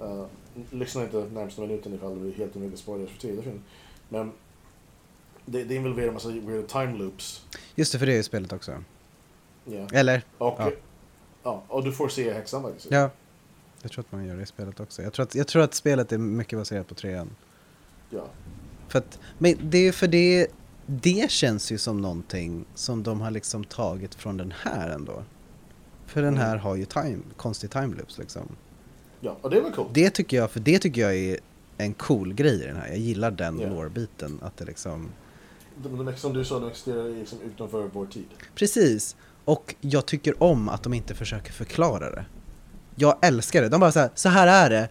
Uh, 0.00 0.24
lyssna 0.70 1.02
inte 1.02 1.16
närmsta 1.32 1.62
minuten 1.62 1.94
ifall 1.94 2.14
det 2.14 2.20
blir 2.20 2.32
helt 2.34 2.56
omöjligt 2.56 2.78
spoilers 2.78 3.10
för 3.10 3.18
filmen. 3.20 3.62
Men 4.08 4.32
det, 5.46 5.64
det 5.64 5.74
involverar 5.74 6.08
en 6.08 6.14
massa 6.14 6.28
weird 6.28 6.68
time 6.68 6.96
loops. 6.98 7.46
Just 7.74 7.92
det, 7.92 7.98
för 7.98 8.06
det 8.06 8.12
är 8.12 8.16
ju 8.16 8.22
spelet 8.22 8.52
också. 8.52 8.84
Ja. 9.64 9.88
Eller? 9.92 10.22
Och, 10.38 10.54
Ja. 10.58 10.70
ja. 11.42 11.62
och 11.68 11.84
du 11.84 11.92
får 11.92 12.08
se 12.08 12.32
häxan 12.32 12.62
faktiskt. 12.62 12.86
Ja. 12.90 13.10
Jag 13.82 13.92
tror 13.92 14.04
att 14.04 14.12
man 14.12 14.26
gör 14.26 14.36
det 14.36 14.42
i 14.42 14.46
spelet 14.46 14.80
också. 14.80 15.02
Jag 15.02 15.12
tror 15.12 15.22
att, 15.24 15.34
jag 15.34 15.46
tror 15.48 15.62
att 15.62 15.74
spelet 15.74 16.12
är 16.12 16.18
mycket 16.18 16.58
baserat 16.58 16.88
på 16.88 16.94
trean. 16.94 17.30
Ja. 18.10 18.24
För 18.88 18.98
att, 18.98 19.18
men 19.38 19.54
det 19.62 19.78
är 19.78 19.92
för 19.92 20.06
det, 20.08 20.46
det 20.86 21.30
känns 21.30 21.72
ju 21.72 21.78
som 21.78 22.00
någonting 22.00 22.64
som 22.74 23.02
de 23.02 23.20
har 23.20 23.30
liksom 23.30 23.64
tagit 23.64 24.14
från 24.14 24.36
den 24.36 24.54
här 24.62 24.90
ändå. 24.90 25.22
För 26.06 26.22
den 26.22 26.36
här 26.36 26.50
Mm. 26.52 26.60
har 26.60 26.74
ju 26.76 26.84
time, 26.84 27.18
konstig 27.36 27.70
timeloops 27.70 28.18
liksom. 28.18 28.42
ja, 29.20 29.36
och 29.40 29.50
det 29.50 29.60
väl 29.60 29.72
coolt. 29.72 29.88
Det 29.94 30.10
tycker 30.10 30.36
jag, 30.36 30.50
för 30.50 30.60
det 30.60 30.78
tycker 30.78 31.00
jag 31.00 31.16
är 31.16 31.38
en 31.78 31.94
cool 31.94 32.34
grej 32.34 32.62
i 32.62 32.66
den 32.66 32.76
här. 32.76 32.88
Jag 32.88 32.98
gillar 32.98 33.30
den 33.30 33.58
Ja. 33.60 33.68
lore-biten. 33.68 34.38
Att 34.42 34.56
det 34.56 34.64
liksom, 34.64 35.08
De, 35.82 36.04
de, 36.04 36.16
som 36.16 36.32
du 36.32 36.44
sa, 36.44 36.58
de 36.58 36.68
existerar 36.68 37.08
liksom 37.18 37.38
utanför 37.40 37.90
vår 37.92 38.06
tid. 38.06 38.26
precis. 38.54 39.16
Och 39.44 39.74
jag 39.80 40.06
tycker 40.06 40.42
om 40.42 40.68
att 40.68 40.82
de 40.82 40.94
inte 40.94 41.14
försöker 41.14 41.52
förklara 41.52 42.10
det. 42.10 42.24
Jag 42.96 43.16
älskar 43.22 43.62
det. 43.62 43.68
De 43.68 43.80
bara 43.80 43.92
så 43.92 43.98
här, 44.00 44.10
så 44.14 44.28
här 44.28 44.46
är 44.46 44.70
det. 44.70 44.88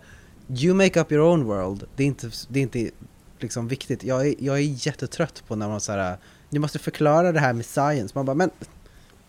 You 0.64 0.74
make 0.74 1.02
up 1.02 1.12
your 1.12 1.24
own 1.28 1.44
world. 1.44 1.84
Det 1.96 2.04
är 2.04 2.08
inte, 2.08 2.32
det 2.50 2.60
är 2.60 2.64
inte 2.64 2.91
liksom 3.39 3.67
viktigt. 3.67 4.03
Jag 4.03 4.27
är, 4.27 4.36
jag 4.39 4.55
är 4.55 4.88
jättetrött 4.88 5.43
på 5.47 5.55
när 5.55 5.67
man 5.67 5.81
så 5.81 5.91
här, 5.91 6.17
ni 6.49 6.59
måste 6.59 6.79
förklara 6.79 7.31
det 7.31 7.39
här 7.39 7.53
med 7.53 7.65
science. 7.65 8.11
Man 8.15 8.25
bara, 8.25 8.34
men 8.36 8.51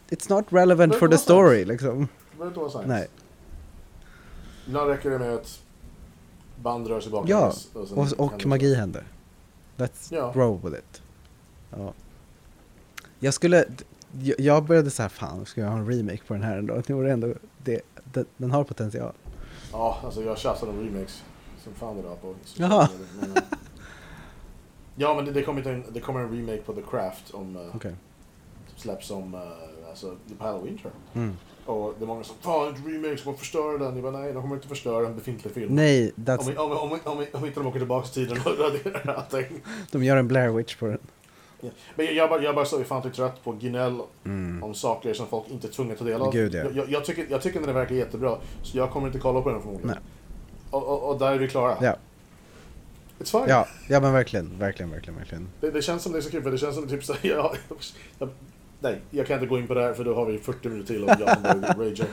it's 0.09 0.31
not 0.31 0.45
relevant 0.49 0.95
for 0.95 1.09
the 1.09 1.19
story 1.19 1.65
liksom. 1.65 1.89
Det 2.31 2.37
behöver 2.39 2.47
inte 2.47 2.61
vara 2.61 2.71
science. 2.71 2.89
Nej. 2.89 3.09
Ibland 4.67 4.89
räcker 4.91 5.11
det 5.11 5.19
med 5.19 5.35
att 5.35 5.59
band 6.63 6.87
rör 6.87 7.01
sig 7.01 7.13
bakom 7.13 7.29
Ja, 7.31 7.53
Och, 7.75 7.89
händer 7.89 8.21
och 8.21 8.33
det. 8.39 8.49
magi 8.49 8.75
händer. 8.75 9.05
Let's 9.77 10.09
Ja. 10.11 10.33
roll 10.35 10.61
with 10.63 10.77
it. 10.79 11.03
Ja. 11.71 11.93
Jag 13.19 13.35
skulle, 13.35 13.65
jag- 14.39 14.65
började 14.65 14.91
så 14.91 15.03
här, 15.03 15.09
fan 15.09 15.47
ska 15.47 15.61
jag 15.61 15.69
ha 15.69 15.79
en 15.79 15.91
remake 15.91 16.23
på 16.27 16.35
den 16.35 16.43
här 16.43 16.57
ändå? 16.59 16.83
Det 16.87 16.93
vore 16.93 17.13
ändå, 17.13 17.35
det, 17.65 17.81
den, 18.13 18.25
den 18.37 18.51
har 18.51 18.65
potential. 18.65 19.13
Ja, 19.73 20.01
alltså 20.05 20.23
jag 20.23 20.39
tjafsade 20.39 20.73
om 20.73 20.81
remakes 20.81 21.23
som 21.65 21.75
fan 21.75 21.99
idag 21.99 22.21
på 22.23 22.35
Jaha. 22.57 22.89
Men, 23.21 23.35
ja, 24.97 25.15
men 25.15 25.25
det, 25.25 25.33
det 25.33 25.43
kommer 25.43 25.69
en, 25.69 25.85
det 25.93 26.01
kommer 26.01 26.21
en 26.21 26.37
remake 26.37 26.63
på 26.63 26.73
The 26.73 26.83
Craft 26.91 27.35
om, 27.35 27.57
uh, 27.57 27.77
Okej. 27.77 27.95
släpps 28.77 29.11
om, 29.11 29.35
uh, 29.35 29.41
alltså, 29.89 30.17
på 30.39 30.45
Halloween 30.45 30.79
tror 30.79 30.93
jag. 31.13 31.23
Mm. 31.23 31.37
Och 31.67 31.95
det 31.99 32.05
är 32.05 32.07
många 32.07 32.25
som 32.25 32.37
fan 32.41 32.69
ett 32.69 32.81
remake 32.87 33.23
man 33.25 33.37
förstöra 33.37 33.79
den. 33.79 33.95
Jag 33.95 34.03
bara 34.03 34.21
nej, 34.21 34.33
de 34.33 34.43
kommer 34.43 34.55
inte 34.55 34.69
förstöra 34.69 35.07
en 35.07 35.15
befintlig 35.15 35.55
film. 35.55 35.75
Nej, 35.75 36.13
Om, 36.17 36.25
that's, 36.25 36.51
vi, 36.51 36.57
om, 36.57 36.71
vi, 36.71 36.77
om, 36.77 36.99
om, 37.05 37.19
vi, 37.19 37.27
om 37.33 37.47
inte 37.47 37.61
de 37.61 37.67
åker 37.67 37.79
tillbaka 37.79 38.07
till 38.09 38.27
tiden 38.27 38.43
och 38.45 38.59
raderar 38.59 39.15
allting. 39.15 39.47
de 39.91 40.05
gör 40.05 40.17
en 40.17 40.29
Blair 40.29 40.49
Witch 40.51 40.77
på 40.77 40.87
den. 40.87 40.99
Ja. 41.61 41.69
Men 41.95 42.07
jag, 42.07 42.15
jag, 42.15 42.31
bara, 42.31 42.43
jag 42.43 42.55
bara 42.55 42.65
så 42.65 42.81
ofantligt 42.81 43.15
trött 43.15 43.45
på 43.45 43.53
gnäll 43.53 44.01
Mm. 44.25 44.63
om 44.63 44.75
saker 44.75 45.15
som 45.15 45.27
folk 45.27 45.49
inte 45.49 45.67
är 45.67 45.71
tvungna 45.71 45.93
att 45.93 45.99
ta 45.99 46.05
del 46.05 46.23
av. 46.23 46.33
Gud, 46.33 46.55
ja. 46.55 46.59
jag, 46.59 46.77
jag, 46.77 46.89
jag, 46.91 47.05
tycker, 47.05 47.27
jag 47.31 47.43
tycker 47.43 47.61
den 47.61 47.75
verkar 47.75 47.95
jättebra, 47.95 48.37
så 48.63 48.79
jag 48.79 48.91
kommer 48.91 49.07
inte 49.07 49.19
kolla 49.19 49.41
på 49.43 49.51
den 49.51 49.61
förmodligen. 49.61 49.91
Nej. 49.91 49.99
Och, 50.71 50.89
och, 50.89 51.11
och 51.11 51.19
där 51.19 51.33
är 51.33 51.39
vi 51.39 51.49
klara. 51.49 51.77
Ja. 51.81 51.97
It's 53.25 53.31
fine. 53.31 53.49
Ja, 53.49 53.69
ja 53.89 54.01
men 54.01 54.13
verkligen, 54.13 54.59
verkligen, 54.59 54.91
verkligen, 54.91 55.19
verkligen. 55.19 55.49
Det, 55.61 55.71
det 55.71 55.83
känns 55.83 56.03
som 56.03 56.13
det 56.13 56.19
är 56.19 56.23
så 56.23 56.31
kul, 56.31 56.43
för 56.43 56.51
det 56.51 56.59
känns 56.59 56.75
som 56.75 56.89
typ 56.89 57.05
så 57.05 57.15
jag, 57.23 57.57
jag, 58.19 58.29
Nej, 58.81 59.01
jag 59.11 59.27
kan 59.27 59.35
inte 59.35 59.47
gå 59.47 59.59
in 59.59 59.67
på 59.67 59.75
det 59.75 59.83
här 59.83 59.95
för 59.95 60.05
då 60.05 60.15
har 60.15 60.27
vi 60.27 60.39
40 60.39 60.69
minuter 60.69 60.95
till 60.95 61.05
om 61.05 61.09
jag 61.09 61.43
börjar 61.43 61.91
ragear. 61.91 62.09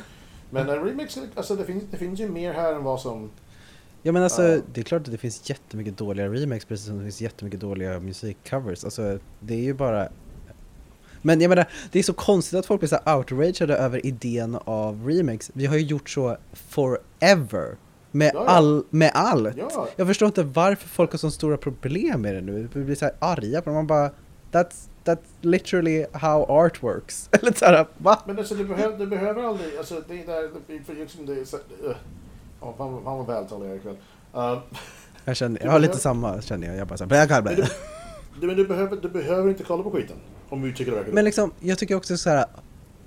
Men 0.49 0.70
en 0.70 0.84
remix, 0.86 1.18
alltså 1.36 1.55
det 1.55 1.66
finns, 1.66 1.84
det 1.91 1.97
finns 1.97 2.20
ju 2.20 2.30
mer 2.30 2.53
här 2.53 2.74
än 2.74 2.84
vad 2.84 3.01
som... 3.01 3.30
Ja 4.03 4.12
men 4.12 4.24
alltså, 4.24 4.43
Ja. 4.43 4.62
det 4.74 4.82
är 4.82 4.86
klart 4.86 5.01
att 5.01 5.12
det 5.12 5.18
finns 5.18 5.49
jättemycket 5.49 5.97
dåliga 5.97 6.28
remakes 6.28 6.66
precis 6.66 6.86
som 6.86 6.97
det 6.97 7.03
finns 7.03 7.22
jättemycket 7.22 7.59
dåliga 7.59 7.99
musikcovers. 7.99 8.84
Alltså, 8.84 9.20
det 9.39 9.53
är 9.53 9.64
ju 9.64 9.74
bara... 9.74 10.09
Men 11.22 11.41
jag 11.41 11.49
menar, 11.49 11.70
det 11.91 11.99
är 11.99 12.03
så 12.03 12.14
konstigt 12.14 12.59
att 12.59 12.66
folk 12.66 12.82
blir 12.82 12.89
så 12.89 13.18
outrageade 13.18 13.76
över 13.76 14.05
idén 14.05 14.57
av 14.66 15.07
remakes. 15.07 15.51
Vi 15.53 15.66
har 15.66 15.76
ju 15.76 15.84
gjort 15.86 16.09
så 16.09 16.38
forever. 16.53 17.78
Med, 18.12 18.32
Ja, 18.34 18.43
ja. 18.43 18.49
all, 18.49 18.84
med 18.89 19.12
allt. 19.14 19.57
Ja. 19.57 19.88
Jag 19.95 20.07
förstår 20.07 20.26
inte 20.26 20.43
varför 20.43 20.88
folk 20.88 21.12
har 21.12 21.18
så 21.18 21.32
stora 21.32 21.57
problem 21.57 22.22
med 22.22 22.36
det 22.36 22.41
nu. 22.41 22.70
Vi 22.74 22.84
blir 22.84 22.95
så 22.95 23.05
här 23.05 23.14
arga 23.20 23.62
på 23.62 23.70
det. 23.70 23.76
Man 23.76 23.88
bara, 23.88 24.12
that's, 24.51 24.88
that's 25.03 25.18
literally 25.41 26.05
how 26.12 26.43
art 26.43 26.84
works. 26.84 27.30
Eller 27.41 27.53
så 27.53 27.66
här, 27.66 27.86
va? 27.97 28.22
Men 28.26 28.39
alltså, 28.39 28.55
du, 28.55 28.66
behöver, 28.66 28.97
du 28.97 29.07
behöver 29.07 29.43
aldrig, 29.43 29.78
alltså 29.78 30.03
det 30.07 30.14
är 30.14 30.28
där, 30.28 30.49
för 30.86 30.93
liksom 30.93 31.26
det 31.26 31.34
är 31.34 31.45
så, 31.45 31.57
uh, 31.57 31.95
oh, 32.59 32.78
fan, 32.78 33.03
fan 33.03 33.18
vad 33.18 33.28
vältalig 33.28 33.66
jag 33.66 33.74
är 33.74 33.80
ikväll. 33.80 33.97
Uh, 34.36 34.59
Jag, 35.26 35.38
känner, 35.38 35.62
jag 35.64 35.72
har 35.72 35.80
lite 35.80 35.97
samma 35.97 36.41
känner 36.41 36.68
jag. 36.68 36.76
Jag 36.76 36.88
bara 36.88 36.97
så 36.97 37.05
här, 37.05 37.41
men 37.41 37.55
du, 38.41 38.47
men 38.47 38.55
du, 38.55 38.68
behöver, 38.68 38.97
du 38.97 39.09
behöver 39.09 39.49
inte 39.49 39.64
kolla 39.64 39.84
på 39.84 39.91
skiten. 39.91 40.16
Om 40.49 40.62
du 40.62 40.74
tycker 40.74 40.91
det 40.91 40.97
verkar 40.97 41.14
Men 41.14 41.26
liksom, 41.26 41.51
jag 41.59 41.78
tycker 41.78 41.95
också 41.95 42.18
så 42.18 42.30
här. 42.30 42.45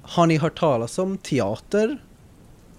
Har 0.03 0.27
ni 0.27 0.37
hört 0.37 0.59
talas 0.59 0.99
om 0.99 1.19
teater? 1.19 1.99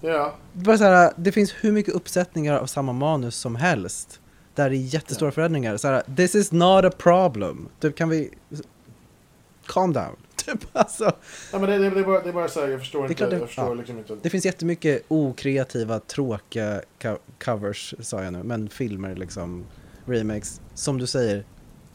Ja, 0.00 0.34
Bara 0.52 0.78
så 0.78 0.84
här, 0.84 1.12
det 1.16 1.32
finns 1.32 1.54
hur 1.60 1.72
mycket 1.72 1.94
uppsättningar 1.94 2.56
av 2.58 2.66
samma 2.66 2.92
manus 2.92 3.36
som 3.36 3.56
helst. 3.56 4.20
Där 4.54 4.70
det 4.70 4.76
är 4.76 4.94
jättestora 4.94 5.28
Ja. 5.28 5.32
förändringar. 5.32 5.76
Så 5.76 5.88
här, 5.88 6.02
this 6.16 6.34
is 6.34 6.52
not 6.52 6.84
a 6.84 6.90
problem. 6.98 7.68
Typ 7.80 7.96
kan 7.96 8.08
vi... 8.08 8.30
Calm 9.66 9.92
down. 9.92 10.16
Typ 10.46 10.64
alltså. 10.72 11.04
ja 11.52 11.58
men 11.58 11.70
det, 11.70 11.78
det, 11.78 11.90
det, 11.90 12.00
är 12.00 12.04
bara, 12.04 12.22
det 12.22 12.28
är 12.28 12.32
bara 12.32 12.48
så 12.48 12.60
här, 12.60 12.68
jag 12.68 12.80
förstår 12.80 13.06
inte, 13.10 13.26
det- 13.26 13.36
jag 13.38 13.46
förstår 13.46 13.64
ja. 13.68 13.74
liksom 13.74 13.98
inte. 13.98 14.16
Det 14.22 14.30
finns 14.30 14.44
jättemycket 14.44 15.02
okreativa, 15.08 15.98
tråkiga 16.00 16.80
co- 17.02 17.18
covers, 17.44 17.94
sa 18.00 18.22
jag 18.24 18.32
nu. 18.32 18.42
Men 18.42 18.68
filmer 18.68 19.14
liksom, 19.16 19.64
remakes. 20.06 20.60
Som 20.74 20.98
du 20.98 21.06
säger, 21.06 21.44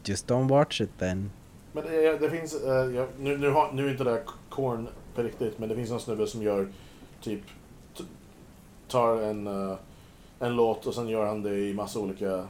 just 0.04 0.28
don't 0.30 0.48
watch 0.48 0.80
it 0.80 0.90
then. 0.98 1.30
Men 1.72 1.84
det, 1.84 2.18
det 2.18 2.30
finns, 2.30 2.54
eh, 2.54 2.70
jag, 2.70 3.08
nu, 3.20 3.36
nu, 3.38 3.50
har, 3.50 3.72
nu 3.72 3.86
är 3.86 3.90
inte 3.90 4.04
det 4.04 4.10
där 4.10 4.22
korn 4.50 4.88
på 5.14 5.22
riktigt, 5.22 5.58
men 5.58 5.68
det 5.68 5.74
finns 5.74 5.90
en 5.90 6.00
snubbe 6.00 6.26
som 6.26 6.42
gör 6.42 6.68
typ, 7.22 7.40
tar 8.92 9.16
en, 9.22 9.46
eh, 9.46 9.76
en 10.38 10.56
låt 10.56 10.86
och 10.86 10.94
sen 10.94 11.08
gör 11.08 11.26
han 11.26 11.42
det 11.42 11.56
i 11.56 11.74
massa 11.74 11.98
olika, 11.98 12.34
uh, 12.36 12.44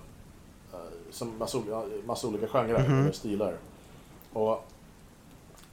som 1.10 1.38
massa, 1.38 1.58
massa 2.06 2.28
olika 2.28 2.46
genrer 2.46 2.88
Mhm. 2.88 3.00
eller 3.00 3.12
stilar. 3.12 3.54
Och 4.32 4.68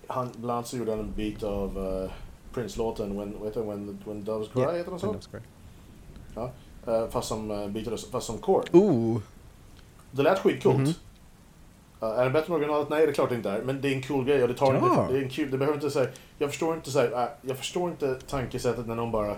han, 0.07 0.29
bland 0.35 0.51
annat 0.51 0.67
så 0.67 0.77
gjorde 0.77 0.91
han 0.91 0.99
en 0.99 1.13
beat 1.15 1.43
av 1.43 1.77
uh, 1.77 2.11
Prince-låten 2.53 3.17
When, 3.19 3.35
when, 3.67 3.99
when 4.05 4.23
Doves 4.23 4.49
Cry, 4.51 4.61
Yeah, 4.61 4.75
heter 4.75 4.91
den 4.91 4.99
så? 4.99 5.15
Eh, 6.87 7.09
fast 7.09 7.27
som, 7.27 7.51
uh, 7.51 7.67
beat, 7.67 7.99
fast 8.11 8.27
som. 8.27 8.37
Ooh! 8.71 9.19
Det 10.11 10.23
lät 10.23 10.39
skitcoolt. 10.39 10.77
Mhm. 10.77 10.93
Uh, 12.03 12.09
är 12.09 12.23
det 12.25 12.29
bättre 12.31 12.47
än 12.47 12.53
originalet? 12.59 12.89
Nej, 12.89 13.05
det 13.05 13.11
är 13.11 13.13
klart 13.13 13.29
det 13.29 13.35
inte 13.35 13.49
är. 13.49 13.61
Men 13.61 13.81
det 13.81 13.87
är 13.87 13.95
en 13.95 14.03
cool 14.03 14.25
grej 14.25 14.41
och 14.41 14.47
det 14.47 14.53
tar 14.55 14.73
Ja. 14.73 15.07
det, 15.09 15.13
det 15.13 15.19
är 15.19 15.23
en 15.23 15.29
kul, 15.29 15.51
det 15.51 15.57
behöver 15.57 15.77
inte 15.77 15.89
säga. 15.91 16.09
Jag 16.37 16.49
förstår 16.49 16.75
inte 16.75 16.91
så 16.91 16.99
här, 16.99 17.29
jag 17.41 17.57
förstår 17.57 17.89
inte 17.91 18.15
tankesättet 18.15 18.87
när 18.87 18.95
någon 18.95 19.11
bara 19.11 19.35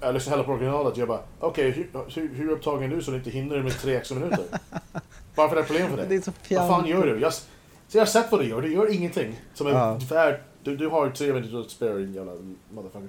jag 0.00 0.14
lyssnar 0.14 0.30
hellre 0.30 0.44
på 0.44 0.52
originalet. 0.52 0.96
Jag 0.96 1.08
bara, 1.08 1.20
okej, 1.40 1.70
hur, 1.70 1.90
hur, 2.14 2.34
hur 2.34 2.50
upptagen 2.50 2.92
är 2.92 2.96
du 2.96 3.02
så 3.02 3.10
du 3.10 3.16
inte 3.16 3.30
hinner 3.30 3.62
med 3.62 3.72
tre 3.78 3.96
extra 3.96 4.14
minuter? 4.14 4.44
Varför 5.34 5.56
är 5.56 5.60
det 5.60 5.66
problem 5.66 5.88
för 5.90 5.96
dig? 5.96 6.06
Det 6.08 6.14
är 6.14 6.20
så 6.20 6.32
Vad 6.50 6.68
fan 6.68 6.86
gör 6.86 7.06
du? 7.06 7.20
Jag, 7.20 7.32
så 7.32 7.42
jag 7.92 8.00
har 8.00 8.06
sett 8.06 8.32
vad 8.32 8.40
du 8.40 8.48
gör, 8.48 8.62
du 8.62 8.72
gör 8.72 8.92
ingenting. 8.92 9.40
Som 9.54 9.66
är 9.66 9.70
Ja. 9.70 10.00
värd, 10.10 10.40
du, 10.62 10.76
du 10.76 10.88
har 10.88 11.10
tre 11.10 11.32
minuter 11.32 11.60
att 11.60 11.70
spara 11.70 11.94
din 11.94 12.14
jävla 12.14 12.32
motherfucker. 12.70 13.08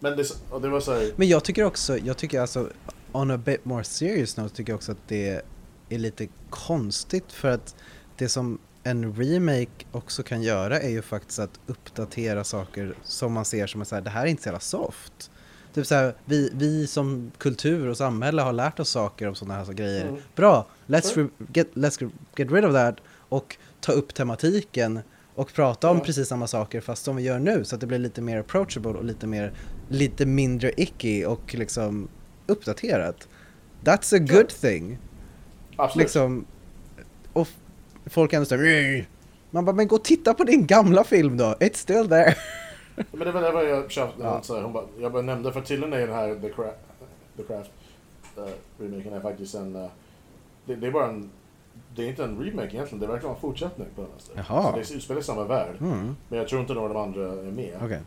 Men 0.00 0.16
det, 0.16 0.22
är 0.52 0.60
det 0.60 0.68
var 0.68 0.80
så 0.80 0.92
här, 0.92 1.10
Men 1.16 1.28
jag 1.28 1.44
tycker 1.44 1.64
också, 1.64 1.98
jag 1.98 2.16
tycker 2.16 2.40
alltså, 2.40 2.68
on 3.12 3.30
a 3.30 3.38
bit 3.38 3.64
more 3.64 3.84
serious 3.84 4.36
note, 4.36 4.54
tycker 4.56 4.72
jag 4.72 4.76
också 4.76 4.92
att 4.92 5.08
det 5.08 5.42
är 5.88 5.98
lite 5.98 6.28
konstigt 6.50 7.32
för 7.32 7.50
att 7.50 7.74
det 8.16 8.28
som 8.28 8.58
en 8.82 9.14
remake 9.14 9.86
också 9.92 10.22
kan 10.22 10.42
göra 10.42 10.80
är 10.80 10.88
ju 10.88 11.02
faktiskt 11.02 11.38
att 11.38 11.60
uppdatera 11.66 12.44
saker 12.44 12.94
som 13.02 13.32
man 13.32 13.44
ser 13.44 13.66
som 13.66 13.80
är 13.80 13.84
så 13.84 13.94
här, 13.94 14.02
det 14.02 14.10
här 14.10 14.22
är 14.22 14.26
inte 14.26 14.42
så 14.42 14.46
jävla 14.48 14.60
soft. 14.60 15.30
Typ 15.76 15.86
så 15.86 15.94
här, 15.94 16.14
vi, 16.24 16.50
vi 16.54 16.86
som 16.86 17.30
kultur 17.38 17.88
och 17.88 17.96
samhälle 17.96 18.42
har 18.42 18.52
lärt 18.52 18.80
oss 18.80 18.88
saker 18.90 19.28
om 19.28 19.34
sådana 19.34 19.54
här 19.54 19.64
så 19.64 19.72
grejer. 19.72 20.06
Mm. 20.08 20.20
Bra, 20.36 20.66
let's, 20.86 21.14
Sure. 21.14 21.26
re- 21.38 21.46
get, 21.52 21.68
let's 21.74 22.10
get 22.36 22.52
rid 22.52 22.64
of 22.64 22.72
that 22.74 22.96
och 23.28 23.56
ta 23.80 23.92
upp 23.92 24.14
tematiken 24.14 25.00
och 25.34 25.52
prata 25.52 25.90
om 25.90 25.96
Ja. 25.98 26.04
precis 26.04 26.28
samma 26.28 26.46
saker 26.46 26.80
fast 26.80 27.04
som 27.04 27.16
vi 27.16 27.22
gör 27.22 27.38
nu 27.38 27.64
så 27.64 27.74
att 27.74 27.80
det 27.80 27.86
blir 27.86 27.98
lite 27.98 28.20
mer 28.22 28.38
approachable 28.40 28.90
och 28.92 29.04
lite 29.04 29.26
mer 29.26 29.52
lite 29.88 30.26
mindre 30.26 30.72
icky 30.76 31.24
och 31.24 31.54
liksom 31.54 32.08
uppdaterat. 32.46 33.28
That's 33.84 34.16
a 34.16 34.18
good 34.18 34.48
thing. 34.48 34.98
absolut. 35.76 36.04
Liksom, 36.04 36.44
och 37.32 37.48
folk 38.06 38.32
ändå 38.32 38.46
säger 38.46 39.08
man 39.50 39.64
bara, 39.64 39.76
men 39.76 39.88
gå 39.88 39.96
och 39.96 40.04
titta 40.04 40.34
på 40.34 40.44
din 40.44 40.66
gamla 40.66 41.04
film 41.04 41.36
då, 41.36 41.44
it's 41.60 41.76
still 41.76 42.08
there. 42.08 42.34
Men 43.12 43.20
det 43.26 43.32
var 43.32 43.40
det 43.42 43.52
var 43.52 43.62
jag 43.62 43.90
köpte. 43.90 44.22
Ja. 44.22 44.42
Ja. 44.48 44.60
Hon 44.62 44.72
bara, 44.72 44.84
jag 44.98 45.12
bara 45.12 45.22
nämnde 45.22 45.52
för 45.52 45.60
tydligen 45.60 45.92
är 45.92 46.06
den 46.06 46.16
här 46.16 46.34
The 46.34 46.48
Craft, 46.52 46.76
The 47.36 47.42
Craft 47.42 47.70
uh, 48.38 48.44
remaken 48.78 49.12
är 49.12 49.20
faktiskt 49.20 49.54
en... 49.54 49.76
Uh, 49.76 49.86
det, 50.64 50.74
det 50.76 50.86
är 50.86 50.90
bara 50.90 51.06
en... 51.06 51.30
Det 51.96 52.02
är 52.04 52.08
inte 52.08 52.24
en 52.24 52.38
remake 52.44 52.68
egentligen, 52.76 53.00
det 53.00 53.06
verkar 53.06 53.22
vara 53.22 53.34
en 53.34 53.40
fortsättning 53.40 53.86
på 53.96 54.02
den. 54.02 54.10
Jaha. 54.48 54.62
Så 54.72 54.76
det 54.92 54.96
utspelar 54.96 55.20
i 55.20 55.24
samma 55.24 55.44
värld. 55.44 55.76
Mm, 55.80 56.16
Men 56.28 56.38
jag 56.38 56.48
tror 56.48 56.60
inte 56.60 56.74
några 56.74 56.88
av 56.88 56.94
de 56.94 57.02
andra 57.02 57.32
är 57.42 57.50
med. 57.52 57.78
okej. 57.82 58.00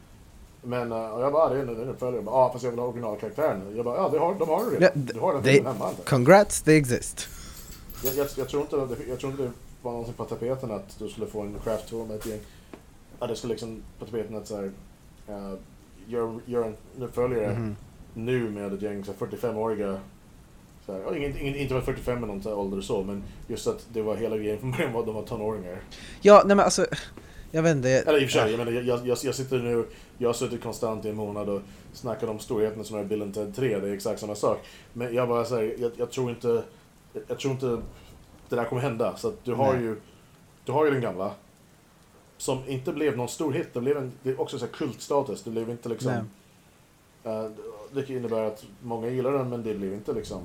Men 0.62 0.92
uh, 0.92 1.10
och 1.10 1.22
jag 1.24 1.34
bara, 1.34 1.44
ah, 1.44 1.50
det 1.50 1.56
är 1.56 1.62
en, 1.62 1.68
det 1.68 1.86
uppföljare. 1.92 2.16
Jag 2.16 2.24
bara, 2.26 2.36
ah, 2.36 2.52
fast 2.52 2.64
jag 2.64 2.72
vill 2.72 2.80
ha 2.80 2.88
originalkaraktären. 2.88 3.74
Jag 3.76 3.86
bara, 3.86 3.96
ja, 3.98 4.10
det 4.10 4.20
har, 4.20 4.36
de 4.36 4.50
har 4.50 4.66
du 4.66 4.74
Ja, 4.74 4.80
redan. 4.80 5.06
du 5.14 5.20
har 5.20 5.34
den 5.34 5.44
det- 5.44 5.52
filmen 5.54 5.74
hemma. 5.74 5.92
jag. 5.98 6.06
Congrats, 6.06 6.62
they 6.62 6.78
exist. 6.78 7.28
Jag, 8.04 8.16
jag, 8.16 8.28
jag, 8.38 8.50
tror 8.50 8.62
inte, 8.62 8.76
det- 8.76 9.10
jag 9.10 9.20
tror 9.20 9.32
inte 9.32 9.44
det 9.44 9.52
var 9.82 9.92
någonting 9.92 10.14
på 10.16 10.26
tapeten 10.26 10.72
att 10.72 11.00
du 11.00 11.10
skulle 11.10 11.28
få 11.28 11.42
en 11.42 11.56
craft 11.64 11.90
tour 11.90 12.06
med 12.06 12.16
ett 12.16 12.26
gäng. 12.26 12.40
Ja, 13.20 13.28
det 13.28 13.36
skulle 13.36 13.54
liksom 13.54 13.82
på 14.00 14.06
tapeten 14.06 14.36
att 14.36 14.48
såhär, 14.48 14.64
uh, 15.30 15.54
gör, 16.08 16.40
gör 16.46 16.64
en 16.64 17.04
uppföljare 17.04 17.54
Mhm. 17.54 17.76
nu 18.14 18.50
med 18.50 18.74
ett 18.74 18.82
gäng 18.82 19.04
så 19.06 19.12
här 19.12 19.28
45-åriga 19.28 20.00
så 20.86 21.14
ingen, 21.16 21.38
inte 21.56 21.74
var 21.74 21.82
45 21.82 22.20
med 22.20 22.28
någon 22.30 22.44
så 22.44 22.56
ålder 22.56 22.82
så, 22.82 23.04
men 23.04 23.24
just 23.48 23.68
att 23.68 23.88
det 23.94 24.02
var 24.02 24.16
hela 24.16 24.38
grejen 24.38 24.60
från 24.60 24.72
början 24.72 24.94
var 24.94 25.00
att 25.00 25.06
de 25.06 25.16
var 25.16 25.24
tonåringar. 25.24 25.82
Ja, 26.22 26.44
nej 26.46 26.56
men 26.56 26.64
alltså, 26.66 26.86
jag 27.52 27.64
vet 27.64 27.76
inte. 27.76 27.90
Eller 27.90 28.22
i 28.22 28.26
och 28.26 28.30
för 28.30 28.40
sig, 28.40 28.42
Ja. 28.42 28.58
jag, 28.58 28.58
menar, 28.66 28.72
jag, 28.82 29.08
jag, 29.08 29.18
jag 29.24 29.36
sitter 29.36 29.60
nu, 29.60 29.86
jag 30.18 30.30
har 30.30 30.34
suttit 30.34 30.64
konstant 30.64 31.06
i 31.06 31.10
en 31.10 31.16
månad 31.16 31.50
och 31.50 31.62
snackat 31.94 32.30
om 32.30 32.40
storheten 32.40 32.84
som 32.84 32.98
är 32.98 33.04
Bill 33.04 33.22
and 33.22 33.34
Ted 33.34 33.56
3, 33.56 33.80
det 33.80 33.90
är 33.90 33.94
exakt 33.94 34.20
samma 34.20 34.36
sak. 34.36 34.60
Men 34.94 35.14
jag 35.14 35.28
bara 35.28 35.46
säger, 35.46 35.76
jag, 35.80 35.92
jag 35.98 36.12
tror 36.12 36.30
inte, 36.30 36.64
jag, 37.14 37.24
jag 37.28 37.40
tror 37.40 37.54
inte 37.54 37.66
det 38.50 38.56
där 38.56 38.66
kommer 38.66 38.82
hända. 38.82 39.18
Så 39.18 39.28
att 39.28 39.46
du 39.46 39.54
har 39.54 39.74
Nej. 39.74 39.82
ju, 39.84 39.96
du 40.66 40.72
har 40.72 40.86
ju 40.86 40.92
den 40.92 41.02
gamla. 41.02 41.32
Som 42.40 42.60
inte 42.68 42.94
blev 42.94 43.18
någon 43.18 43.28
stor 43.28 43.52
hit, 43.52 43.68
det 43.74 43.82
blev 43.82 43.98
en, 43.98 44.12
det 44.24 44.38
också 44.38 44.60
så 44.60 44.66
här 44.66 44.74
kultstatus, 44.74 45.44
det 45.44 45.50
blev 45.50 45.70
inte 45.70 45.90
liksom... 45.90 46.12
eh, 47.24 47.46
det 47.92 48.10
innebär 48.10 48.44
att 48.44 48.66
många 48.82 49.10
gillar 49.10 49.32
den 49.32 49.50
men 49.50 49.64
det 49.64 49.74
blev 49.74 49.94
inte 49.94 50.14
liksom... 50.14 50.42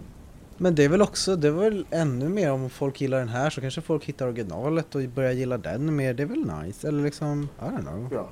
Men 0.56 0.74
det 0.74 0.84
är 0.84 0.88
väl 0.88 1.02
också, 1.02 1.36
det 1.36 1.48
är 1.48 1.52
väl 1.52 1.86
ännu 1.90 2.28
mer 2.28 2.52
om 2.52 2.70
folk 2.70 3.00
gillar 3.00 3.18
den 3.18 3.28
här 3.28 3.50
så 3.50 3.60
kanske 3.60 3.80
folk 3.80 4.04
hittar 4.04 4.28
originalet 4.28 4.94
och 4.94 5.02
börjar 5.02 5.32
gilla 5.32 5.58
den 5.58 5.96
mer, 5.96 6.14
det 6.14 6.22
är 6.22 6.26
väl 6.26 6.46
nice, 6.62 6.88
eller 6.88 7.02
liksom, 7.02 7.48
I 7.58 7.62
don't 7.62 7.82
know. 7.82 8.08
Ja. 8.12 8.28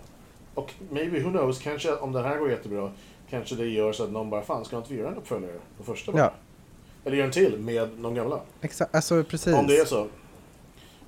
Och 0.54 0.72
maybe, 0.90 1.20
who 1.20 1.30
knows, 1.30 1.58
kanske 1.58 1.94
om 1.94 2.12
den 2.12 2.24
här 2.24 2.38
går 2.38 2.50
jättebra, 2.50 2.92
kanske 3.30 3.54
det 3.54 3.66
gör 3.66 3.92
så 3.92 4.04
att 4.04 4.12
någon 4.12 4.30
bara, 4.30 4.42
fan 4.42 4.64
ska 4.64 4.76
inte 4.76 4.92
vi 4.92 4.98
göra 4.98 5.08
en 5.08 5.16
uppföljare 5.16 5.58
på 5.78 5.84
första 5.84 6.12
bara? 6.12 6.22
Ja. 6.22 6.32
Eller 7.04 7.16
göra 7.16 7.26
en 7.26 7.32
till 7.32 7.58
med 7.58 7.88
de 7.98 8.14
gamla. 8.14 8.40
Exakt, 8.60 8.94
alltså 8.94 9.24
precis. 9.24 9.54
Om 9.54 9.66
det 9.66 9.78
är 9.78 9.84
så. 9.84 10.08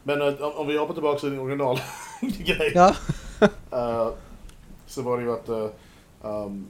Men 0.05 0.21
eh, 0.23 0.43
om, 0.43 0.67
vi 0.67 0.79
hoppar 0.79 0.95
tillbaka 0.95 1.19
till 1.21 1.31
din 1.31 1.39
originalgrej. 1.39 2.73
Ja, 2.75 2.95
eh, 3.71 4.09
så 4.87 5.03
var 5.03 5.19
det 5.19 5.23
ju 5.23 5.33
att 5.33 5.49
uh, 5.49 5.69
um, 6.23 6.67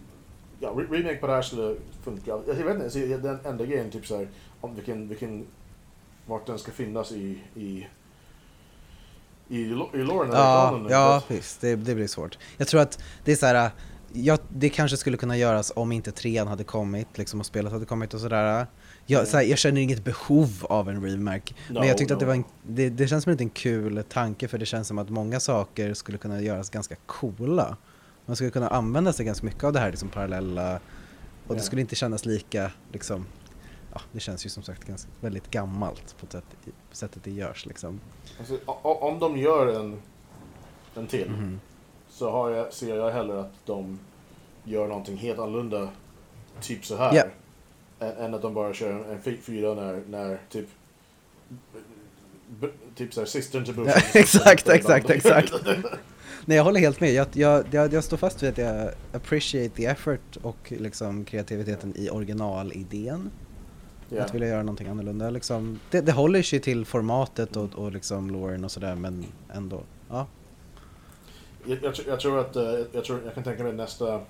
ja, 0.61 0.69
re- 0.71 0.93
remake 0.93 1.17
på 1.17 1.27
det 1.27 1.33
här 1.33 1.43
skulle 1.43 1.77
funka. 2.05 2.39
Jag 2.47 2.55
vet 2.55 2.75
inte, 2.75 2.91
så 2.91 2.99
den 2.99 3.39
enda 3.45 3.67
grejen 3.67 3.91
typ 3.91 4.07
såhär, 4.07 4.29
om 4.61 4.75
vilken, 4.75 5.09
vilken, 5.09 5.47
vart 6.27 6.47
den 6.47 6.59
ska 6.59 6.73
finnas 6.73 7.13
i, 7.13 7.39
i, 7.55 7.87
i, 9.49 9.61
i 9.93 10.03
Lauren 10.05 10.31
ja, 10.33 10.87
ja 10.91 11.23
visst, 11.29 11.61
det, 11.61 11.77
det 11.77 11.95
blir 11.95 12.07
svårt. 12.07 12.39
Jag 12.57 12.69
tror 12.69 12.81
att 12.81 12.99
det 13.25 13.33
är 13.33 13.37
så 13.37 13.47
här, 13.47 13.71
ja, 14.13 14.39
det 14.49 14.69
kanske 14.69 14.97
skulle 14.97 15.17
kunna 15.17 15.37
göras 15.37 15.73
om 15.77 15.93
inte 15.93 16.13
trean 16.13 16.49
hade 16.49 16.65
kommit, 16.65 17.19
liksom 17.19 17.41
och 17.41 17.47
spelet 17.47 17.73
hade 17.73 17.87
kommit 17.87 18.15
och 18.15 18.21
sådär. 18.21 18.67
Jag, 19.07 19.19
Mm. 19.19 19.31
så 19.31 19.37
här, 19.37 19.45
jag 19.45 19.59
känner 19.59 19.81
inget 19.81 20.05
behov 20.05 20.49
av 20.63 20.89
en 20.89 21.03
remake, 21.05 21.55
men 21.69 21.77
No, 21.77 21.85
jag 21.85 21.99
tyckte 21.99 22.15
att 22.15 22.21
det 22.21 22.27
no. 22.27 22.31
var 22.31 22.37
en, 22.37 22.45
det, 22.63 22.89
det 22.91 23.09
känns 23.09 23.25
som 23.25 23.31
en 23.31 23.35
liten 23.37 23.51
kul 23.51 24.05
tanke 24.09 24.49
för 24.49 24.59
det 24.59 24.67
känns 24.67 24.89
som 24.89 24.99
att 24.99 25.11
många 25.11 25.41
saker 25.41 25.95
skulle 25.95 26.19
kunna 26.19 26.41
göras 26.41 26.71
ganska 26.71 26.97
coola. 27.07 27.77
Man 28.27 28.37
skulle 28.37 28.51
kunna 28.51 28.69
använda 28.69 29.13
sig 29.13 29.27
ganska 29.27 29.47
mycket 29.47 29.65
av 29.65 29.73
det 29.73 29.79
här 29.81 29.91
liksom 29.91 30.09
parallella 30.09 30.81
och 31.47 31.55
det 31.55 31.61
skulle 31.61 31.81
inte 31.81 31.95
kännas 31.97 32.27
lika 32.27 32.71
liksom 32.93 33.27
Ja, 33.95 34.01
det 34.13 34.21
känns 34.21 34.47
ju 34.47 34.51
som 34.51 34.63
sagt 34.63 34.85
ganska, 34.85 35.11
väldigt 35.21 35.51
gammalt 35.51 36.17
på, 36.21 36.27
sätt, 36.33 36.45
på 36.91 36.97
sättet 36.97 37.25
det 37.25 37.31
görs 37.31 37.67
liksom. 37.67 38.01
Alltså, 38.39 38.59
om 38.83 39.19
de 39.19 39.37
gör 39.37 39.81
en, 39.81 39.99
en 40.95 41.07
till 41.07 41.31
Mhm. 41.31 41.61
så 42.11 42.51
jag, 42.51 42.73
ser 42.73 42.97
jag 42.97 43.11
hellre 43.11 43.41
att 43.41 43.53
de 43.67 43.99
gör 44.65 44.89
någonting 44.89 45.17
helt 45.17 45.39
annorlunda, 45.39 45.89
typ 46.61 46.87
så 46.87 46.97
här, 46.97 47.15
Ja. 47.15 47.23
Än, 48.13 48.35
att 48.35 48.43
de 48.43 48.55
bara 48.55 48.75
kör 48.75 49.13
en 49.13 49.21
fi- 49.23 49.39
fyra 49.43 49.75
när, 49.75 50.03
när 50.09 50.39
typ 50.51 50.67
Typ 52.97 53.15
såhär 53.15 53.27
systern 53.27 53.65
till 53.65 53.75
brorsan. 53.75 54.01
exakt, 54.15 54.69
exakt, 54.69 55.11
exakt. 55.11 55.53
Nej, 56.45 56.57
jag 56.57 56.65
håller 56.65 56.81
helt 56.81 57.01
med. 57.01 57.13
Jag, 57.13 57.27
jag, 57.33 57.65
jag, 57.71 57.93
jag 57.93 58.05
står 58.05 58.17
fast 58.17 58.43
vid 58.43 58.51
att 58.51 58.59
jag 58.59 58.91
appreciate 59.13 59.77
the 59.77 59.87
effort 59.87 60.37
och 60.43 60.73
liksom 60.79 61.25
kreativiteten 61.25 61.93
i 61.97 62.11
originalidén. 62.11 63.31
Ja. 64.09 64.23
Att 64.23 64.35
vilja 64.35 64.49
göra 64.49 64.63
någonting 64.63 64.89
annorlunda. 64.89 65.31
Liksom, 65.31 65.81
det, 65.91 66.01
det 66.01 66.13
håller 66.13 66.43
sig 66.43 66.61
till 66.61 66.85
formatet 66.85 67.57
och, 67.57 67.75
och 67.75 67.93
liksom 67.93 68.31
loren 68.31 68.65
och 68.65 68.71
sådär 68.71 68.95
men 68.95 69.25
ändå. 69.55 69.81
Ja. 70.11 70.27
Jag, 71.67 71.79
jag, 71.83 71.95
tror- 71.95 72.09
jag 72.09 72.21
tror 72.21 72.39
att, 72.41 72.57
eh, 72.57 72.63
jag, 72.93 73.05
tror, 73.05 73.21
jag 73.25 73.35
kan 73.35 73.45
tänka 73.45 73.63
mig 73.63 73.73
nästa... 73.73 74.21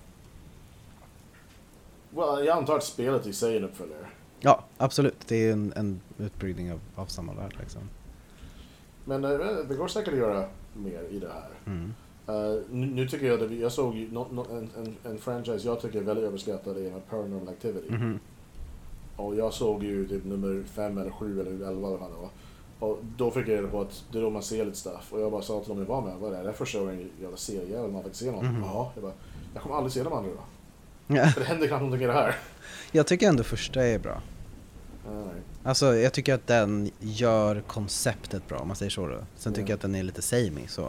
Well, 2.14 2.46
jag 2.46 2.58
antar 2.58 2.76
att 2.76 2.84
spelet 2.84 3.26
i 3.26 3.32
sig 3.32 3.52
är 3.52 3.56
en 3.58 3.64
uppföljare. 3.64 4.06
ja, 4.40 4.64
absolut. 4.78 5.16
Det 5.28 5.48
är 5.48 5.52
en, 5.52 5.72
en 5.76 6.00
utbrytning 6.18 6.72
av, 6.72 6.80
av 6.94 7.06
samma 7.06 7.32
värld 7.32 7.56
liksom. 7.60 7.82
Men 9.04 9.24
eh, 9.24 9.30
det 9.68 9.74
går 9.74 9.88
säkert 9.88 10.12
att 10.12 10.18
göra 10.18 10.48
mer 10.74 11.02
i 11.10 11.18
det 11.18 11.28
här. 11.28 11.48
Mm. 11.66 11.94
Eh, 12.26 12.60
nu, 12.70 12.86
nu 12.86 13.08
tycker 13.08 13.26
jag, 13.26 13.40
det, 13.50 13.54
jag 13.56 13.72
såg 13.72 13.94
nå- 14.12 14.26
nå- 14.30 14.46
en, 14.50 14.70
en, 14.76 14.96
en 15.04 15.18
franchise 15.18 15.66
jag 15.68 15.80
tycker 15.80 15.98
är 15.98 16.02
väldigt 16.04 16.24
överskattad 16.24 16.76
är 16.76 17.00
Paranormal 17.10 17.48
Activity. 17.48 17.90
Mhm. 17.90 18.18
Och 19.16 19.34
jag 19.36 19.52
såg 19.52 19.82
ju 19.84 20.08
typ 20.08 20.24
nummer 20.24 20.62
fem 20.62 20.98
eller 20.98 21.10
sju 21.10 21.40
eller 21.40 21.50
elva 21.50 21.68
eller 21.68 21.78
vad 21.98 22.10
det 22.10 22.16
var. 22.16 22.28
Och 22.88 22.98
då 23.16 23.30
fick 23.30 23.48
jag 23.48 23.56
reda 23.58 23.68
på 23.68 23.80
att 23.80 24.04
det 24.12 24.18
är 24.18 24.22
då 24.22 24.30
man 24.30 24.42
ser 24.42 24.64
lite 24.64 24.76
stuff. 24.78 25.12
Och 25.12 25.20
jag 25.20 25.32
bara 25.32 25.42
sa 25.42 25.60
till 25.60 25.68
dem 25.68 25.78
jag 25.78 25.86
var 25.86 26.00
med, 26.00 26.16
vad 26.20 26.32
är 26.32 26.36
det? 26.36 26.42
Det 26.42 26.48
är 26.48 26.52
första 26.52 26.78
gången 26.80 26.98
jag 26.98 27.22
jävla 27.22 27.36
seriejävel 27.36 27.90
man 27.90 28.04
fick 28.04 28.14
se 28.14 28.30
något. 28.30 28.42
Mhm. 28.44 28.62
Ja, 28.64 28.92
jag 28.94 29.02
bara, 29.02 29.12
jag 29.54 29.62
kommer 29.62 29.76
aldrig 29.76 29.92
se 29.92 30.02
de 30.02 30.12
andra 30.12 30.30
då. 30.30 30.40
Ja. 31.06 31.26
För 31.26 31.40
det 31.40 31.46
händer 31.46 31.66
knappt 31.66 31.82
någonting 31.82 32.04
i 32.04 32.06
det 32.06 32.12
här. 32.12 32.34
Jag 32.92 33.06
tycker 33.06 33.28
ändå 33.28 33.42
första 33.42 33.84
är 33.86 33.98
bra. 33.98 34.22
Nej. 35.12 35.24
Alltså 35.62 35.94
jag 35.96 36.12
tycker 36.12 36.34
att 36.34 36.46
den 36.46 36.90
gör 37.00 37.60
konceptet 37.66 38.48
bra 38.48 38.58
om 38.58 38.68
man 38.68 38.76
säger 38.76 38.90
så 38.90 39.06
då. 39.06 39.18
Sen 39.36 39.52
tycker 39.52 39.62
Ja. 39.66 39.70
jag 39.70 39.74
att 39.76 39.80
den 39.82 39.94
är 39.94 40.02
lite 40.02 40.22
samey 40.22 40.66
så. 40.68 40.82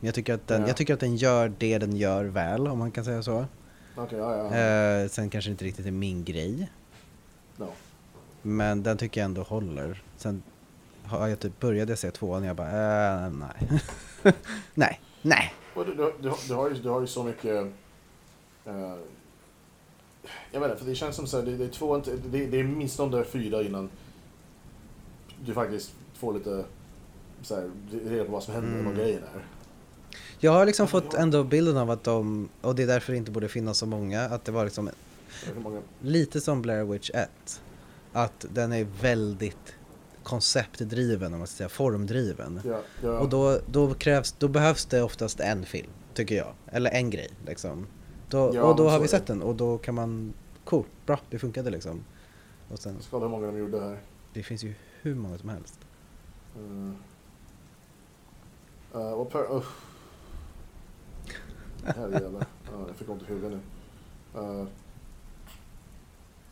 Men 0.00 0.06
jag 0.06 0.14
tycker, 0.14 0.34
att 0.34 0.48
den, 0.48 0.60
Ja. 0.62 0.66
jag 0.68 0.76
tycker 0.76 0.94
att 0.94 1.00
den 1.00 1.16
gör 1.16 1.52
det 1.58 1.78
den 1.78 1.96
gör 1.96 2.24
väl 2.24 2.68
om 2.68 2.78
man 2.78 2.90
kan 2.90 3.04
säga 3.04 3.22
så. 3.22 3.46
Okej, 3.96 4.18
ja, 4.18 4.36
ja. 4.36 4.56
Eh, 5.02 5.08
sen 5.08 5.30
kanske 5.30 5.50
inte 5.50 5.64
riktigt 5.64 5.86
är 5.86 5.90
min 5.90 6.24
grej. 6.24 6.70
No. 7.56 7.68
Men 8.42 8.82
den 8.82 8.96
tycker 8.98 9.20
jag 9.20 9.24
ändå 9.24 9.42
håller. 9.42 10.02
Sen 10.16 10.42
har 11.04 11.28
jag 11.28 11.38
typ 11.40 11.60
började 11.60 11.96
se 11.96 12.10
tvåan 12.10 12.42
och 12.42 12.48
jag 12.48 12.56
bara, 12.56 13.24
eh, 13.26 13.30
nej. 13.30 13.80
nej, 14.74 15.00
nej. 15.22 15.54
Du, 15.74 15.84
du, 15.84 15.94
du, 16.20 16.28
har- 16.28 16.48
du, 16.48 16.54
har 16.54 16.68
ju, 16.70 16.74
du 16.74 16.88
har 16.88 17.00
ju 17.00 17.06
så 17.06 17.22
mycket... 17.24 17.66
eh, 18.64 18.94
jag 20.52 20.60
vet 20.60 20.70
inte, 20.70 20.82
för 20.84 20.90
det 20.90 20.96
känns 20.96 21.16
som 21.16 21.26
så 21.26 21.36
här, 21.36 21.44
det, 21.44 21.56
det 21.56 21.64
är 21.64 21.68
två, 21.68 21.98
det, 22.30 22.46
det 22.46 22.60
är 22.60 22.64
minst 22.64 23.00
under 23.00 23.24
fyra 23.24 23.62
innan 23.62 23.88
du 25.44 25.54
faktiskt 25.54 25.92
får 26.14 26.34
lite 26.34 26.64
så 27.42 27.54
här, 27.54 27.70
reda 28.04 28.24
på 28.24 28.32
vad 28.32 28.42
som 28.42 28.54
händer 28.54 28.74
och 28.78 28.80
Mm. 28.80 28.94
grejen 28.96 29.22
är. 29.22 29.44
Jag 30.38 30.52
har 30.52 30.66
liksom 30.66 30.88
fått 30.88 31.14
ändå 31.14 31.44
bilden 31.44 31.76
av 31.76 31.90
att 31.90 32.04
de, 32.04 32.48
och 32.60 32.74
det 32.74 32.82
är 32.82 32.86
därför 32.86 33.12
det 33.12 33.16
inte 33.18 33.30
borde 33.30 33.48
finnas 33.48 33.78
så 33.78 33.86
många, 33.86 34.20
att 34.22 34.44
det 34.44 34.52
var 34.52 34.64
liksom 34.64 34.90
lite 36.00 36.40
som 36.40 36.62
Blair 36.62 36.84
Witch 36.84 37.10
1. 37.14 37.30
Att 38.12 38.46
den 38.52 38.72
är 38.72 38.86
väldigt 39.00 39.74
konceptdriven, 40.22 41.32
om 41.32 41.38
man 41.38 41.48
ska 41.48 41.56
säga, 41.56 41.68
formdriven. 41.68 42.60
ja, 42.64 42.80
ja, 43.02 43.18
Och 43.18 43.28
då, 43.28 43.58
då, 43.66 43.94
krävs, 43.94 44.32
då 44.38 44.48
behövs 44.48 44.84
det 44.86 45.02
oftast 45.02 45.40
en 45.40 45.64
film, 45.66 45.90
tycker 46.14 46.34
jag. 46.34 46.52
Eller 46.66 46.90
en 46.90 47.10
grej 47.10 47.28
liksom. 47.46 47.86
Då, 48.32 48.50
Ja, 48.54 48.62
och 48.62 48.76
då 48.76 48.88
har 48.88 49.00
vi 49.00 49.08
sett 49.08 49.26
det. 49.26 49.32
den 49.32 49.42
och 49.42 49.54
då 49.54 49.78
kan 49.78 49.94
man, 49.94 50.34
cool, 50.64 50.84
bra, 51.06 51.18
det 51.30 51.38
funkade 51.38 51.70
liksom. 51.70 52.04
Och 52.68 52.78
sen, 52.78 52.94
jag 52.94 53.02
ska 53.02 53.10
kolla 53.10 53.24
hur 53.24 53.30
många 53.30 53.46
de 53.46 53.58
gjorde 53.58 53.80
här. 53.80 53.98
det 54.32 54.42
finns 54.42 54.64
ju 54.64 54.74
hur 55.00 55.14
många 55.14 55.38
som 55.38 55.48
helst. 55.48 55.78
Mm. 56.56 56.96
Uh, 58.94 59.12
och 59.12 59.30
per, 59.30 59.56
uh. 59.56 59.64
Herrejävlar. 61.84 62.46
Ja, 62.72 62.84
jag 62.86 62.96
fick 62.96 63.08
ont 63.08 63.22
i 63.22 63.24
huvudet 63.24 63.60
nu. 64.34 64.40
Uh, 64.40 64.66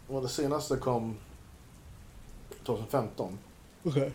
och 0.09 0.23
det 0.23 0.29
senaste 0.29 0.77
kom 0.77 1.17
2015. 2.67 3.39
Okej. 3.83 4.13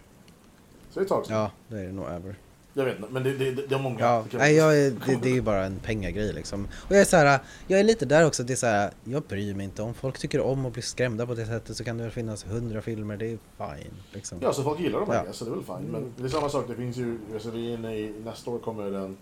Så 0.90 1.00
det 1.00 1.00
är 1.00 1.04
ett 1.04 1.10
tag 1.10 1.26
sedan. 1.26 1.38
Ja, 1.38 1.52
det 1.68 1.80
är 1.80 1.86
det 1.86 1.92
nog 1.92 2.06
över. 2.06 2.36
Jag 2.78 2.86
vet 2.86 2.98
inte, 2.98 3.10
men 3.12 3.24
det, 3.24 3.34
det, 3.34 3.52
det, 3.52 3.76
är 3.76 3.80
många. 3.80 4.00
Ja, 4.00 4.26
nej, 4.32 4.56
jag 4.56 4.80
är, 4.80 4.92
det, 5.06 5.20
det 5.22 5.38
är 5.38 5.42
bara 5.42 5.66
en 5.66 5.80
pengagrej 5.80 6.34
liksom. 6.34 6.68
Och 6.74 6.92
jag 6.92 7.02
är 7.02 7.06
så 7.06 7.18
här, 7.18 7.40
jag 7.68 7.80
är 7.80 7.84
lite 7.84 8.06
där 8.06 8.26
också, 8.26 8.44
det 8.44 8.54
är 8.54 8.58
så 8.58 8.66
här, 8.66 8.92
jag 9.04 9.24
bryr 9.24 9.54
mig 9.54 9.64
inte. 9.64 9.82
Om 9.82 9.94
folk 9.94 10.20
tycker 10.20 10.42
om 10.42 10.66
att 10.66 10.74
bli 10.74 10.82
skrämda 10.82 11.26
på 11.26 11.34
det 11.34 11.46
sättet 11.46 11.78
så 11.78 11.84
kan 11.84 11.98
det 11.98 12.04
väl 12.04 12.12
finnas 12.12 12.46
hundra 12.46 12.82
filmer, 12.82 13.18
det 13.18 13.26
är 13.26 13.38
fine 13.58 13.94
liksom. 14.12 14.38
Ja, 14.42 14.54
så 14.54 14.64
folk 14.64 14.80
gillar 14.80 15.00
dem 15.00 15.10
Ja. 15.12 15.24
ja. 15.28 15.34
så 15.34 15.46
det 15.46 15.52
är 15.52 15.56
väl 15.56 15.64
fine. 15.64 15.92
Men 15.92 16.14
det 16.18 16.24
är 16.24 16.28
samma 16.28 16.50
sak, 16.50 16.66
det 16.68 16.76
finns 16.76 16.98
ju, 16.98 17.20
alltså 17.34 17.52
vi 17.52 17.70
är 17.70 17.78
inne 17.78 17.98
i, 17.98 18.14
nästa 18.26 18.52
år 18.52 18.60
kommer 18.60 18.92
den 18.92 19.18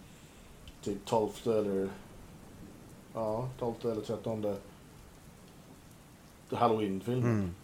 typ 0.84 1.06
12 1.06 1.30
eller, 1.46 1.90
ja, 3.14 3.50
12 3.60 3.74
eller 3.84 4.02
13 4.02 4.56
Halloween-filmen. 6.50 7.32
Mm. 7.32 7.56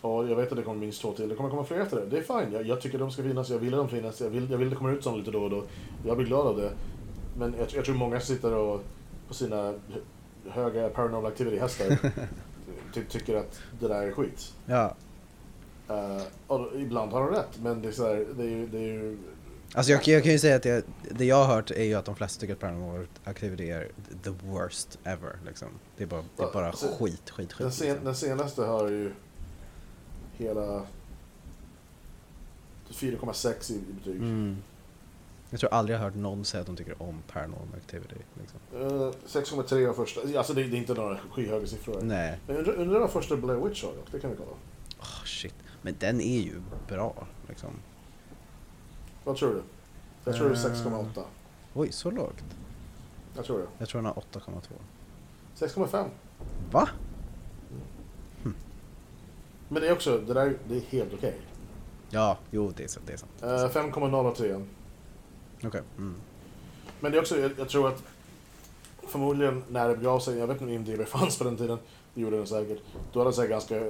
Och 0.00 0.28
jag 0.28 0.36
vet 0.36 0.50
att 0.50 0.56
det 0.56 0.62
kommer 0.62 0.80
minst 0.80 1.00
två 1.02 1.12
till. 1.12 1.28
Det 1.28 1.34
kommer 1.34 1.50
komma 1.50 1.64
fler 1.64 1.80
efter 1.80 1.96
det. 1.96 2.06
Det 2.06 2.18
är 2.18 2.22
fine. 2.22 2.52
Jag, 2.52 2.66
jag 2.66 2.80
tycker 2.80 2.98
de 2.98 3.10
ska 3.10 3.22
finnas. 3.22 3.50
Jag 3.50 3.58
vill 3.58 3.74
att 3.74 3.80
de 3.80 3.88
finnas. 3.88 4.20
Jag 4.20 4.30
vill, 4.30 4.50
jag 4.50 4.58
vill 4.58 4.70
det 4.70 4.76
kommer 4.76 4.92
ut 4.92 5.04
sånt 5.04 5.18
lite 5.18 5.30
då 5.30 5.42
och 5.42 5.50
då. 5.50 5.64
Jag 6.06 6.16
blir 6.16 6.26
glad 6.26 6.46
av 6.46 6.56
det. 6.56 6.70
Men 7.38 7.54
jag, 7.58 7.68
jag 7.74 7.84
tror 7.84 7.94
många 7.94 8.20
sitter 8.20 8.54
och 8.54 8.82
på 9.28 9.34
sina 9.34 9.56
hö- 9.88 10.50
höga 10.50 10.88
paranormal 10.88 11.26
activity-hästar 11.26 11.98
ty, 12.94 13.04
tycker 13.04 13.36
att 13.36 13.60
det 13.80 13.88
där 13.88 14.02
är 14.02 14.12
skit. 14.12 14.54
Ja, 14.66 14.94
Uh, 15.90 16.22
och 16.46 16.68
ibland 16.76 17.12
har 17.12 17.20
de 17.20 17.30
rätt, 17.30 17.58
men 17.62 17.82
det 17.82 17.88
är, 17.88 17.92
så 17.92 18.08
här, 18.08 18.26
det 18.36 18.42
är, 18.42 18.48
ju, 18.48 18.66
det 18.66 18.78
är 18.78 18.82
ju... 18.82 19.18
alltså 19.74 19.92
jag, 19.92 20.08
jag 20.08 20.22
kan 20.22 20.32
ju 20.32 20.38
säga 20.38 20.56
att 20.56 20.62
det, 20.62 20.84
det 21.10 21.24
jag 21.24 21.44
har 21.44 21.54
hört 21.54 21.70
är 21.70 21.84
ju 21.84 21.94
att 21.94 22.04
de 22.04 22.16
flesta 22.16 22.40
tycker 22.40 22.54
att 22.54 22.60
Paranormal 22.60 23.06
Activity 23.24 23.70
är 23.70 23.88
the 24.22 24.30
worst 24.30 24.98
ever 25.04 25.38
liksom. 25.46 25.68
Det 25.96 26.02
är 26.02 26.06
bara, 26.06 26.24
det 26.36 26.42
är 26.42 26.52
bara 26.52 26.66
Alltså, 26.66 26.86
skit, 26.86 27.30
skit, 27.30 27.52
skit. 27.52 27.58
Den, 27.58 27.72
sen, 27.72 27.86
liksom. 27.88 28.04
den 28.04 28.14
senaste 28.14 28.62
har 28.62 28.88
ju 28.88 29.12
hela 30.40 30.82
4,6 32.88 33.72
i, 33.72 33.74
i 33.74 33.92
betyg. 33.92 34.16
Mm. 34.16 34.56
Jag 35.50 35.60
tror 35.60 35.72
aldrig 35.72 35.96
jag 35.96 36.00
hört 36.02 36.14
någon 36.14 36.44
säga 36.44 36.60
att 36.60 36.66
de 36.66 36.76
tycker 36.76 37.02
om 37.02 37.22
Paranormal 37.32 37.74
Activity. 37.76 38.14
Liksom. 38.40 38.60
Uh, 38.74 39.12
6,3 39.26 39.88
av 39.88 39.94
första. 39.94 40.20
Alltså 40.38 40.54
det, 40.54 40.62
det 40.62 40.76
är 40.76 40.78
inte 40.78 40.94
några 40.94 41.18
skyhöga 41.30 41.66
siffror. 41.66 42.00
Nej, 42.02 42.38
Men 42.46 42.56
undrar, 42.56 42.72
undrar 42.74 43.00
vad 43.00 43.10
första 43.10 43.36
Blair 43.36 43.60
Witch 43.60 43.84
har 43.84 43.92
det 44.12 44.20
kan 44.20 44.30
vi 44.30 44.36
kolla. 44.36 44.50
oh, 45.00 45.24
shit. 45.24 45.54
Men 45.82 45.94
den 45.98 46.20
är 46.20 46.40
ju 46.40 46.60
bra 46.88 47.26
liksom. 47.48 47.70
Vad 49.24 49.36
tror 49.36 49.54
du? 49.54 49.62
Jag 50.24 50.36
tror 50.36 50.48
det 50.50 50.54
är 50.54 50.70
Eh. 50.70 50.74
6,8. 50.74 51.22
Oj, 51.74 51.92
så 51.92 52.10
lågt? 52.10 52.44
Jag 53.36 53.44
tror 53.44 53.58
det. 53.58 53.66
Jag 53.78 53.88
tror 53.88 54.02
den 54.02 54.06
har 54.06 54.22
8,2. 54.32 54.60
6,5. 55.56 56.08
Va? 56.70 56.88
Men 59.72 59.82
det 59.82 59.88
är 59.88 59.92
också, 59.92 60.18
det 60.18 60.34
där 60.34 60.54
det 60.68 60.76
är 60.76 60.80
helt 60.80 61.14
okej. 61.14 61.34
Ja, 62.10 62.38
jo 62.50 62.72
det 62.76 62.84
är 62.84 62.88
sant. 62.88 63.06
Det 63.06 63.12
är 63.12 63.16
sant. 63.16 63.32
Uh, 63.76 63.82
5,0 63.82 64.14
av 64.26 64.34
3. 64.34 64.54
Okej. 65.64 65.82
Mm. 65.98 66.14
Men 67.00 67.12
det 67.12 67.18
är 67.18 67.20
också, 67.20 67.40
jag, 67.40 67.52
jag 67.58 67.68
tror 67.68 67.88
att 67.88 68.02
förmodligen 69.08 69.62
när 69.68 69.88
det 69.88 69.96
begav 69.96 70.20
sig, 70.20 70.38
jag 70.38 70.46
vet 70.46 70.54
inte 70.60 70.64
om 70.64 70.70
IMDB 70.70 71.06
fanns 71.08 71.38
på 71.38 71.44
den 71.44 71.56
tiden, 71.56 71.78
det 72.14 72.20
gjorde 72.20 72.36
den 72.36 72.46
säkert, 72.46 72.78
då 73.12 73.20
hade 73.20 73.30
den 73.30 73.34
säkert 73.34 73.50
ganska, 73.50 73.80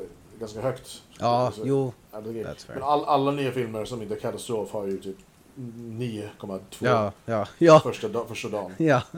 ganska 0.40 0.60
högt. 0.60 1.02
Ja, 1.18 1.52
Så- 1.54 1.62
jo. 1.64 1.92
That's 2.12 2.66
fair. 2.66 2.74
Men 2.74 2.82
all, 2.82 3.04
alla 3.04 3.30
nya 3.30 3.52
filmer 3.52 3.84
som 3.84 4.02
inte 4.02 4.14
är 4.14 4.18
katastrof 4.20 4.72
har 4.72 4.86
ju 4.86 5.00
typ 5.00 5.16
9,2 5.56 6.60
Ja, 6.78 7.12
ja, 7.26 7.46
ja. 7.58 7.80
första, 7.80 8.08
da, 8.08 8.26
första 8.26 8.48
dagen. 8.48 8.72
Ja, 8.76 9.02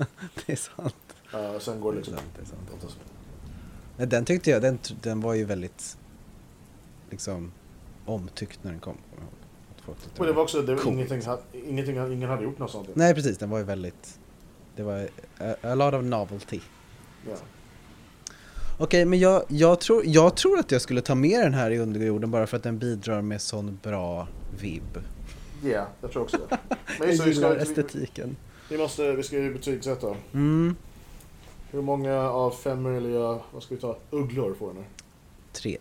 det 0.46 0.52
är 0.52 0.56
sant. 0.56 0.94
Uh, 1.34 1.58
sen 1.58 1.80
går 1.80 1.92
det 1.92 1.98
Det 2.00 2.00
är 2.00 2.10
liksom... 2.10 2.14
sant, 2.16 2.30
det 2.36 2.86
är 2.86 2.90
sant. 2.90 4.10
Den 4.10 4.24
tyckte 4.24 4.50
jag, 4.50 4.62
den, 4.62 4.78
den 5.02 5.20
var 5.20 5.34
ju 5.34 5.44
väldigt 5.44 5.96
liksom 7.12 7.52
omtyckt 8.06 8.64
när 8.64 8.70
den 8.70 8.80
kom. 8.80 8.96
Men 10.18 10.26
det 10.26 10.32
var 10.32 10.42
också, 10.42 10.62
det 10.62 10.74
var 10.74 10.86
ingenting, 10.92 11.22
ingenting, 11.68 12.12
ingen 12.12 12.28
hade 12.28 12.44
gjort 12.44 12.58
något 12.58 12.70
sånt. 12.70 12.88
Nej 12.94 13.14
precis, 13.14 13.38
den 13.38 13.50
var 13.50 13.58
ju 13.58 13.64
väldigt, 13.64 14.18
det 14.76 14.82
var 14.82 15.08
a, 15.40 15.54
a 15.62 15.74
lot 15.74 15.94
of 15.94 16.02
novelty. 16.04 16.60
Ja. 17.28 17.36
Okej, 18.78 19.04
men 19.04 19.18
jag, 19.18 19.44
jag, 19.48 19.80
tror, 19.80 20.02
jag 20.06 20.36
tror 20.36 20.58
att 20.58 20.70
jag 20.72 20.80
skulle 20.80 21.00
ta 21.00 21.14
med 21.14 21.40
den 21.44 21.54
här 21.54 21.70
i 21.70 21.78
underjorden 21.78 22.30
bara 22.30 22.46
för 22.46 22.56
att 22.56 22.62
den 22.62 22.78
bidrar 22.78 23.22
med 23.22 23.40
sån 23.40 23.78
bra 23.82 24.28
vibb. 24.60 24.98
Ja, 25.64 25.86
jag 26.00 26.10
tror 26.12 26.22
också 26.22 26.38
det. 26.48 26.58
Men 26.98 27.08
Jag 27.08 27.18
det, 27.18 27.24
vi, 27.24 27.30
gillar 27.30 27.48
ska, 27.50 27.58
vi, 27.58 27.62
estetiken. 27.80 28.36
vi, 28.70 28.78
måste, 28.78 29.12
vi 29.12 29.22
ska 29.22 29.36
ju 29.38 29.52
betygsätta. 29.52 30.16
Mm, 30.32 30.76
Hur 31.70 31.82
många 31.82 32.14
av 32.30 32.50
fem 32.50 32.82
möjliga, 32.82 33.38
vad 33.52 33.62
ska 33.62 33.74
vi 33.74 33.80
ta, 33.80 33.96
ugglor 34.10 34.54
får 34.58 34.66
den 34.68 34.76
här? 34.76 34.86
tre. 35.52 35.78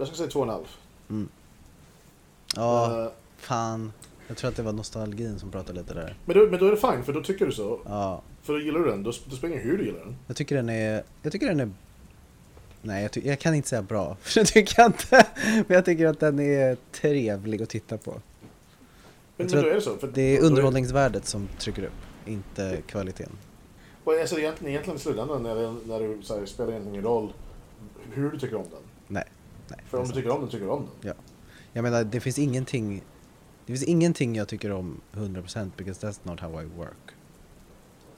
Jag 0.00 0.08
ska 0.08 0.16
säga 0.16 0.30
två 0.30 0.40
och 0.40 0.46
en 0.46 0.52
halv. 0.52 0.64
Mm. 1.10 1.28
Ja, 2.56 3.02
Eh, 3.04 3.10
fan. 3.36 3.92
Jag 4.28 4.36
tror 4.36 4.50
att 4.50 4.56
det 4.56 4.62
var 4.62 4.72
nostalgin 4.72 5.38
som 5.38 5.50
pratade 5.50 5.80
lite 5.80 5.94
där. 5.94 6.16
men, 6.24 6.38
då, 6.38 6.46
men 6.46 6.60
då 6.60 6.66
är 6.66 6.70
det 6.70 6.76
fine, 6.76 7.04
för 7.04 7.12
då 7.12 7.22
tycker 7.22 7.46
du 7.46 7.52
så. 7.52 7.80
Ja, 7.84 8.22
För 8.42 8.52
då 8.52 8.60
gillar 8.60 8.80
du 8.80 8.90
den, 8.90 9.02
då, 9.02 9.12
då 9.30 9.36
spelar 9.36 9.56
hur 9.56 9.78
du 9.78 9.84
gillar 9.84 10.00
den. 10.00 10.16
jag 10.26 10.36
tycker 10.36 10.56
den 10.56 10.68
är, 10.68 11.02
jag 11.22 11.32
tycker 11.32 11.48
den 11.48 11.60
är 11.60 11.70
Nej, 12.82 13.02
jag, 13.14 13.24
jag 13.24 13.38
kan 13.38 13.54
inte 13.54 13.68
säga 13.68 13.82
bra, 13.82 14.16
för 14.20 14.34
det 14.40 14.46
tycker 14.46 14.74
jag 14.82 14.86
inte. 14.88 15.26
Men 15.44 15.74
jag 15.74 15.84
tycker 15.84 16.06
att 16.06 16.20
den 16.20 16.40
är 16.40 16.76
trevlig 16.92 17.62
att 17.62 17.68
titta 17.68 17.98
på. 17.98 18.10
Men, 19.36 19.46
men 19.46 19.62
då 19.62 19.68
är 19.68 19.74
det 19.74 19.80
så. 19.80 19.96
För 19.96 20.08
Det 20.08 20.36
är 20.36 20.42
underhållningsvärdet 20.42 21.26
som 21.26 21.48
trycker 21.58 21.82
upp, 21.82 21.92
inte 22.26 22.82
kvaliteten. 22.86 23.32
Och 24.04 24.14
alltså, 24.14 24.38
egentligen, 24.38 24.70
egentligen 24.70 24.96
i 24.96 25.00
slutändan 25.00 25.42
när, 25.42 25.54
det, 25.54 25.74
när 25.86 26.00
du 26.00 26.20
här, 26.28 26.46
spelar 26.46 26.72
ingen 26.72 27.02
roll 27.02 27.32
hur 28.12 28.30
du 28.30 28.38
tycker 28.38 28.56
om 28.56 28.66
den. 28.70 28.82
Nej. 29.06 29.24
Nej 29.70 29.80
För 29.86 29.98
om 29.98 30.04
du 30.06 30.12
tycker 30.12 30.30
om 30.30 30.40
den, 30.40 30.50
tycker 30.50 30.64
du 30.64 30.70
om 30.70 30.88
den. 31.02 31.14
Jag 31.72 31.82
menar, 31.82 32.04
det 32.04 32.20
finns 32.20 32.38
ingenting 32.38 33.02
Det 33.66 33.72
finns 33.72 33.82
ingenting 33.84 34.36
jag 34.36 34.48
tycker 34.48 34.72
om 34.72 35.00
100% 35.12 35.70
because 35.76 36.06
that's 36.06 36.20
not 36.22 36.40
how 36.40 36.62
I 36.62 36.64
work. 36.64 37.14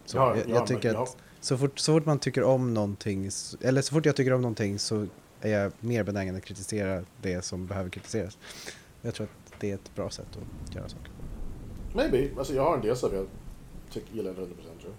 Så 0.04 0.16
Ja, 0.16 0.36
jag, 0.36 0.48
ja, 0.48 0.54
jag 0.54 0.66
tycker 0.66 0.92
men- 0.92 1.02
att 1.02 1.16
så 1.40 1.58
fort, 1.58 1.78
så 1.78 1.92
fort 1.92 2.06
man 2.06 2.18
tycker 2.18 2.42
om 2.42 2.74
någonting, 2.74 3.30
eller 3.60 3.82
så 3.82 3.94
fort 3.94 4.06
jag 4.06 4.16
tycker 4.16 4.32
om 4.32 4.40
någonting 4.42 4.78
så 4.78 5.06
är 5.40 5.50
jag 5.62 5.72
mer 5.80 6.04
benägen 6.04 6.36
att 6.36 6.44
kritisera 6.44 7.04
det 7.22 7.42
som 7.42 7.66
behöver 7.66 7.90
kritiseras. 7.90 8.38
Jag 9.02 9.14
tror 9.14 9.26
att 9.26 9.60
det 9.60 9.70
är 9.70 9.74
ett 9.74 9.94
bra 9.94 10.10
sätt 10.10 10.26
att 10.66 10.74
göra 10.74 10.88
saker 10.88 11.04
på. 11.90 11.96
Maybe. 11.96 12.28
Alltså, 12.38 12.54
jag 12.54 12.64
har 12.64 12.76
en 12.76 12.82
del 12.82 12.96
stuff 12.96 13.12
jag 13.12 13.26
tycker, 13.90 14.14
gillar 14.14 14.30
100% 14.32 14.36
tror 14.36 14.48
jag. 14.82 14.94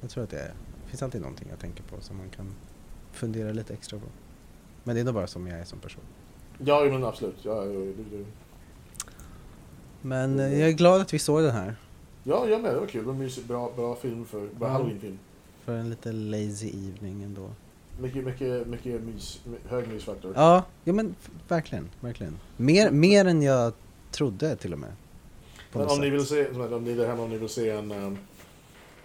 Jag 0.00 0.10
tror 0.10 0.24
att 0.24 0.30
det 0.30 0.38
är, 0.38 0.54
finns 0.86 1.02
alltid 1.02 1.20
någonting 1.20 1.46
jag 1.50 1.58
tänker 1.58 1.82
på 1.82 2.00
som 2.00 2.16
man 2.16 2.30
kan 2.30 2.54
fundera 3.12 3.52
lite 3.52 3.74
extra 3.74 3.98
på. 3.98 4.06
Men 4.84 4.94
det 4.94 5.00
är 5.00 5.04
nog 5.04 5.14
bara 5.14 5.26
som 5.26 5.46
jag 5.46 5.58
är 5.60 5.64
som 5.64 5.78
person. 5.78 6.02
Ja, 6.58 6.84
men 6.90 7.04
absolut. 7.04 7.36
Ja, 7.42 7.64
du, 7.64 7.94
du. 8.10 8.24
Men 10.02 10.40
eh, 10.40 10.60
jag 10.60 10.68
är 10.68 10.72
glad 10.72 11.00
att 11.00 11.14
vi 11.14 11.18
såg 11.18 11.42
den 11.42 11.50
här. 11.54 11.76
ja 12.24 12.48
jag 12.48 12.62
med. 12.62 12.74
Det 12.74 12.80
var 12.80 12.86
kul. 12.86 13.08
En 13.08 13.18
mysig, 13.18 13.44
bra, 13.46 13.72
bra 13.76 13.94
film 13.96 14.24
för... 14.24 14.40
Bra 14.40 14.68
Ja. 14.68 14.68
halloween-film. 14.68 15.18
För 15.64 15.76
en 15.76 15.90
lite 15.90 16.12
lazy 16.12 16.68
evening 16.68 17.22
ändå. 17.22 17.50
Mycket, 18.00 18.24
mycket, 18.24 18.66
mycket 18.66 19.02
mys. 19.02 19.40
Hög 19.68 19.88
mysfaktor. 19.88 20.32
Ja, 20.36 20.64
ja 20.84 20.92
men 20.92 21.14
verkligen, 21.48 21.90
verkligen. 22.00 22.38
Mer, 22.56 22.90
mer 22.90 23.24
än 23.24 23.42
jag 23.42 23.72
trodde 24.10 24.56
till 24.56 24.72
och 24.72 24.78
med. 24.78 24.92
Men 25.72 25.86
om 25.88 26.00
ni 26.00 26.10
vill 26.10 26.26
se, 26.26 26.48
om 26.48 26.84
ni 26.84 26.94
där 26.94 27.06
hemma, 27.06 27.22
om 27.22 27.30
ni 27.30 27.38
vill 27.38 27.48
se 27.48 27.70
en, 27.70 27.90
ehm, 27.90 28.18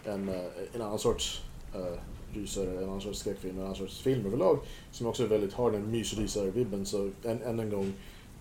en, 0.04 0.30
eh, 0.30 0.36
en 0.74 0.82
annan 0.82 1.00
sorts 1.00 1.42
uh, 1.76 2.00
rysare, 2.34 2.78
en 2.78 2.84
annan 2.84 3.02
sorts 3.02 3.20
skräckfilm, 3.20 3.58
en 3.58 3.64
annan 3.64 3.76
sorts 3.76 4.02
film 4.02 4.26
överlag, 4.26 4.60
som 4.92 5.08
också 5.08 5.24
är 5.24 5.28
väldigt, 5.28 5.54
har 5.54 5.72
den 5.72 5.92
mysrysare-vibben, 5.92 6.86
så 6.86 7.10
än, 7.24 7.42
än 7.42 7.60
en 7.60 7.70
gång, 7.70 7.94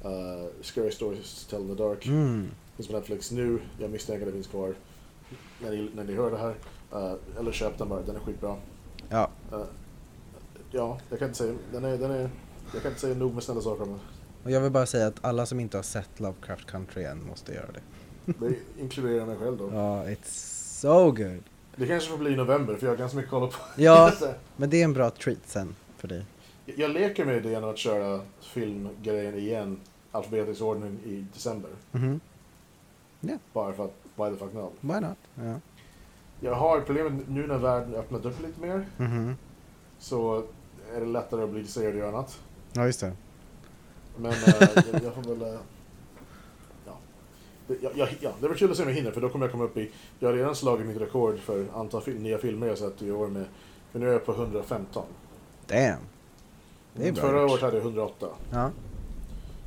uh, 0.05 0.47
Scary 0.63 0.91
Stories 0.91 1.47
Tell 1.47 1.61
in 1.61 1.77
the 1.77 1.83
Dark, 1.83 2.07
Mm. 2.07 2.49
finns 2.77 2.87
på 2.89 2.93
Netflix 2.95 3.31
nu, 3.31 3.59
jag 3.81 3.91
misstänker 3.91 4.23
att 4.27 4.29
det 4.29 4.35
finns 4.37 4.47
kvar 4.47 4.75
när 5.63 5.71
ni, 5.71 5.91
när 5.95 6.05
ni 6.05 6.15
hör 6.15 6.31
det 6.31 6.39
här. 6.39 6.55
Eh, 6.93 7.13
eller 7.39 7.53
köp 7.53 7.79
den 7.79 7.89
bara, 7.89 8.03
den 8.03 8.17
är 8.17 8.21
skitbra. 8.21 8.57
Ja, 9.09 9.31
Eh, 9.53 9.65
ja, 10.71 10.99
jag 11.11 11.19
kan 11.19 11.29
inte 11.29 11.39
säga, 11.39 11.55
den 11.73 11.85
är, 11.85 11.99
den 11.99 12.11
är, 12.11 12.31
jag 12.73 12.83
kan 12.83 12.91
inte 12.91 13.01
säga 13.01 13.15
nog 13.15 13.35
med 13.35 13.43
snälla 13.43 13.61
saker 13.61 13.83
om 13.83 13.89
den. 13.89 13.99
och 14.45 14.51
jag 14.51 14.61
vill 14.61 14.73
bara 14.73 14.87
säga 14.87 15.07
att 15.07 15.25
alla 15.25 15.47
som 15.47 15.61
inte 15.61 15.77
har 15.79 15.83
sett 15.83 16.21
Lovecraft 16.21 16.67
Country 16.67 17.05
än 17.05 17.25
måste 17.27 17.53
göra 17.55 17.67
det. 17.73 17.81
Det 18.41 18.55
inkluderar 18.83 19.27
mig 19.27 19.37
själv 19.37 19.57
då. 19.59 19.71
Ja, 19.73 20.05
it's 20.05 20.81
so 20.81 21.05
good. 21.11 21.43
Det 21.79 21.87
kanske 21.87 22.11
får 22.11 22.19
bli 22.19 22.31
i 22.31 22.37
november, 22.37 22.75
för 22.77 22.87
jag 22.87 22.93
har 22.93 22.97
ganska 22.99 23.17
mycket 23.17 23.33
att 23.33 23.41
kolla 23.41 23.47
på. 23.47 23.59
Ja, 23.77 24.13
men 24.57 24.71
det 24.71 24.81
är 24.81 24.85
en 24.85 24.93
bra 24.93 25.11
treat 25.11 25.39
sen 25.47 25.75
för 25.97 26.09
dig. 26.09 26.25
Jag 26.67 26.91
leker 26.91 27.25
med 27.25 27.37
idén 27.37 27.65
att 27.65 27.79
köra 27.79 28.21
filmgrejen 28.41 29.35
igen, 29.39 29.81
alfabetisk 30.13 30.63
ordning 30.63 30.99
i 31.05 31.27
december. 31.35 31.71
Mhm. 31.93 32.21
Bara 33.53 33.73
för 33.73 33.85
att, 33.85 33.95
why 34.17 34.31
the 34.31 34.37
fuck 34.37 34.53
not? 34.55 34.73
Why 34.81 35.01
not? 35.01 35.19
Ja. 35.35 35.55
Jag 36.41 36.55
har 36.55 36.81
problemet 36.81 37.29
nu 37.29 37.47
när 37.47 37.59
världen 37.59 37.95
öppnat 37.95 38.25
upp 38.25 38.43
lite 38.43 38.61
mer, 38.61 38.87
Mhm. 38.97 39.37
så 39.99 40.43
är 40.95 41.01
det 41.01 41.07
lättare 41.07 41.43
att 41.43 41.51
bli 41.51 41.59
intresserad 41.61 41.97
göra 41.97 42.09
annat. 42.09 42.39
Ja, 42.73 42.87
just 42.87 43.01
det. 43.01 43.13
Men 44.17 44.33
eh, 44.33 44.39
jag, 44.93 45.03
jag 45.05 45.15
får 45.15 45.35
väl... 45.35 45.53
ja. 45.53 45.59
Jag, 47.83 47.93
jag, 47.97 48.09
ja, 48.21 48.31
det 48.41 48.49
var 48.49 48.55
kul 48.55 48.71
att 48.71 48.77
se 48.77 48.83
om 48.83 48.89
jag 48.89 48.97
hinner, 48.97 49.11
för 49.11 49.21
då 49.21 49.29
kommer 49.29 49.47
jag 49.47 49.53
komma 49.53 49.65
upp 49.65 49.77
i... 49.77 49.91
Jag 50.19 50.29
har 50.29 50.35
redan 50.35 50.57
slagit 50.57 50.87
mitt 50.87 50.97
rekord 51.01 51.39
för 51.39 51.67
antal 51.75 52.03
fil- 52.03 52.21
nya 52.21 52.39
filmer 52.39 52.67
jag 52.67 52.79
sett 52.79 53.03
i 53.03 53.11
år 53.13 53.27
med... 53.27 53.45
För 53.93 53.99
nu 53.99 54.09
är 54.09 54.13
jag 54.13 54.27
på 54.27 54.33
115. 54.33 55.05
Damn. 55.67 55.97
Det 56.95 57.09
är 57.09 57.13
bra 57.13 57.23
Förra 57.23 57.45
året 57.45 57.61
hade 57.63 57.77
jag 57.77 57.85
108. 57.85 58.27
Ja. 58.53 58.71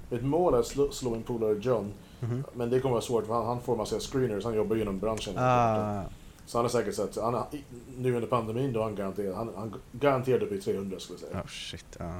Mitt 0.09 0.23
mål 0.23 0.53
är 0.53 0.57
att 0.59 0.65
slå, 0.67 0.91
slå 0.91 1.09
min 1.09 1.23
polare 1.23 1.57
John, 1.61 1.93
Mhm. 2.23 2.43
men 2.53 2.69
det 2.69 2.79
kommer 2.79 2.91
vara 2.93 3.01
svårt 3.01 3.25
för 3.27 3.33
han, 3.33 3.45
han 3.45 3.61
får 3.61 3.75
massa 3.75 3.99
screeners, 3.99 4.43
han 4.43 4.53
jobbar 4.53 4.75
ju 4.75 4.81
inom 4.81 4.99
branschen. 4.99 5.33
Ah, 5.37 6.03
Så 6.45 6.57
han 6.57 6.65
har 6.65 6.69
säkert 6.69 6.95
sett, 6.95 7.15
han 7.21 7.43
nu 7.97 8.15
under 8.15 8.27
pandemin 8.27 8.73
då 8.73 8.83
han 8.83 8.95
garanterat, 8.95 9.35
han, 9.35 9.49
han 9.55 9.73
garanterat 9.91 10.41
upp 10.41 10.51
i 10.51 10.61
300 10.61 10.99
skulle 10.99 11.19
jag 11.21 11.29
säga. 11.29 11.41
oh 11.41 11.47
shit. 11.47 11.85
Ja. 11.99 12.13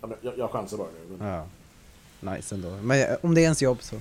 Ja, 0.00 0.06
men 0.06 0.16
jag, 0.20 0.38
jag 0.38 0.50
chansar 0.50 0.76
bara 0.76 0.86
nu. 1.08 1.16
Men, 1.18 1.28
ja. 1.28 1.44
Nice 2.34 2.54
ändå. 2.54 2.68
Men 2.70 3.00
eh, 3.00 3.16
om 3.22 3.34
det 3.34 3.40
är 3.40 3.42
ens 3.42 3.62
jobb 3.62 3.78
så. 3.82 3.96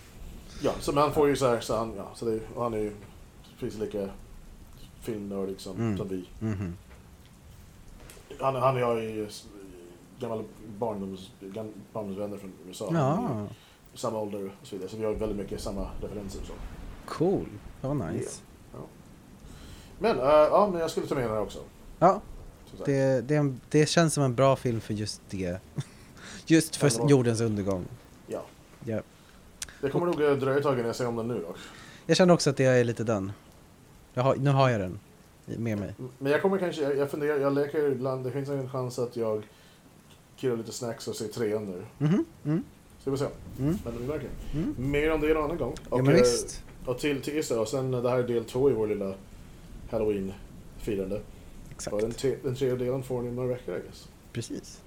Ja, 0.62 0.72
så 0.80 0.92
men 0.92 1.04
han 1.04 1.14
får 1.14 1.28
ju 1.28 1.36
så 1.36 1.48
här, 1.48 1.60
så 1.60 1.78
han, 1.78 1.94
ja, 1.98 2.08
så 2.16 2.26
det, 2.26 2.40
han 2.58 2.74
är 2.74 2.78
ju 2.78 2.92
precis 3.60 3.80
lika 3.80 4.10
filmnördig 5.02 5.60
som, 5.60 5.76
Mm. 5.76 5.98
som 5.98 6.08
vi. 6.08 6.30
Mhm. 6.40 6.74
Han, 8.40 8.56
han 8.56 8.76
och 8.76 8.82
jag 8.82 8.98
är 8.98 9.02
ju 9.10 9.30
gamla 10.20 10.44
barndoms, 10.80 11.32
barndomsvänner 11.94 12.38
från 12.38 12.52
USA. 12.68 12.90
Ja, 12.94 13.48
Samma 13.96 14.20
ålder 14.20 14.52
och 14.62 14.68
så 14.68 14.76
vidare, 14.76 14.90
så 14.90 14.98
vi 14.98 15.06
har 15.06 15.14
väldigt 15.14 15.38
mycket 15.38 15.62
samma 15.62 15.88
referenser 16.02 16.40
och 16.42 16.48
så. 16.48 16.54
cool. 17.06 17.46
Det 17.82 17.88
var 17.88 17.96
nice. 18.12 18.42
Men, 20.00 20.20
eh, 20.20 20.26
ja, 20.26 20.70
men 20.72 20.82
jag 20.82 20.92
skulle 20.92 21.08
ta 21.08 21.16
med 21.16 21.24
den 21.24 21.32
här 21.34 21.42
också. 21.42 21.60
Ja, 22.00 22.22
det, 22.86 23.22
det, 23.28 23.36
en- 23.36 23.62
det 23.70 23.86
känns 23.90 24.14
som 24.14 24.24
en 24.24 24.36
bra 24.36 24.56
film 24.56 24.82
för 24.82 24.94
just 24.94 25.22
det. 25.30 25.58
Just 26.46 26.76
för 26.76 27.10
jordens 27.10 27.42
undergång. 27.42 27.86
Ja. 28.28 28.42
Ja. 28.86 29.02
Det 29.84 29.90
kommer 29.90 30.06
nog 30.06 30.22
eh, 30.22 30.32
dröja 30.32 30.58
ett 30.58 30.64
tag 30.64 30.74
innan 30.74 30.86
jag 30.86 30.96
ser 30.96 31.08
om 31.08 31.16
den 31.16 31.28
nu 31.28 31.42
dock. 31.42 31.58
Jag 32.06 32.18
känner 32.18 32.34
också 32.34 32.50
att 32.50 32.60
jag 32.60 32.80
är 32.80 32.84
lite 32.84 33.04
har, 34.24 34.36
nu 34.36 34.50
har 34.50 34.70
jag 34.70 34.82
den 34.82 35.00
med 35.46 35.78
mig. 35.80 35.94
Men 36.20 36.32
jag 36.32 36.42
kommer 36.42 36.58
kanske, 36.58 36.82
jag, 36.82 36.98
jag 36.98 37.12
funderar, 37.12 37.40
jag 37.40 37.54
leker 37.54 37.92
ibland, 37.92 38.24
det 38.26 38.32
finns 38.32 38.50
en 38.50 38.70
chans 38.70 39.00
att 39.00 39.16
jag 39.16 39.44
killar 40.36 40.58
lite 40.58 40.72
snacks 40.72 41.08
och 41.08 41.16
ser 41.16 41.28
trean 41.28 41.66
nu. 41.66 41.86
Mhm, 41.98 42.26
mm, 42.46 42.64
Så 43.04 43.12
vi 43.12 43.18
får 43.18 43.26
se. 43.26 43.32
mm, 43.60 43.78
Men 43.84 43.94
märker. 44.08 44.30
mm. 44.54 44.76
Mer 44.92 45.12
om 45.12 45.22
det 45.22 45.28
en 45.32 45.44
annan 45.44 45.58
gång. 45.58 45.76
Ja 45.92 45.98
men 45.98 46.08
eh, 46.08 46.14
visst. 46.14 46.64
Och 46.86 47.00
till, 47.00 47.22
så, 47.22 47.62
och 47.62 47.68
sen 47.68 47.94
eh, 47.94 48.02
det 48.02 48.10
här 48.10 48.20
är 48.20 48.28
del 48.28 48.46
två 48.46 48.70
i 48.70 48.74
vår 48.74 48.88
lilla 48.88 49.14
halloween-firande. 49.90 51.22
Exakt. 51.72 51.94
Och 51.94 52.02
den, 52.02 52.14
den 52.44 52.56
tredje 52.56 52.76
delen 52.76 53.04
får 53.04 53.22
ni 53.22 53.30
om 53.30 53.36
några 53.36 53.50
veckor, 53.50 53.76
I 53.76 53.80
guess. 53.80 54.10
Precis. 54.32 54.82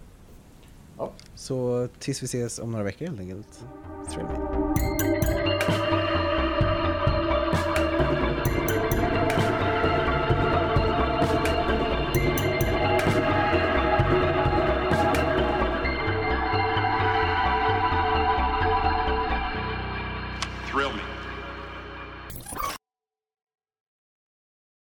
Ja. 0.98 1.12
Så 1.34 1.88
tills 1.98 2.22
vi 2.22 2.24
ses 2.24 2.58
om 2.58 2.72
några 2.72 2.84
veckor 2.84 3.06
helt 3.06 3.20
enkelt. 3.20 3.60
Trevligt. 4.10 4.95